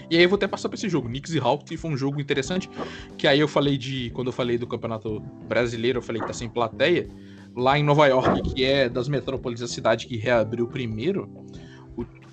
E 0.10 0.18
aí 0.18 0.24
eu 0.24 0.28
vou 0.28 0.36
até 0.36 0.46
passar 0.46 0.68
pra 0.68 0.76
esse 0.76 0.90
jogo, 0.90 1.08
Knicks 1.08 1.34
e 1.34 1.40
Hawks, 1.40 1.70
que 1.70 1.78
foi 1.78 1.90
um 1.90 1.96
jogo 1.96 2.20
interessante, 2.20 2.70
que 3.18 3.26
aí 3.26 3.40
eu 3.40 3.48
falei 3.48 3.78
de, 3.78 4.10
quando 4.10 4.28
eu 4.28 4.34
falei 4.34 4.58
do 4.58 4.68
Campeonato 4.68 5.22
Brasileiro, 5.48 6.00
eu 6.00 6.02
falei 6.02 6.22
que 6.22 6.28
tá 6.28 6.34
sem 6.34 6.50
plateia, 6.50 7.08
lá 7.56 7.80
em 7.80 7.84
Nova 7.84 8.08
York, 8.08 8.42
que 8.54 8.66
é 8.66 8.90
das 8.90 9.08
metrópoles 9.08 9.62
da 9.62 9.70
cidade 9.70 10.06
que 10.06 10.18
reabriu 10.18 10.68
primeiro, 10.68 11.30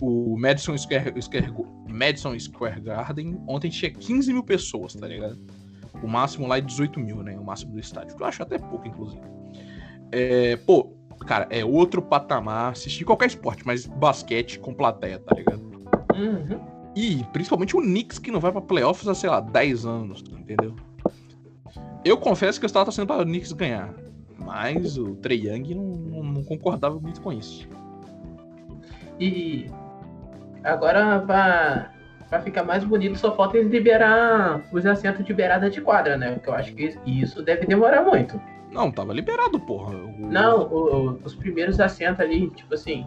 o, 0.00 0.32
o 0.34 0.36
Madison, 0.36 0.76
Square, 0.76 1.22
Square- 1.22 1.52
Madison 1.88 2.36
Square 2.36 2.80
Garden 2.80 3.40
ontem 3.46 3.70
tinha 3.70 3.92
15 3.92 4.32
mil 4.32 4.42
pessoas, 4.42 4.94
tá 4.94 5.06
ligado? 5.06 5.38
O 6.02 6.08
máximo 6.08 6.48
lá 6.48 6.58
é 6.58 6.60
18 6.60 6.98
mil, 6.98 7.22
né? 7.22 7.38
O 7.38 7.44
máximo 7.44 7.74
do 7.74 7.78
estádio. 7.78 8.16
Eu 8.18 8.26
acho 8.26 8.42
até 8.42 8.58
pouco, 8.58 8.88
inclusive. 8.88 9.22
É, 10.10 10.56
pô, 10.56 10.97
cara, 11.26 11.46
é 11.50 11.64
outro 11.64 12.00
patamar 12.02 12.72
assistir 12.72 13.04
qualquer 13.04 13.26
esporte, 13.26 13.66
mas 13.66 13.86
basquete 13.86 14.58
com 14.58 14.72
plateia, 14.74 15.18
tá 15.18 15.34
ligado? 15.34 15.62
Uhum. 16.16 16.60
E 16.96 17.24
principalmente 17.32 17.76
o 17.76 17.80
Knicks 17.80 18.18
que 18.18 18.30
não 18.30 18.40
vai 18.40 18.50
pra 18.50 18.60
playoffs 18.60 19.06
há, 19.06 19.14
sei 19.14 19.30
lá, 19.30 19.40
10 19.40 19.84
anos, 19.86 20.22
entendeu? 20.32 20.74
Eu 22.04 22.16
confesso 22.16 22.58
que 22.58 22.64
eu 22.64 22.68
estava 22.68 22.84
torcendo 22.86 23.06
para 23.06 23.22
o 23.22 23.24
Knicks 23.24 23.52
ganhar. 23.52 23.92
Mas 24.38 24.96
o 24.96 25.14
Trey 25.16 25.46
Young 25.48 25.74
não, 25.74 25.84
não- 25.84 26.22
não 26.22 26.44
concordava 26.44 26.98
muito 26.98 27.20
com 27.20 27.32
isso. 27.32 27.68
E 29.20 29.66
agora 30.64 31.20
pra, 31.20 31.90
pra 32.28 32.40
ficar 32.40 32.62
mais 32.62 32.84
bonito, 32.84 33.18
só 33.18 33.34
falta 33.34 33.58
eles 33.58 33.70
liberar 33.70 34.62
os 34.72 34.86
assentos 34.86 35.24
de 35.24 35.34
beirada 35.34 35.68
de 35.68 35.80
quadra, 35.80 36.16
né? 36.16 36.32
Porque 36.32 36.48
eu 36.48 36.54
acho 36.54 36.72
que 36.74 36.96
isso 37.04 37.42
deve 37.42 37.66
demorar 37.66 38.02
muito. 38.02 38.40
Não, 38.72 38.90
tava 38.90 39.12
liberado, 39.12 39.58
porra. 39.60 39.94
O- 39.96 40.26
Não, 40.30 40.62
o- 40.68 41.10
o- 41.10 41.20
os 41.24 41.34
primeiros 41.34 41.80
assentos 41.80 42.20
ali, 42.20 42.50
tipo 42.50 42.74
assim, 42.74 43.06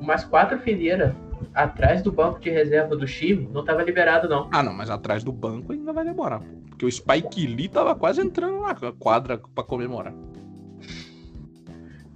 umas 0.00 0.24
quatro 0.24 0.58
fileiras 0.58 1.14
atrás 1.54 2.02
do 2.02 2.10
banco 2.10 2.40
de 2.40 2.50
reserva 2.50 2.96
do 2.96 3.04
time, 3.06 3.48
não 3.52 3.64
tava 3.64 3.82
liberado, 3.82 4.28
não. 4.28 4.48
Ah, 4.52 4.62
não, 4.62 4.72
mas 4.72 4.88
atrás 4.90 5.22
do 5.22 5.32
banco 5.32 5.72
ainda 5.72 5.92
vai 5.92 6.04
demorar, 6.04 6.40
pô. 6.40 6.46
Porque 6.70 6.84
o 6.86 6.92
Spike 6.92 7.46
Lee 7.46 7.68
tava 7.68 7.94
quase 7.94 8.20
entrando 8.20 8.60
na 8.60 8.74
quadra 8.98 9.38
pra 9.54 9.64
comemorar. 9.64 10.12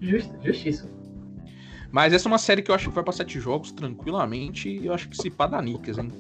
Justo, 0.01 0.35
justiça. 0.43 0.89
Mas 1.93 2.13
essa 2.13 2.29
é 2.29 2.31
uma 2.31 2.39
série 2.39 2.63
que 2.63 2.71
eu 2.71 2.75
acho 2.75 2.89
que 2.89 2.95
vai 2.95 3.03
pra 3.05 3.13
sete 3.13 3.39
jogos 3.41 3.73
tranquilamente. 3.73 4.69
E 4.69 4.87
eu 4.87 4.95
acho 4.95 5.09
que 5.09 5.17
se 5.17 5.29
pá 5.31 5.47
da 5.47 5.59
Knicks, 5.61 5.99
hein? 5.99 6.11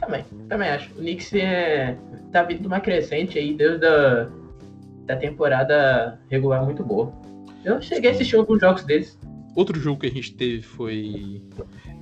Também, 0.00 0.24
também 0.48 0.68
acho. 0.70 0.90
O 0.92 0.96
Knicks 0.96 1.32
é, 1.34 1.96
tá 2.32 2.42
vindo 2.42 2.66
uma 2.66 2.80
crescente 2.80 3.38
aí 3.38 3.54
desde 3.54 3.86
a 3.86 4.28
da 5.06 5.16
temporada 5.16 6.20
regular 6.30 6.64
muito 6.64 6.84
boa. 6.84 7.12
Eu 7.64 7.80
cheguei 7.80 8.10
a 8.10 8.14
assistir 8.14 8.36
alguns 8.36 8.60
jogos 8.60 8.84
deles. 8.84 9.18
Outro 9.54 9.78
jogo 9.78 10.00
que 10.00 10.06
a 10.06 10.10
gente 10.10 10.34
teve 10.34 10.62
foi 10.62 11.42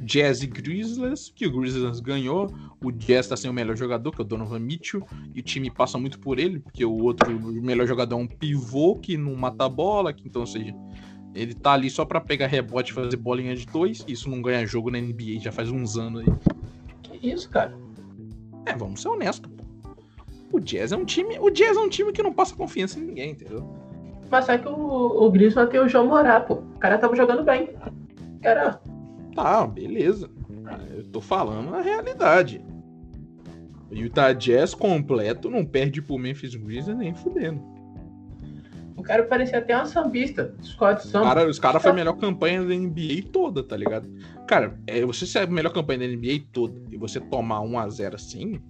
Jazz 0.02 0.42
e 0.42 0.46
Grizzlies, 0.46 1.32
que 1.34 1.46
o 1.46 1.60
Grizzlies 1.60 1.98
ganhou. 1.98 2.48
O 2.82 2.92
Jazz 2.92 3.26
tá 3.26 3.36
sem 3.36 3.50
o 3.50 3.52
melhor 3.52 3.76
jogador, 3.76 4.12
que 4.12 4.20
é 4.20 4.24
o 4.24 4.26
Donovan 4.26 4.60
Mitchell, 4.60 5.04
e 5.34 5.40
o 5.40 5.42
time 5.42 5.70
passa 5.70 5.98
muito 5.98 6.20
por 6.20 6.38
ele, 6.38 6.60
porque 6.60 6.84
o 6.84 7.02
outro 7.02 7.30
o 7.36 7.62
melhor 7.62 7.86
jogador 7.86 8.14
é 8.14 8.18
um 8.18 8.26
pivô 8.26 8.94
que 8.96 9.16
não 9.16 9.34
mata 9.34 9.64
a 9.64 9.68
bola, 9.68 10.12
que 10.12 10.28
então, 10.28 10.42
ou 10.42 10.46
seja, 10.46 10.72
ele 11.34 11.52
tá 11.52 11.72
ali 11.72 11.90
só 11.90 12.04
pra 12.04 12.20
pegar 12.20 12.46
rebote 12.46 12.92
e 12.92 12.94
fazer 12.94 13.16
bolinha 13.16 13.54
de 13.54 13.66
dois. 13.66 14.04
Isso 14.06 14.30
não 14.30 14.40
ganha 14.40 14.64
jogo 14.64 14.90
na 14.90 15.00
NBA 15.00 15.40
já 15.40 15.50
faz 15.50 15.70
uns 15.70 15.96
anos 15.96 16.22
aí. 16.22 16.34
Que 17.02 17.30
isso, 17.32 17.50
cara? 17.50 17.76
É, 18.66 18.76
vamos 18.76 19.02
ser 19.02 19.08
honestos. 19.08 19.49
O 20.52 20.58
Jazz 20.58 20.92
é 20.92 20.96
um 20.96 21.04
time, 21.04 21.38
o 21.38 21.50
Jazz 21.50 21.76
é 21.76 21.80
um 21.80 21.88
time 21.88 22.12
que 22.12 22.22
não 22.22 22.32
passa 22.32 22.54
confiança 22.54 22.98
em 22.98 23.02
ninguém, 23.02 23.30
entendeu? 23.32 23.68
Mas 24.30 24.44
só 24.44 24.56
que 24.56 24.68
o, 24.68 24.72
o 24.72 25.30
Griezmann 25.30 25.66
tem 25.66 25.80
o 25.80 25.88
João 25.88 26.06
Morá, 26.06 26.40
pô. 26.40 26.54
O 26.54 26.78
cara 26.78 26.98
tava 26.98 27.16
jogando 27.16 27.42
bem. 27.42 27.70
Cara, 28.40 28.80
Tá, 29.34 29.66
beleza. 29.66 30.30
Eu 30.94 31.04
tô 31.04 31.20
falando 31.20 31.74
a 31.74 31.80
realidade. 31.80 32.64
O 33.90 33.94
Utah 33.94 34.32
Jazz 34.32 34.74
completo 34.74 35.50
não 35.50 35.64
perde 35.64 36.00
pro 36.00 36.18
Memphis 36.18 36.54
Grizzlies 36.54 36.96
nem 36.96 37.14
fudendo. 37.14 37.60
o 38.96 39.02
cara 39.02 39.24
parecia 39.24 39.58
até 39.58 39.74
uma 39.74 39.86
sambista. 39.86 40.54
Os 40.60 40.76
samba. 41.02 41.26
cara, 41.26 41.48
os 41.48 41.58
cara 41.58 41.80
foi 41.80 41.90
a 41.90 41.94
melhor 41.94 42.16
campanha 42.16 42.62
da 42.62 42.74
NBA 42.74 43.30
toda, 43.32 43.64
tá 43.64 43.76
ligado? 43.76 44.08
Cara, 44.46 44.78
é, 44.86 45.04
você 45.04 45.26
ser 45.26 45.40
a 45.40 45.46
melhor 45.46 45.72
campanha 45.72 46.00
da 46.00 46.06
NBA 46.06 46.44
toda 46.52 46.74
e 46.90 46.96
você 46.96 47.18
tomar 47.18 47.60
1x0 47.62 48.14
assim, 48.14 48.60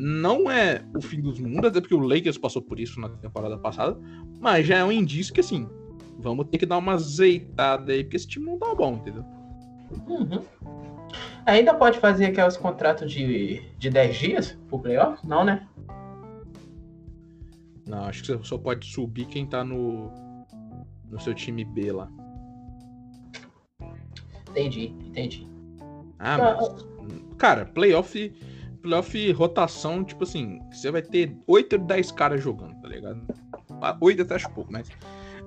não 0.00 0.50
é 0.50 0.82
o 0.94 1.00
fim 1.00 1.20
dos 1.20 1.38
mundos, 1.38 1.66
até 1.66 1.80
porque 1.80 1.94
o 1.94 2.00
Lakers 2.00 2.38
passou 2.38 2.62
por 2.62 2.80
isso 2.80 2.98
na 2.98 3.08
temporada 3.08 3.58
passada, 3.58 3.98
mas 4.40 4.66
já 4.66 4.78
é 4.78 4.84
um 4.84 4.90
indício 4.90 5.32
que 5.32 5.40
assim, 5.40 5.68
vamos 6.18 6.46
ter 6.46 6.58
que 6.58 6.66
dar 6.66 6.78
uma 6.78 6.94
azeitada 6.94 7.92
aí, 7.92 8.02
porque 8.02 8.16
esse 8.16 8.26
time 8.26 8.46
não 8.46 8.58
tá 8.58 8.74
bom, 8.74 8.94
entendeu? 8.94 9.24
Uhum. 10.08 10.42
Ainda 11.44 11.74
pode 11.74 11.98
fazer 11.98 12.26
aqueles 12.26 12.56
contratos 12.56 13.10
de, 13.10 13.62
de 13.76 13.90
10 13.90 14.16
dias 14.16 14.58
pro 14.68 14.78
playoff? 14.78 15.26
Não, 15.26 15.44
né? 15.44 15.68
Não, 17.86 18.04
acho 18.04 18.22
que 18.22 18.28
você 18.28 18.38
só 18.44 18.56
pode 18.56 18.86
subir 18.86 19.26
quem 19.26 19.46
tá 19.46 19.64
no, 19.64 20.10
no 21.10 21.20
seu 21.20 21.34
time 21.34 21.64
B 21.64 21.92
lá. 21.92 22.10
Entendi, 24.48 24.94
entendi. 25.06 25.48
Ah, 26.18 26.38
mas, 26.38 26.86
cara, 27.36 27.64
playoff, 27.64 28.32
playoff 28.80 29.32
rotação, 29.32 30.04
tipo 30.04 30.24
assim, 30.24 30.60
você 30.72 30.90
vai 30.90 31.02
ter 31.02 31.36
8 31.46 31.76
ou 31.76 31.82
10 31.84 32.12
caras 32.12 32.42
jogando, 32.42 32.80
tá 32.80 32.88
ligado? 32.88 33.20
8 34.00 34.22
até 34.22 34.34
acho 34.34 34.50
pouco, 34.50 34.72
mas 34.72 34.88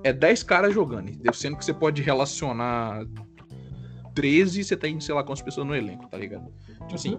é 0.02 0.12
10 0.12 0.42
caras 0.42 0.74
jogando, 0.74 1.10
sendo 1.32 1.56
que 1.56 1.64
você 1.64 1.74
pode 1.74 2.02
relacionar 2.02 3.06
13 4.14 4.60
e 4.60 4.64
você 4.64 4.76
tem, 4.76 5.00
sei 5.00 5.14
lá, 5.14 5.22
quantas 5.22 5.42
pessoas 5.42 5.66
no 5.66 5.74
elenco, 5.74 6.06
tá 6.08 6.16
ligado? 6.16 6.52
Tipo 6.80 6.94
assim, 6.94 7.18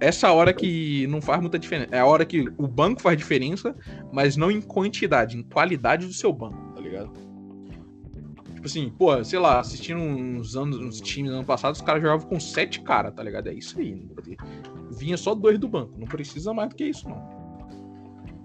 essa 0.00 0.32
hora 0.32 0.52
que 0.52 1.06
não 1.06 1.20
faz 1.20 1.40
muita 1.40 1.58
diferença. 1.58 1.94
É 1.94 2.00
a 2.00 2.06
hora 2.06 2.24
que 2.24 2.52
o 2.58 2.66
banco 2.66 3.00
faz 3.00 3.16
diferença, 3.16 3.74
mas 4.12 4.36
não 4.36 4.50
em 4.50 4.60
quantidade, 4.60 5.36
em 5.36 5.42
qualidade 5.42 6.06
do 6.06 6.12
seu 6.12 6.32
banco, 6.32 6.74
tá 6.74 6.80
ligado? 6.80 7.12
Tipo 8.54 8.66
assim, 8.66 8.90
pô, 8.98 9.22
sei 9.22 9.38
lá, 9.38 9.60
assistindo 9.60 10.00
uns 10.00 10.56
anos, 10.56 10.78
uns 10.78 11.00
times 11.00 11.30
ano 11.30 11.44
passado, 11.44 11.74
os 11.74 11.82
caras 11.82 12.02
jogavam 12.02 12.26
com 12.26 12.40
sete 12.40 12.80
caras, 12.80 13.14
tá 13.14 13.22
ligado? 13.22 13.48
É 13.48 13.54
isso 13.54 13.78
aí. 13.78 14.08
Vinha 14.98 15.16
só 15.16 15.34
dois 15.34 15.58
do 15.58 15.68
banco, 15.68 15.92
não 15.98 16.06
precisa 16.06 16.52
mais 16.52 16.70
do 16.70 16.74
que 16.76 16.84
isso, 16.84 17.08
não. 17.08 17.22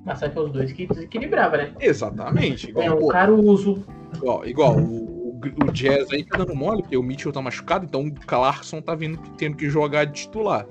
Mas 0.05 0.19
só 0.19 0.29
que 0.29 0.39
os 0.39 0.51
dois 0.51 0.71
que 0.71 0.87
desequilibrava, 0.87 1.57
né? 1.57 1.73
Exatamente. 1.79 2.67
É 2.67 2.69
Igual, 2.69 2.97
o 2.97 2.99
pô, 2.99 3.07
Caruso. 3.09 3.85
igual, 4.15 4.47
igual 4.47 4.77
o, 4.77 5.35
o, 5.35 5.39
o 5.39 5.71
Jazz 5.71 6.11
aí 6.11 6.23
tá 6.23 6.37
dando 6.37 6.55
mole, 6.55 6.81
porque 6.81 6.97
o 6.97 7.03
Mitchell 7.03 7.31
tá 7.31 7.41
machucado, 7.41 7.85
então 7.85 8.05
o 8.05 8.13
Clarkson 8.13 8.81
tá 8.81 8.95
vindo 8.95 9.19
tendo 9.37 9.57
que 9.57 9.69
jogar 9.69 10.05
de 10.05 10.13
titular. 10.23 10.65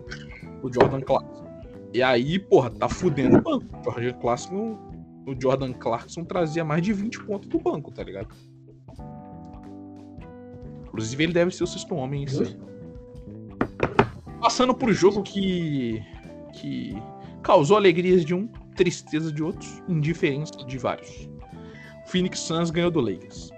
O 0.62 0.72
Jordan 0.72 1.00
Clarkson. 1.00 1.46
E 1.94 2.02
aí, 2.02 2.38
porra, 2.38 2.70
tá 2.70 2.88
fudendo 2.88 3.38
o 3.38 3.42
banco. 3.42 3.66
O 3.86 3.92
Jordan 3.92 4.18
Clarkson, 4.18 4.78
o 5.26 5.34
Jordan 5.40 5.72
Clarkson 5.72 6.24
trazia 6.24 6.64
mais 6.64 6.82
de 6.82 6.92
20 6.92 7.24
pontos 7.24 7.48
do 7.48 7.58
banco, 7.58 7.92
tá 7.92 8.02
ligado? 8.02 8.28
Inclusive, 10.88 11.22
ele 11.22 11.32
deve 11.32 11.54
ser 11.54 11.64
o 11.64 11.66
sexto 11.66 11.94
homem. 11.94 12.24
Isso 12.24 12.42
aí. 12.42 12.56
Passando 14.48 14.72
pro 14.72 14.94
jogo 14.94 15.22
que. 15.22 16.02
que 16.54 16.96
causou 17.42 17.76
alegrias 17.76 18.24
de 18.24 18.34
um, 18.34 18.48
tristeza 18.74 19.30
de 19.30 19.42
outros, 19.42 19.82
indiferença 19.86 20.52
de 20.66 20.78
vários. 20.78 21.28
O 22.06 22.08
Phoenix 22.08 22.38
Suns 22.38 22.70
ganhou 22.70 22.90
do 22.90 22.98
Lakers. 22.98 23.50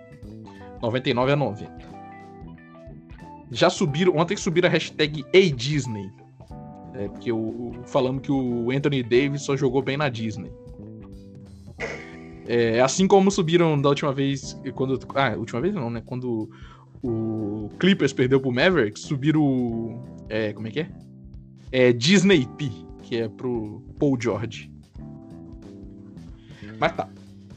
99 0.83 1.31
a 1.31 1.37
90. 1.37 1.73
Já 3.53 3.71
subiram, 3.71 4.17
ontem 4.17 4.37
subiram 4.37 4.69
a 4.69 4.73
hashtag 4.73 5.25
Ei 5.33 5.53
Disney. 5.53 6.11
É 6.95 7.07
porque 7.07 7.31
o, 7.31 7.73
falando 7.85 8.21
que 8.21 8.33
o 8.33 8.73
Anthony 8.73 9.05
Davis 9.05 9.43
só 9.43 9.57
jogou 9.57 9.83
bem 9.83 9.97
na 9.97 10.09
Disney. 10.09 10.51
É, 12.49 12.81
assim 12.81 13.07
como 13.07 13.31
subiram 13.31 13.81
da 13.81 13.91
última 13.91 14.13
vez, 14.13 14.61
quando. 14.75 14.99
Ah, 15.15 15.37
última 15.37 15.61
vez 15.61 15.73
não, 15.73 15.89
né? 15.89 16.03
Quando 16.05 16.51
o 17.03 17.71
Clippers 17.79 18.13
perdeu 18.13 18.41
pro 18.41 18.53
Mavericks, 18.53 19.03
subiram. 19.03 20.03
É, 20.29 20.53
como 20.53 20.69
é 20.69 20.71
que 20.71 20.81
é? 20.81 20.91
É 21.73 21.93
Disney 21.93 22.47
P, 22.59 22.71
que 23.03 23.17
é 23.17 23.29
pro 23.29 23.83
Paul 23.99 24.21
George. 24.21 24.71
Mas 26.79 26.93
tá. 26.93 27.09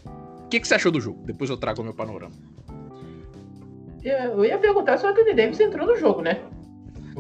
O 0.06 0.48
que, 0.50 0.60
que 0.60 0.68
você 0.68 0.76
achou 0.76 0.92
do 0.92 1.02
jogo? 1.02 1.24
Depois 1.26 1.50
eu 1.50 1.58
trago 1.58 1.82
o 1.82 1.84
meu 1.84 1.94
panorama. 1.94 2.36
Eu 4.04 4.44
ia 4.44 4.58
perguntar 4.58 4.98
se 4.98 5.06
o 5.06 5.10
Anthony 5.10 5.34
Davis 5.34 5.60
entrou 5.60 5.88
no 5.88 5.96
jogo, 5.96 6.22
né? 6.22 6.42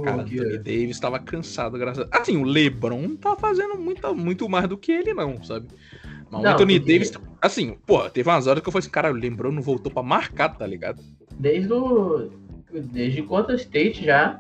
Cara, 0.04 0.18
o 0.18 0.20
Anthony 0.22 0.58
Davis 0.58 0.92
estava 0.92 1.20
cansado, 1.20 1.78
graças 1.78 2.08
a... 2.12 2.18
Assim, 2.18 2.38
o 2.38 2.44
LeBron 2.44 3.16
tá 3.16 3.36
fazendo 3.36 3.78
muito, 3.78 4.14
muito 4.16 4.50
mais 4.50 4.68
do 4.68 4.78
que 4.78 4.92
ele, 4.92 5.14
não, 5.14 5.42
sabe? 5.44 5.68
Mas 6.30 6.42
não, 6.44 6.52
o 6.52 6.54
Anthony 6.54 6.80
porque... 6.80 6.94
Davis, 6.94 7.14
assim, 7.42 7.78
pô, 7.86 8.10
teve 8.10 8.30
umas 8.30 8.48
horas 8.48 8.62
que 8.62 8.68
eu 8.68 8.72
falei 8.72 8.84
assim, 8.84 8.92
cara, 8.92 9.12
o 9.12 9.16
LeBron 9.16 9.52
não 9.52 9.62
voltou 9.62 9.92
pra 9.92 10.04
marcar, 10.04 10.50
tá 10.50 10.68
ligado? 10.68 11.02
Desde 11.40 11.72
o. 11.74 12.30
Desde 12.72 13.22
quanto 13.22 13.54
State 13.54 14.04
já, 14.04 14.40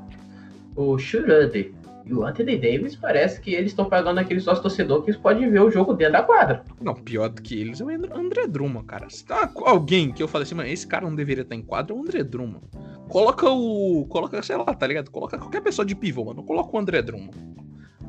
o 0.75 0.97
Schroeder 0.97 1.71
e 2.05 2.13
o 2.13 2.25
Anthony 2.25 2.57
Davis 2.57 2.95
parece 2.95 3.39
que 3.39 3.53
eles 3.53 3.71
estão 3.71 3.85
pagando 3.85 4.19
aquele 4.19 4.39
sócio 4.39 4.61
torcedor 4.61 5.03
que 5.03 5.11
eles 5.11 5.21
podem 5.21 5.49
ver 5.49 5.61
o 5.61 5.71
jogo 5.71 5.93
dentro 5.93 6.13
da 6.13 6.23
quadra. 6.23 6.63
Não, 6.81 6.93
pior 6.93 7.29
do 7.29 7.41
que 7.41 7.59
eles 7.59 7.79
é 7.79 7.83
o 7.85 7.89
André 7.89 8.47
Drummond, 8.47 8.85
cara. 8.85 9.09
Se 9.09 9.23
tá 9.25 9.49
alguém 9.65 10.11
que 10.11 10.21
eu 10.21 10.27
falei 10.27 10.43
assim, 10.43 10.55
mano, 10.55 10.69
esse 10.69 10.85
cara 10.85 11.07
não 11.07 11.15
deveria 11.15 11.43
estar 11.43 11.55
em 11.55 11.61
quadra, 11.61 11.93
é 11.93 11.97
o 11.97 12.01
André 12.01 12.23
Drummond. 12.23 12.65
Coloca 13.07 13.49
o. 13.49 14.05
Coloca, 14.09 14.41
sei 14.41 14.57
lá, 14.57 14.65
tá 14.65 14.85
ligado? 14.85 15.11
Coloca 15.11 15.37
qualquer 15.37 15.61
pessoa 15.61 15.85
de 15.85 15.95
pivô, 15.95 16.25
mano. 16.25 16.43
Coloca 16.43 16.75
o 16.75 16.79
André 16.79 17.01
Drummond. 17.01 17.37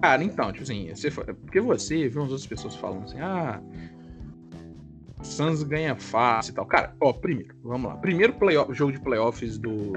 Cara, 0.01 0.25
então, 0.25 0.51
tipo 0.51 0.65
assim, 0.65 0.93
você, 0.93 1.11
porque 1.11 1.61
você 1.61 2.09
viu 2.09 2.23
umas 2.23 2.33
outras 2.33 2.47
pessoas 2.47 2.75
falando 2.75 3.05
assim, 3.05 3.21
ah. 3.21 3.61
Suns 5.27 5.63
ganha 5.63 5.97
fácil 5.97 6.53
e 6.53 6.55
tal. 6.55 6.67
Cara, 6.67 6.95
ó, 7.01 7.13
primeiro, 7.13 7.55
vamos 7.63 7.91
lá. 7.91 7.97
Primeiro 7.97 8.35
playoff, 8.35 8.73
jogo 8.75 8.93
de 8.93 9.01
playoffs 9.01 9.59
do. 9.59 9.93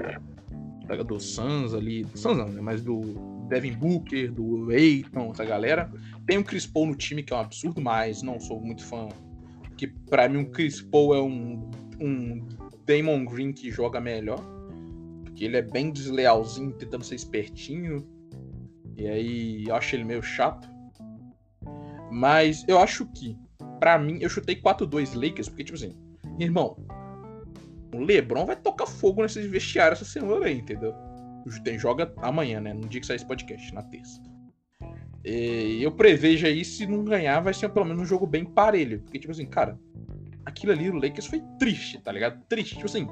Do 1.06 1.20
Suns 1.20 1.74
ali. 1.74 2.04
Do 2.04 2.18
Suns 2.18 2.38
não, 2.38 2.48
né? 2.48 2.60
Mas 2.62 2.82
do 2.82 3.00
Devin 3.48 3.72
Booker, 3.72 4.32
do 4.32 4.70
Aiton, 4.70 5.30
essa 5.32 5.44
galera. 5.44 5.92
Tem 6.26 6.38
o 6.38 6.44
Chris 6.44 6.66
Paul 6.66 6.86
no 6.86 6.94
time, 6.94 7.22
que 7.22 7.32
é 7.32 7.36
um 7.36 7.40
absurdo, 7.40 7.80
mas 7.80 8.22
não 8.22 8.40
sou 8.40 8.60
muito 8.60 8.84
fã. 8.84 9.08
Porque 9.62 9.86
pra 10.08 10.28
mim 10.28 10.42
o 10.42 10.50
Chris 10.50 10.80
Paul 10.80 11.14
é 11.14 11.22
um, 11.22 11.70
um 12.00 12.46
Damon 12.86 13.24
Green 13.26 13.52
que 13.52 13.70
joga 13.70 14.00
melhor. 14.00 14.42
Porque 15.24 15.44
ele 15.44 15.56
é 15.56 15.62
bem 15.62 15.90
deslealzinho, 15.90 16.72
tentando 16.72 17.04
ser 17.04 17.14
espertinho. 17.14 18.06
E 18.96 19.06
aí 19.06 19.64
eu 19.66 19.74
acho 19.74 19.94
ele 19.94 20.04
meio 20.04 20.22
chato. 20.22 20.68
Mas 22.10 22.64
eu 22.66 22.78
acho 22.78 23.06
que, 23.06 23.36
pra 23.78 23.98
mim, 23.98 24.18
eu 24.20 24.28
chutei 24.28 24.56
4-2 24.56 25.14
Lakers, 25.14 25.48
porque, 25.48 25.64
tipo 25.64 25.76
assim, 25.76 25.94
irmão, 26.38 26.76
o 27.94 27.98
Lebron 27.98 28.46
vai 28.46 28.56
tocar 28.56 28.86
fogo 28.86 29.22
nesses 29.22 29.46
vestiários 29.46 30.00
essa 30.00 30.10
semana 30.10 30.46
aí, 30.46 30.58
entendeu? 30.58 30.94
Tem, 31.64 31.78
joga 31.78 32.12
amanhã, 32.18 32.60
né? 32.60 32.74
No 32.74 32.86
dia 32.88 33.00
que 33.00 33.06
sair 33.06 33.16
esse 33.16 33.26
podcast, 33.26 33.72
na 33.72 33.82
terça. 33.82 34.22
E 35.24 35.82
eu 35.82 35.92
prevejo 35.92 36.46
aí, 36.46 36.64
se 36.64 36.86
não 36.86 37.04
ganhar, 37.04 37.40
vai 37.40 37.54
ser 37.54 37.68
pelo 37.70 37.86
menos 37.86 38.02
um 38.02 38.06
jogo 38.06 38.26
bem 38.26 38.44
parelho. 38.44 39.00
Porque, 39.00 39.18
tipo 39.18 39.32
assim, 39.32 39.46
cara, 39.46 39.78
aquilo 40.44 40.72
ali, 40.72 40.90
o 40.90 40.94
Lakers 40.94 41.26
foi 41.26 41.42
triste, 41.58 41.98
tá 42.00 42.12
ligado? 42.12 42.42
Triste. 42.48 42.74
Tipo 42.74 42.86
assim, 42.86 43.06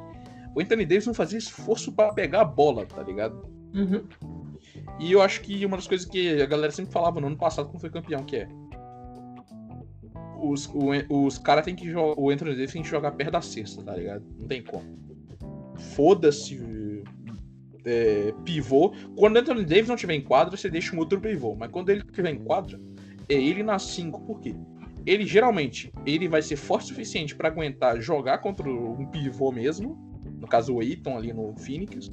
o 0.55 0.61
Anthony 0.61 0.85
Davis 0.85 1.07
não 1.07 1.15
fazia 1.15 1.39
esforço 1.39 1.93
para 1.93 2.13
pegar 2.13 2.43
a 2.43 2.45
bola, 2.45 2.87
tá 2.87 3.03
ligado? 3.03 3.49
Uhum. 3.75 4.07
E 4.99 5.13
eu 5.13 5.21
acho 5.21 5.41
que 5.43 5.65
uma 5.65 5.77
das 5.77 5.87
coisas 5.87 6.07
que 6.07 6.41
a 6.41 6.47
galera 6.47 6.73
sempre 6.73 6.93
falava 6.93 7.21
no 7.21 7.27
ano 7.27 7.37
passado, 7.37 7.69
quando 7.69 7.81
foi 7.81 7.91
campeão, 7.91 8.25
que 8.25 8.37
é. 8.37 8.49
Os, 10.51 10.71
os 11.09 11.39
caras 11.39 11.65
tem 11.65 11.75
que 11.75 11.91
jogar. 11.91 12.21
O 12.21 12.31
Anthony 12.31 12.53
Davis 12.53 12.73
tem 12.73 12.83
que 12.83 12.89
jogar 12.89 13.13
perto 13.13 13.33
da 13.33 13.41
cesta, 13.41 13.83
tá 13.83 13.95
ligado? 13.95 14.25
Não 14.39 14.47
tem 14.47 14.63
como. 14.63 14.85
Foda-se 15.95 17.03
é, 17.85 18.35
pivô. 18.45 18.93
Quando 19.17 19.37
o 19.37 19.39
Anthony 19.39 19.65
Davis 19.65 19.89
não 19.89 19.97
tiver 19.97 20.15
em 20.15 20.23
quadra, 20.23 20.57
você 20.57 20.69
deixa 20.69 20.95
um 20.95 20.99
outro 20.99 21.21
pivô. 21.21 21.55
Mas 21.55 21.71
quando 21.71 21.91
ele 21.91 22.03
tiver 22.03 22.31
em 22.31 22.39
quadra, 22.39 22.81
é 23.29 23.35
ele 23.35 23.63
na 23.63 23.79
5. 23.79 24.21
Por 24.23 24.41
quê? 24.41 24.55
Ele 25.07 25.25
geralmente 25.25 25.93
ele 26.05 26.29
vai 26.29 26.43
ser 26.43 26.57
forte 26.57 26.87
o 26.87 26.89
suficiente 26.89 27.35
para 27.35 27.49
aguentar 27.49 28.01
jogar 28.01 28.39
contra 28.39 28.69
um 28.69 29.07
pivô 29.07 29.53
mesmo. 29.53 29.97
No 30.41 30.49
caso, 30.49 30.75
o 30.75 30.81
Aiton 30.81 31.17
ali 31.17 31.33
no 31.33 31.55
Phoenix. 31.57 32.11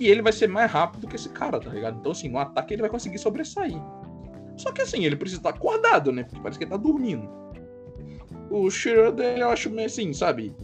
E 0.00 0.08
ele 0.08 0.22
vai 0.22 0.32
ser 0.32 0.48
mais 0.48 0.70
rápido 0.70 1.06
que 1.06 1.14
esse 1.14 1.28
cara, 1.28 1.60
tá 1.60 1.70
ligado? 1.70 1.98
Então, 2.00 2.10
assim, 2.12 2.28
no 2.28 2.38
ataque 2.38 2.74
ele 2.74 2.82
vai 2.82 2.90
conseguir 2.90 3.18
sobressair. 3.18 3.76
Só 4.56 4.72
que 4.72 4.82
assim, 4.82 5.04
ele 5.04 5.16
precisa 5.16 5.40
estar 5.40 5.50
acordado, 5.50 6.12
né? 6.12 6.24
Porque 6.24 6.40
parece 6.40 6.58
que 6.58 6.64
ele 6.64 6.70
tá 6.70 6.76
dormindo. 6.76 7.28
O 8.50 8.70
Schroeder, 8.70 9.38
eu 9.38 9.50
acho 9.50 9.70
meio 9.70 9.86
assim, 9.86 10.12
sabe? 10.12 10.54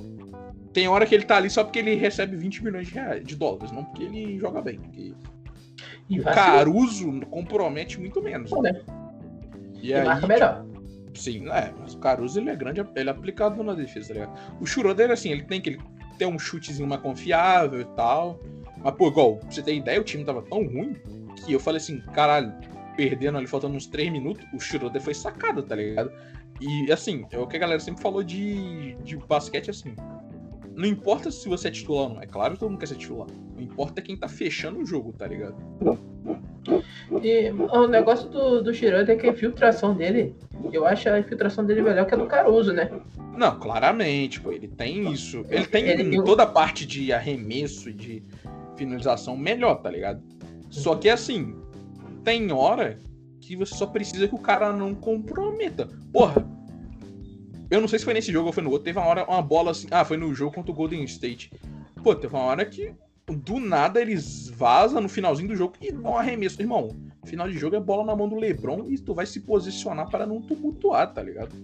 Tem 0.73 0.87
hora 0.87 1.05
que 1.05 1.15
ele 1.15 1.25
tá 1.25 1.37
ali 1.37 1.51
só 1.51 1.65
porque 1.65 1.81
ele 1.81 1.95
recebe 1.95 2.37
20 2.37 2.63
milhões 2.63 2.87
de, 2.87 2.95
reais, 2.95 3.25
de 3.25 3.35
dólares, 3.35 3.73
não 3.73 3.85
porque 3.85 4.05
ele 4.05 4.39
joga 4.39 4.63
bem. 4.63 4.79
Porque 4.79 5.15
e 6.09 6.21
o 6.21 6.25
Caruso 6.25 7.21
compromete 7.31 7.99
muito 7.99 8.23
menos. 8.23 8.51
Né? 8.51 8.83
E, 9.81 9.89
e 9.89 9.95
aí, 9.95 10.05
marca 10.05 10.27
melhor. 10.27 10.67
Sim, 11.15 11.49
é, 11.51 11.73
mas 11.79 11.95
o 11.95 11.99
Caruso 11.99 12.39
ele 12.39 12.51
é 12.51 12.57
grande, 12.57 12.85
ele 12.95 13.09
é 13.09 13.13
aplicado 13.13 13.63
na 13.63 13.75
defesa, 13.75 14.09
tá 14.09 14.15
ligado? 14.15 14.39
O 14.61 14.67
Schroeder, 14.67 15.11
assim, 15.11 15.31
ele 15.31 15.45
tem 15.45 15.61
que 15.61 15.71
ele 15.71 15.81
ter 16.19 16.27
um 16.27 16.39
chutezinho 16.39 16.89
mais 16.89 17.01
confiável 17.01 17.81
e 17.81 17.85
tal. 17.97 18.41
Mas, 18.79 18.95
pô, 18.95 19.09
igual, 19.09 19.37
pra 19.37 19.51
você 19.51 19.63
ter 19.63 19.75
ideia, 19.75 20.01
o 20.01 20.05
time 20.05 20.25
tava 20.25 20.43
tão 20.43 20.65
ruim 20.65 20.97
que 21.45 21.53
eu 21.53 21.61
falei 21.61 21.79
assim, 21.79 22.01
caralho, 22.13 22.53
perdendo 23.01 23.39
ali, 23.39 23.47
faltando 23.47 23.75
uns 23.75 23.87
3 23.87 24.13
minutos, 24.13 24.47
o 24.53 24.61
Schroeder 24.61 25.01
foi 25.01 25.15
sacado, 25.15 25.63
tá 25.63 25.75
ligado? 25.75 26.13
E, 26.61 26.93
assim, 26.93 27.25
é 27.31 27.39
o 27.39 27.47
que 27.47 27.57
a 27.57 27.59
galera 27.59 27.81
sempre 27.81 28.03
falou 28.03 28.23
de, 28.23 28.95
de 29.03 29.17
basquete, 29.17 29.71
assim, 29.71 29.97
não 30.77 30.85
importa 30.85 31.31
se 31.31 31.49
você 31.49 31.69
é 31.69 31.71
titular 31.71 32.03
ou 32.03 32.15
não. 32.17 32.23
É 32.23 32.27
claro 32.27 32.53
que 32.53 32.61
todo 32.61 32.69
mundo 32.69 32.79
quer 32.79 32.89
ser 32.89 32.97
titular. 32.97 33.27
Não 33.57 33.63
importa 33.63 34.03
quem 34.03 34.19
tá 34.19 34.29
fechando 34.29 34.81
o 34.81 34.85
jogo, 34.85 35.15
tá 35.15 35.27
ligado? 35.27 35.57
E 37.23 37.51
o 37.51 37.87
negócio 37.87 38.29
do, 38.29 38.63
do 38.63 38.75
Schroeder 38.75 39.17
é 39.17 39.19
que 39.19 39.27
a 39.27 39.31
infiltração 39.31 39.95
dele, 39.95 40.37
eu 40.71 40.87
acho 40.87 41.09
a 41.09 41.19
infiltração 41.19 41.65
dele 41.65 41.81
melhor 41.81 42.05
que 42.05 42.15
a 42.15 42.19
do 42.19 42.27
Caruso, 42.27 42.75
né? 42.75 42.91
Não, 43.35 43.59
claramente, 43.59 44.43
pô, 44.43 44.53
ele 44.53 44.69
tem 44.69 45.11
isso. 45.11 45.47
Ele 45.49 45.67
tem 45.67 45.89
ele, 45.89 46.23
toda 46.23 46.43
a 46.43 46.47
parte 46.47 46.85
de 46.85 47.15
arremesso 47.15 47.89
e 47.89 47.95
de 47.95 48.23
finalização 48.77 49.39
melhor, 49.39 49.77
tá 49.77 49.89
ligado? 49.89 50.23
Só 50.69 50.95
que 50.95 51.09
assim, 51.09 51.57
tem 52.25 52.53
hora 52.53 52.99
que 53.41 53.57
você 53.57 53.75
só 53.75 53.87
precisa 53.87 54.29
que 54.29 54.35
o 54.35 54.39
cara 54.39 54.73
não 54.73 54.95
comprometa. 54.95 55.89
Porra, 56.13 56.47
eu 57.71 57.81
não 57.81 57.89
sei 57.89 57.99
se 57.99 58.05
foi 58.05 58.15
nesse 58.15 58.33
jogo 58.33 58.49
ou 58.49 58.53
foi 58.53 58.63
no 58.63 58.71
outro. 58.71 58.85
Teve 58.85 58.99
uma 58.99 59.07
hora, 59.07 59.25
uma 59.25 59.43
bola 59.43 59.71
assim. 59.71 59.87
Ah, 59.91 60.05
foi 60.05 60.17
no 60.17 60.35
jogo 60.35 60.55
contra 60.55 60.71
o 60.71 60.75
Golden 60.75 61.05
State. 61.05 61.53
Pô, 62.03 62.15
teve 62.15 62.35
uma 62.35 62.45
hora 62.45 62.65
que 62.65 62.93
do 63.27 63.61
nada 63.61 64.01
eles 64.01 64.49
vazam 64.49 65.01
no 65.01 65.09
finalzinho 65.09 65.49
do 65.49 65.57
jogo 65.57 65.75
e 65.81 65.93
dão 65.93 66.13
um 66.13 66.17
arremesso. 66.17 66.61
Irmão, 66.61 66.89
final 67.25 67.49
de 67.49 67.57
jogo 67.57 67.77
é 67.77 67.81
bola 67.81 68.05
na 68.05 68.17
mão 68.17 68.29
do 68.29 68.37
LeBron 68.37 68.87
e 68.89 68.99
tu 68.99 69.15
vai 69.15 69.27
se 69.27 69.41
posicionar 69.41 70.11
para 70.11 70.27
não 70.27 70.41
tumultuar, 70.41 71.13
tá 71.13 71.23
ligado? 71.23 71.55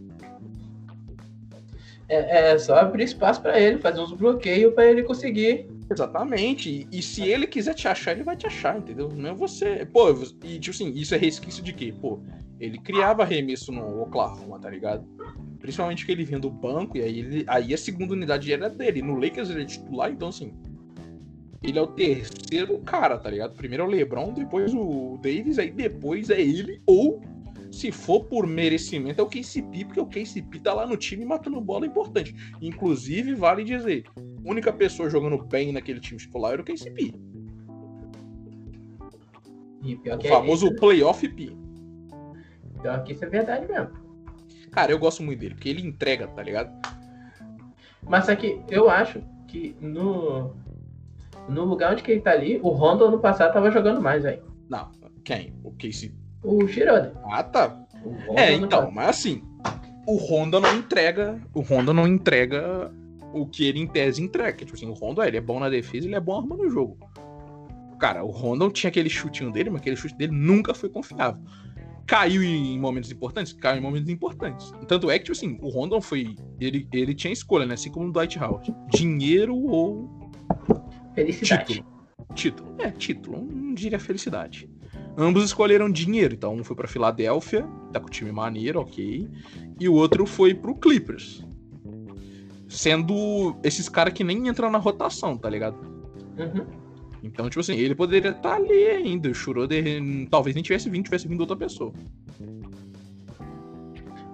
É, 2.09 2.52
é 2.52 2.59
só 2.59 2.76
abrir 2.76 3.04
espaço 3.04 3.42
para 3.42 3.59
ele, 3.61 3.78
fazer 3.78 4.00
uns 4.00 4.12
bloqueios 4.12 4.72
para 4.74 4.86
ele 4.86 5.02
conseguir. 5.02 5.68
Exatamente. 5.91 6.89
E, 6.91 6.99
e, 6.99 7.03
se 7.03 7.22
ele 7.22 7.47
quiser 7.47 7.74
te 7.74 7.87
achar, 7.89 8.12
ele 8.12 8.24
vai 8.24 8.37
te 8.37 8.47
achar, 8.47 8.78
entendeu? 8.78 9.09
Não 9.09 9.30
é 9.30 9.34
você. 9.34 9.87
Pô, 9.87 10.11
e 10.45 10.59
tipo 10.59 10.74
assim, 10.74 10.91
isso 10.91 11.14
é 11.14 11.18
resquício 11.18 11.62
de 11.62 11.72
quê? 11.72 11.95
Pô, 12.01 12.20
ele 12.59 12.78
criava 12.78 13.22
arremesso 13.22 13.70
no 13.70 14.03
Oklahoma, 14.03 14.59
tá 14.59 14.68
ligado? 14.70 15.07
Principalmente 15.61 16.05
que 16.05 16.12
ele 16.12 16.24
vinha 16.24 16.39
do 16.39 16.51
banco, 16.51 16.97
e 16.97 17.03
aí, 17.03 17.18
ele, 17.18 17.45
aí 17.47 17.72
a 17.72 17.78
segunda 17.78 18.14
unidade 18.14 18.53
era 18.53 18.68
dele. 18.68 19.03
No 19.03 19.14
Lakers 19.14 19.51
ele 19.51 19.62
é 19.62 19.66
titular, 19.66 20.11
então 20.11 20.28
assim. 20.28 20.53
Ele 21.62 21.78
é 21.78 21.82
o 21.82 21.87
terceiro 21.87 22.78
cara, 22.80 23.18
tá 23.18 23.30
ligado? 23.30 23.55
Primeiro 23.55 23.84
é 23.84 23.87
o 23.87 23.91
LeBron, 23.91 24.32
depois 24.32 24.72
o 24.74 25.18
Davis, 25.22 25.59
aí 25.59 25.70
depois 25.70 26.30
é 26.30 26.41
ele, 26.41 26.80
ou 26.87 27.20
se 27.72 27.91
for 27.91 28.24
por 28.24 28.47
merecimento, 28.47 29.20
é 29.20 29.24
o 29.24 29.28
KCP, 29.28 29.84
porque 29.87 30.01
o 30.01 30.07
KCP 30.07 30.61
tá 30.61 30.72
lá 30.72 30.87
no 30.87 30.97
time 30.97 31.24
matando 31.24 31.61
bola 31.61 31.87
importante. 31.87 32.34
Inclusive, 32.61 33.34
vale 33.34 33.64
dizer, 33.64 34.05
única 34.51 34.72
pessoa 34.72 35.11
jogando 35.11 35.38
bem 35.38 35.72
naquele 35.72 36.01
time 36.01 36.18
titular 36.18 36.53
era 36.53 36.62
o 36.62 36.64
KCP. 36.64 37.14
o 39.82 40.26
é 40.26 40.28
famoso 40.28 40.68
é 40.68 40.74
playoff 40.74 41.28
P. 41.28 41.57
Pior 42.80 43.05
que 43.05 43.12
isso 43.12 43.24
é 43.24 43.28
verdade 43.28 43.66
mesmo. 43.66 43.90
Cara, 44.70 44.92
eu 44.92 44.99
gosto 44.99 45.22
muito 45.22 45.40
dele, 45.40 45.55
porque 45.55 45.68
ele 45.68 45.86
entrega, 45.86 46.28
tá 46.28 46.42
ligado? 46.42 46.70
Mas 48.03 48.28
é 48.28 48.36
que 48.36 48.61
eu 48.68 48.88
acho 48.88 49.22
que 49.49 49.74
no, 49.80 50.55
no 51.49 51.64
lugar 51.64 51.92
onde 51.92 52.03
que 52.03 52.12
ele 52.12 52.20
tá 52.20 52.30
ali, 52.30 52.61
o 52.62 52.68
Rondo 52.68 53.05
ano 53.05 53.18
passado 53.18 53.53
tava 53.53 53.70
jogando 53.70 54.01
mais, 54.01 54.24
aí. 54.24 54.40
Não, 54.68 54.90
quem? 55.24 55.55
O 55.64 55.72
Casey? 55.72 56.14
O 56.42 56.66
Girode. 56.66 57.12
Ah, 57.24 57.42
tá. 57.42 57.86
É, 58.36 58.53
então, 58.53 58.90
mas 58.90 59.09
assim, 59.09 59.42
o 60.07 60.16
Honda 60.16 60.61
não 60.61 60.76
entrega. 60.76 61.40
O 61.53 61.61
Honda 61.61 61.92
não 61.92 62.07
entrega 62.07 62.92
o 63.41 63.47
que 63.47 63.64
ele 63.64 63.80
em 63.80 63.87
tese 63.87 64.22
entrega. 64.22 64.59
Tipo 64.59 64.74
assim, 64.74 64.89
o 64.89 64.93
Honda 64.93 65.26
ele 65.26 65.37
é 65.37 65.41
bom 65.41 65.61
na 65.61 65.68
defesa, 65.68 66.07
ele 66.07 66.14
é 66.14 66.20
bom 66.20 66.39
armando 66.39 66.62
o 66.62 66.70
jogo. 66.70 66.99
cara, 67.99 68.24
o 68.24 68.30
Rondon 68.30 68.70
tinha 68.70 68.89
aquele 68.89 69.09
chutinho 69.09 69.51
dele, 69.51 69.70
mas 69.70 69.80
aquele 69.80 69.97
chute 69.97 70.14
dele 70.16 70.32
nunca 70.32 70.74
foi 70.74 70.89
confiável. 70.89 71.43
Caiu 72.07 72.43
em 72.43 72.78
momentos 72.78 73.11
importantes? 73.11 73.53
Caiu 73.53 73.78
em 73.78 73.82
momentos 73.82 74.09
importantes. 74.09 74.72
Tanto 74.87 75.11
é 75.11 75.18
que, 75.18 75.24
tipo 75.24 75.37
assim, 75.37 75.59
o 75.61 75.68
Rondon 75.68 76.01
foi. 76.01 76.37
Ele, 76.61 76.87
ele 76.93 77.12
tinha 77.14 77.32
escolha, 77.32 77.66
né? 77.66 77.74
Assim 77.74 77.91
como 77.91 78.09
o 78.09 78.12
Dwight 78.12 78.39
Howard. 78.39 78.72
Dinheiro 78.91 79.57
ou. 79.57 80.09
Felicidade. 81.14 81.64
Título. 81.74 81.97
Título. 82.34 82.74
É, 82.78 82.91
título. 82.93 83.49
Não 83.53 83.74
diria 83.74 83.99
felicidade. 83.99 84.70
Ambos 85.18 85.45
escolheram 85.45 85.91
dinheiro. 85.91 86.34
Então, 86.34 86.55
um 86.55 86.62
foi 86.62 86.76
pra 86.76 86.87
Filadélfia, 86.87 87.66
tá 87.93 87.99
com 87.99 88.07
o 88.07 88.11
time 88.11 88.30
maneiro, 88.30 88.80
ok. 88.80 89.28
E 89.80 89.89
o 89.89 89.95
outro 89.95 90.26
foi 90.26 90.55
pro 90.55 90.76
Clippers. 90.76 91.45
Sendo 92.68 93.56
esses 93.62 93.88
caras 93.88 94.12
que 94.12 94.24
nem 94.24 94.48
entram 94.48 94.70
na 94.70 94.78
rotação, 94.78 95.36
tá 95.36 95.48
ligado? 95.48 95.76
Uhum. 96.38 96.66
Então, 97.22 97.48
tipo 97.48 97.60
assim, 97.60 97.76
ele 97.76 97.94
poderia 97.94 98.30
estar 98.30 98.54
ali 98.54 98.86
ainda. 98.86 99.28
O 99.28 99.34
Schroeder 99.34 99.84
talvez 100.30 100.54
nem 100.54 100.62
tivesse 100.62 100.88
vindo, 100.90 101.04
tivesse 101.04 101.26
vindo 101.26 101.40
outra 101.40 101.56
pessoa. 101.56 101.92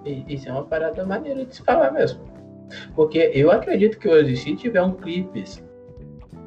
Isso 0.05 0.49
é 0.49 0.51
uma 0.51 0.65
parada 0.65 1.05
maneira 1.05 1.45
de 1.45 1.55
se 1.55 1.63
falar 1.63 1.91
mesmo. 1.91 2.21
Porque 2.95 3.31
eu 3.33 3.51
acredito 3.51 3.97
que 3.97 4.07
hoje, 4.07 4.35
se 4.35 4.55
tiver 4.55 4.81
um 4.81 4.93
Clippers 4.93 5.63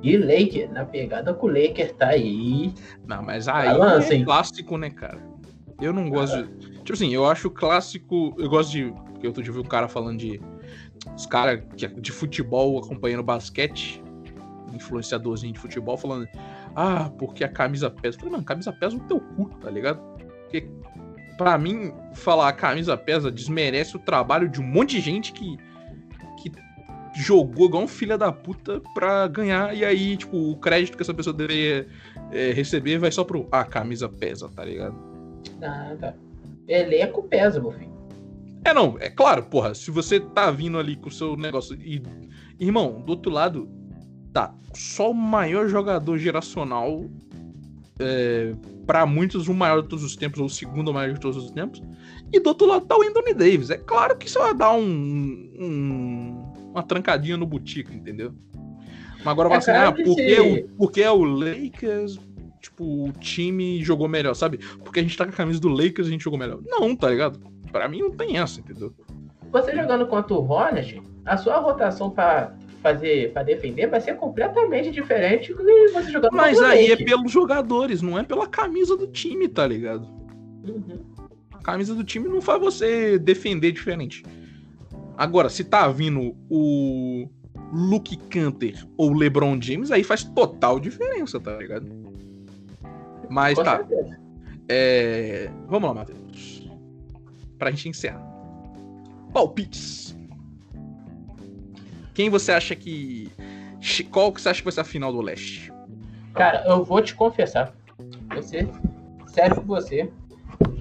e 0.02 0.16
Laker, 0.16 0.72
na 0.72 0.84
pegada 0.84 1.32
com 1.34 1.46
o 1.46 1.50
Laker 1.50 1.94
tá 1.94 2.08
aí. 2.08 2.72
Não, 3.06 3.22
mas 3.22 3.48
aí 3.48 3.68
Balança, 3.68 4.12
é 4.12 4.16
hein? 4.16 4.24
clássico, 4.24 4.76
né, 4.76 4.90
cara? 4.90 5.20
Eu 5.80 5.92
não 5.92 6.08
gosto 6.08 6.42
de. 6.42 6.70
Tipo 6.76 6.92
assim, 6.92 7.12
eu 7.12 7.26
acho 7.26 7.50
clássico. 7.50 8.34
Eu 8.38 8.48
gosto 8.48 8.72
de. 8.72 8.92
Porque 9.12 9.26
outro 9.26 9.42
dia 9.42 9.50
eu 9.50 9.54
vi 9.54 9.60
o 9.60 9.64
cara 9.64 9.88
falando 9.88 10.18
de. 10.18 10.40
Os 11.14 11.26
caras 11.26 11.62
que- 11.76 11.88
de 11.88 12.12
futebol 12.12 12.78
acompanhando 12.78 13.22
basquete. 13.22 14.02
Influenciadorzinho 14.72 15.52
de 15.52 15.58
futebol 15.58 15.96
falando. 15.96 16.28
Ah, 16.74 17.10
porque 17.18 17.42
a 17.44 17.48
camisa 17.48 17.88
pesa. 17.88 18.16
Eu 18.16 18.20
falei, 18.20 18.32
mano, 18.32 18.44
camisa 18.44 18.72
pesa 18.72 18.94
no 18.96 19.04
teu 19.04 19.20
cu, 19.20 19.48
tá 19.60 19.70
ligado? 19.70 20.00
Porque 20.42 20.68
pra 21.38 21.56
mim, 21.56 21.92
falar 22.14 22.48
a 22.48 22.52
camisa 22.52 22.96
pesa 22.96 23.30
desmerece 23.30 23.96
o 23.96 23.98
trabalho 23.98 24.48
de 24.48 24.60
um 24.60 24.64
monte 24.64 24.96
de 24.96 25.00
gente 25.00 25.32
que. 25.32 25.56
que 26.42 26.52
jogou 27.14 27.66
igual 27.66 27.84
um 27.84 27.88
filho 27.88 28.18
da 28.18 28.30
puta 28.30 28.82
pra 28.92 29.26
ganhar. 29.26 29.74
E 29.74 29.82
aí, 29.84 30.16
tipo, 30.18 30.36
o 30.36 30.56
crédito 30.58 30.96
que 30.96 31.02
essa 31.02 31.14
pessoa 31.14 31.34
deveria 31.34 31.86
é, 32.30 32.52
receber 32.52 32.98
vai 32.98 33.10
só 33.10 33.24
pro. 33.24 33.48
Ah, 33.50 33.64
camisa 33.64 34.06
pesa, 34.08 34.48
tá 34.50 34.62
ligado? 34.62 34.94
Nada. 35.58 36.14
Elenco 36.68 37.22
pesa, 37.22 37.58
meu 37.60 37.70
filho. 37.72 37.95
É, 38.66 38.74
não, 38.74 38.96
é 38.98 39.08
claro, 39.08 39.44
porra, 39.44 39.76
se 39.76 39.92
você 39.92 40.18
tá 40.18 40.50
vindo 40.50 40.76
ali 40.76 40.96
com 40.96 41.08
o 41.08 41.12
seu 41.12 41.36
negócio 41.36 41.76
e. 41.80 42.02
Irmão, 42.58 43.00
do 43.00 43.10
outro 43.10 43.30
lado, 43.30 43.68
tá, 44.32 44.52
só 44.74 45.12
o 45.12 45.14
maior 45.14 45.68
jogador 45.68 46.18
geracional. 46.18 47.04
É, 48.00 48.54
para 48.84 49.06
muitos, 49.06 49.46
o 49.46 49.54
maior 49.54 49.82
de 49.82 49.88
todos 49.88 50.04
os 50.04 50.16
tempos, 50.16 50.40
ou 50.40 50.46
o 50.46 50.50
segundo 50.50 50.92
maior 50.92 51.14
de 51.14 51.20
todos 51.20 51.36
os 51.36 51.50
tempos. 51.52 51.80
E 52.32 52.40
do 52.40 52.48
outro 52.48 52.66
lado 52.66 52.86
tá 52.86 52.96
o 52.96 53.02
Anthony 53.02 53.34
Davis. 53.34 53.70
É 53.70 53.78
claro 53.78 54.16
que 54.18 54.26
isso 54.26 54.40
vai 54.40 54.52
dar 54.52 54.72
um. 54.72 54.82
um- 54.84 56.52
uma 56.72 56.82
trancadinha 56.82 57.36
no 57.36 57.46
butico, 57.46 57.92
entendeu? 57.92 58.34
Mas 59.18 59.28
agora 59.28 59.48
vai 59.48 59.58
É 59.58 59.60
assim, 59.60 59.70
ah, 59.70 59.92
porque, 59.92 60.40
o, 60.40 60.68
porque 60.76 61.02
é 61.02 61.10
o 61.10 61.22
Lakers. 61.22 62.18
Tipo, 62.60 63.08
o 63.08 63.12
time 63.12 63.82
jogou 63.84 64.08
melhor, 64.08 64.34
sabe? 64.34 64.58
Porque 64.58 64.98
a 64.98 65.02
gente 65.02 65.16
tá 65.16 65.24
com 65.24 65.30
a 65.30 65.34
camisa 65.34 65.60
do 65.60 65.68
Lakers 65.68 66.08
a 66.08 66.10
gente 66.10 66.24
jogou 66.24 66.38
melhor. 66.38 66.60
Não, 66.66 66.96
tá 66.96 67.08
ligado? 67.08 67.40
Pra 67.76 67.88
mim 67.88 68.00
não 68.00 68.10
tem 68.10 68.38
essa, 68.38 68.60
entendeu? 68.60 68.92
Você 69.52 69.74
jogando 69.74 70.06
contra 70.06 70.34
o 70.34 70.50
Hornet, 70.50 71.02
a 71.24 71.36
sua 71.36 71.58
rotação 71.58 72.10
pra 72.10 72.54
fazer, 72.82 73.32
para 73.32 73.42
defender 73.42 73.86
vai 73.88 74.00
ser 74.00 74.14
completamente 74.14 74.90
diferente 74.90 75.52
do 75.52 75.64
que 75.64 75.88
você 75.88 76.10
jogando 76.10 76.32
Mas 76.32 76.54
contra 76.56 76.68
o 76.68 76.70
aí 76.72 76.92
é 76.92 76.96
pelos 76.96 77.30
jogadores, 77.30 78.00
não 78.00 78.18
é 78.18 78.22
pela 78.22 78.46
camisa 78.46 78.96
do 78.96 79.06
time, 79.06 79.48
tá 79.48 79.66
ligado? 79.66 80.06
Uhum. 80.66 81.00
A 81.52 81.58
camisa 81.58 81.94
do 81.94 82.04
time 82.04 82.28
não 82.28 82.40
faz 82.40 82.60
você 82.60 83.18
defender 83.18 83.72
diferente. 83.72 84.24
Agora, 85.18 85.48
se 85.48 85.64
tá 85.64 85.88
vindo 85.88 86.36
o 86.48 87.28
Luke 87.72 88.16
Canter 88.28 88.86
ou 88.96 89.12
LeBron 89.12 89.60
James, 89.60 89.90
aí 89.90 90.04
faz 90.04 90.24
total 90.24 90.78
diferença, 90.78 91.40
tá 91.40 91.56
ligado? 91.56 91.86
Mas 93.28 93.58
Com 93.58 93.64
tá, 93.64 93.84
é... 94.68 95.50
vamos 95.66 95.88
lá, 95.88 95.94
Matheus. 95.94 96.25
Pra 97.58 97.70
gente 97.70 97.88
encerrar. 97.88 98.22
Palpites. 99.32 100.16
Quem 102.14 102.30
você 102.30 102.52
acha 102.52 102.74
que... 102.74 103.30
Qual 104.10 104.32
que 104.32 104.40
você 104.40 104.48
acha 104.48 104.60
que 104.60 104.64
vai 104.64 104.72
ser 104.72 104.80
a 104.80 104.84
final 104.84 105.12
do 105.12 105.20
leste? 105.20 105.72
Cara, 106.34 106.64
eu 106.66 106.84
vou 106.84 107.00
te 107.00 107.14
confessar. 107.14 107.74
Você, 108.34 108.68
sério 109.26 109.56
com 109.56 109.62
você, 109.62 110.10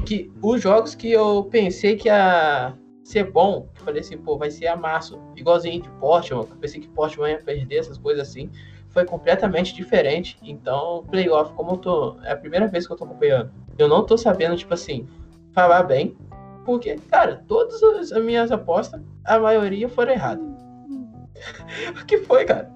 que 0.06 0.32
os 0.42 0.62
jogos 0.62 0.96
que 0.96 1.12
eu 1.12 1.48
pensei 1.52 1.96
que 1.96 2.08
ia 2.08 2.74
ser 3.04 3.32
bom, 3.32 3.70
falei 3.76 4.02
assim, 4.02 4.18
pô, 4.18 4.38
vai 4.38 4.50
ser 4.50 4.68
amasso. 4.68 5.20
Igualzinho 5.36 5.82
de 5.82 5.90
Portland, 5.92 6.48
que 6.48 6.54
eu 6.54 6.58
pensei 6.58 6.82
que 6.82 6.88
Portland 6.88 7.34
ia 7.34 7.40
perder, 7.40 7.78
essas 7.78 7.98
coisas 7.98 8.28
assim. 8.28 8.50
Foi 8.90 9.06
completamente 9.06 9.76
diferente. 9.76 10.38
Então, 10.42 11.04
playoff, 11.10 11.54
como 11.54 11.72
eu 11.72 11.78
tô. 11.78 12.18
É 12.24 12.32
a 12.32 12.38
primeira 12.38 12.68
vez 12.68 12.88
que 12.88 12.94
eu 12.94 12.98
tô 12.98 13.04
acompanhando. 13.04 13.52
Eu 13.78 13.88
não 13.88 14.06
tô 14.06 14.18
sabendo, 14.18 14.56
tipo 14.56 14.74
assim, 14.74 15.08
falar 15.54 15.84
bem. 15.84 16.16
Porque, 16.66 16.96
cara, 17.10 17.44
todas 17.48 17.82
as 17.82 18.12
as 18.12 18.24
minhas 18.24 18.52
apostas, 18.52 19.02
a 19.24 19.40
maioria 19.40 19.88
foram 19.88 20.12
erradas. 20.12 20.46
o 22.02 22.06
que 22.06 22.18
foi, 22.20 22.46
cara? 22.46 22.72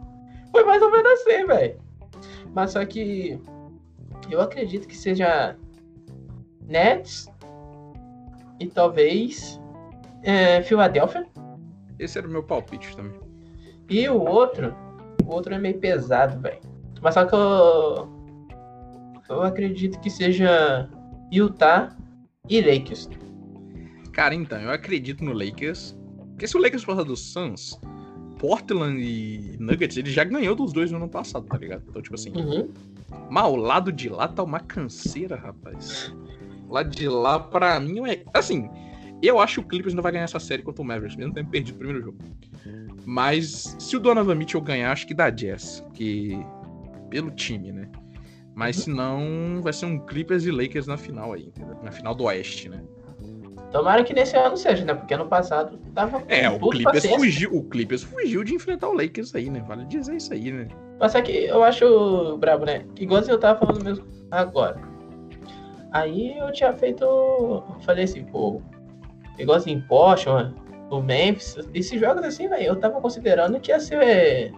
Foi 0.52 0.64
mais 0.64 0.82
ou 0.82 0.92
menos 0.92 1.12
assim, 1.12 1.46
velho. 1.46 1.80
Mas 2.54 2.72
só 2.72 2.86
que 2.86 3.40
eu 4.30 4.40
acredito 4.42 4.88
que 4.88 4.96
seja 4.96 5.56
Nets 6.62 7.28
e 8.60 8.68
talvez 8.68 9.60
é, 10.24 10.62
Philadelphia. 10.62 11.26
Esse 11.98 12.18
era 12.18 12.28
o 12.28 12.32
meu 12.32 12.44
palpite 12.44 12.96
também. 12.96 13.20
E 13.90 14.08
o 14.08 14.22
outro, 14.22 14.76
o 15.26 15.32
outro 15.32 15.54
é 15.54 15.60
meio 15.60 15.80
pesado, 15.80 16.40
velho. 16.40 16.60
Mas 17.02 17.16
só 17.16 17.26
que 17.26 17.34
eu, 17.34 18.10
eu 19.30 19.42
acredito 19.42 20.00
que 20.00 20.10
seja 20.10 20.90
Utah 21.32 21.96
e 22.48 22.62
Lakers. 22.62 23.10
Cara, 24.12 24.34
então, 24.36 24.60
eu 24.60 24.72
acredito 24.72 25.24
no 25.24 25.34
Lakers. 25.34 25.98
Porque 26.32 26.48
se 26.48 26.56
o 26.58 26.62
Lakers 26.62 26.86
passar 26.86 27.04
do 27.04 27.16
Suns, 27.18 27.80
Portland 28.38 29.02
e 29.02 29.58
Nuggets, 29.60 29.98
ele 29.98 30.10
já 30.10 30.24
ganhou 30.24 30.56
dos 30.56 30.72
dois 30.72 30.90
no 30.92 30.98
ano 30.98 31.10
passado, 31.10 31.46
tá 31.46 31.58
ligado? 31.58 31.84
Então, 31.90 32.02
tipo 32.02 32.16
assim, 32.16 32.32
Uhum. 32.32 32.70
mas 33.30 33.46
o 33.46 33.56
lado 33.56 33.92
de 33.92 34.08
lá 34.10 34.28
tá 34.28 34.42
uma 34.44 34.60
canseira, 34.60 35.36
rapaz. 35.36 36.14
O 36.68 36.74
lado 36.74 36.90
de 36.90 37.08
lá, 37.10 37.40
pra 37.40 37.80
mim, 37.80 38.08
é. 38.10 38.24
Assim, 38.34 38.70
eu 39.22 39.40
acho 39.40 39.56
que 39.62 39.66
o 39.66 39.70
Clippers 39.70 39.94
não 39.94 40.02
vai 40.04 40.12
ganhar 40.14 40.24
essa 40.24 40.40
série 40.40 40.64
contra 40.64 40.82
o 40.82 40.86
Mavericks, 40.86 41.18
mesmo 41.18 41.34
tendo 41.34 41.50
perdido 41.50 41.76
o 41.76 41.80
primeiro 41.80 42.02
jogo. 42.06 42.18
Mas 43.06 43.76
se 43.80 43.98
o 43.98 44.00
Donovan 44.00 44.36
Mitchell 44.36 44.62
ganhar, 44.62 44.92
acho 44.92 45.08
que 45.08 45.14
dá 45.14 45.30
Jazz. 45.30 45.84
Que. 45.94 46.38
Pelo 47.10 47.32
time, 47.32 47.72
né? 47.72 47.90
Mas 48.56 48.78
se 48.78 48.90
não, 48.90 49.62
vai 49.62 49.74
ser 49.74 49.86
um 49.88 49.98
Clippers 50.06 50.46
e 50.46 50.52
Lakers 50.52 50.86
na 50.86 50.96
final 50.98 51.34
aí, 51.34 51.46
entendeu? 51.48 51.76
Na 51.82 51.92
final 51.92 52.14
do 52.14 52.26
Oeste, 52.26 52.70
né? 52.70 52.84
Tomara 53.72 54.04
que 54.04 54.14
nesse 54.14 54.36
ano 54.36 54.58
seja, 54.58 54.84
né? 54.84 54.94
Porque 54.94 55.14
ano 55.14 55.28
passado 55.28 55.78
tava 55.94 56.24
É, 56.28 56.50
o 56.50 56.60
Clippers 56.60 57.06
fugiu, 57.06 57.56
o 57.56 57.64
Clippers 57.64 58.04
fugiu 58.04 58.44
de 58.44 58.56
enfrentar 58.56 58.90
o 58.90 58.94
Lakers 58.94 59.36
aí, 59.36 59.50
né? 59.50 59.64
Vale 59.68 59.86
dizer 59.86 60.16
isso 60.16 60.34
aí, 60.34 60.52
né? 60.52 60.68
Mas 61.00 61.12
só 61.12 61.22
que 61.22 61.46
eu 61.46 61.64
acho 61.64 62.38
brabo, 62.38 62.66
né? 62.66 62.84
Igual 63.00 63.22
eu 63.22 63.40
tava 63.40 63.60
falando 63.60 63.84
mesmo 63.84 64.06
agora. 64.32 64.82
Aí 65.92 66.38
eu 66.38 66.52
tinha 66.52 66.74
feito. 66.74 67.64
Falei 67.82 68.06
assim, 68.06 68.24
pô. 68.26 68.62
Igualzinho 69.38 69.82
Portland, 69.88 70.54
o 70.90 71.00
Memphis, 71.00 71.56
esses 71.74 71.98
jogos 72.00 72.26
assim, 72.26 72.50
velho, 72.50 72.66
eu 72.66 72.76
tava 72.76 73.00
considerando 73.00 73.60
que 73.60 73.72
ia 73.72 73.80
ser. 73.80 74.52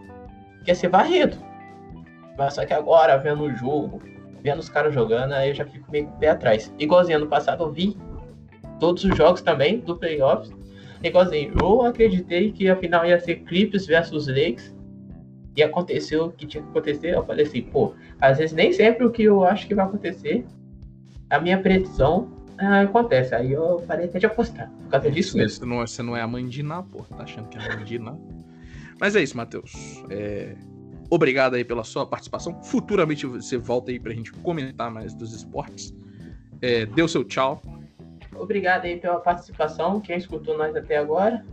que 0.64 0.72
ia 0.72 0.76
ser 0.76 0.88
varrido. 0.88 1.38
Mas 2.38 2.54
só 2.54 2.66
que 2.66 2.74
agora, 2.74 3.18
vendo 3.18 3.44
o 3.44 3.54
jogo, 3.54 4.02
vendo 4.42 4.60
os 4.60 4.70
caras 4.70 4.94
jogando, 4.94 5.34
aí 5.34 5.50
eu 5.50 5.56
já 5.56 5.66
fico 5.66 5.92
meio 5.92 6.08
pé 6.20 6.30
atrás. 6.30 6.74
Igualzinho 6.80 7.18
ano 7.18 7.28
passado 7.28 7.64
eu 7.64 7.72
vi 7.72 7.98
todos 8.82 9.04
os 9.04 9.16
jogos 9.16 9.44
também 9.44 9.80
do 9.80 9.96
playoffs. 9.96 10.52
Igualzinho, 11.04 11.54
eu 11.62 11.84
acreditei 11.84 12.52
que 12.52 12.68
a 12.68 12.76
final 12.76 13.06
ia 13.06 13.20
ser 13.20 13.36
Clippers 13.44 13.86
versus 13.86 14.28
Lakers. 14.28 14.76
E 15.56 15.62
aconteceu 15.62 16.26
o 16.26 16.32
que 16.32 16.48
tinha 16.48 16.64
que 16.64 16.70
acontecer. 16.70 17.14
Eu 17.14 17.24
falei 17.26 17.46
assim, 17.46 17.62
pô, 17.62 17.94
às 18.20 18.40
vezes 18.40 18.56
nem 18.56 18.74
sempre 18.74 19.06
o 19.06 19.12
que 19.12 19.24
eu 19.24 19.44
acho 19.44 19.68
que 19.68 19.76
vai 19.76 19.86
acontecer, 19.86 20.46
a 21.30 21.40
minha 21.40 21.60
predição 21.62 22.32
ah, 22.58 22.82
acontece. 22.82 23.36
Aí 23.36 23.52
eu 23.52 23.84
parei 23.86 24.06
até 24.06 24.18
de 24.18 24.26
apostar. 24.26 24.72
Por 24.84 24.90
causa 24.90 25.12
disso 25.12 25.38
mesmo. 25.38 25.60
Você 25.60 25.66
não, 25.66 25.82
é- 25.82 25.88
você 25.88 26.04
não 26.04 26.18
é 26.18 26.22
a 26.22 26.28
mãe 26.28 26.48
de 26.48 26.62
Iná, 26.62 26.82
pô. 26.82 27.04
Tá 27.04 27.24
achando 27.24 27.50
que 27.50 27.58
é 27.58 27.62
a 27.62 27.76
mãe 27.76 27.86
de 27.86 27.96
Iná. 27.96 28.16
Mas 29.00 29.16
é 29.16 29.22
isso, 29.22 29.36
Matheus. 29.36 30.04
É, 30.10 30.56
Obrigado 31.10 31.56
aí 31.56 31.66
pela 31.66 31.84
sua 31.84 32.06
participação. 32.06 32.64
Futuramente 32.64 33.26
você 33.26 33.58
volta 33.58 33.92
aí 33.92 34.00
pra 34.00 34.14
gente 34.14 34.32
comentar 34.32 34.90
mais 34.90 35.14
dos 35.14 35.34
esportes. 35.34 35.94
É, 36.62 36.86
dê 36.86 37.02
o 37.02 37.08
seu 37.10 37.26
tchau. 37.26 37.62
Obrigado 38.36 38.86
aí 38.86 38.98
pela 38.98 39.20
participação, 39.20 40.00
quem 40.00 40.18
escutou 40.18 40.58
nós 40.58 40.76
até 40.76 40.98
agora. 40.98 41.46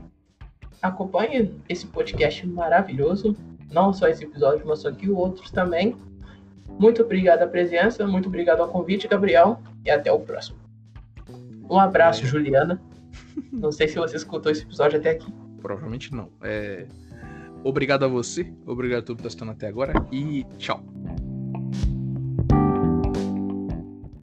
Acompanhe 0.81 1.55
esse 1.68 1.87
podcast 1.87 2.47
maravilhoso. 2.47 3.37
Não 3.70 3.93
só 3.93 4.09
esse 4.09 4.24
episódio, 4.24 4.66
mas 4.66 4.81
só 4.81 4.91
que 4.91 5.11
outros 5.11 5.51
também. 5.51 5.97
Muito 6.79 7.03
obrigado 7.03 7.43
a 7.43 7.47
presença, 7.47 8.07
muito 8.07 8.29
obrigado 8.29 8.61
ao 8.61 8.68
convite, 8.68 9.09
Gabriel, 9.09 9.61
e 9.85 9.91
até 9.91 10.12
o 10.12 10.20
próximo. 10.20 10.59
Um 11.68 11.79
abraço, 11.79 12.24
Juliana. 12.24 12.81
Não 13.53 13.72
sei 13.72 13.89
se 13.89 13.97
você 13.97 14.16
escutou 14.16 14.51
esse 14.51 14.62
episódio 14.62 14.99
até 14.99 15.11
aqui. 15.11 15.33
Provavelmente 15.61 16.14
não. 16.14 16.31
É... 16.43 16.87
Obrigado 17.64 18.05
a 18.05 18.09
você, 18.09 18.53
obrigado 18.64 19.01
a 19.01 19.03
todo 19.03 19.16
que 19.16 19.26
está 19.26 19.29
assistindo 19.29 19.51
até 19.51 19.66
agora 19.66 19.93
e 20.12 20.47
tchau. 20.59 20.83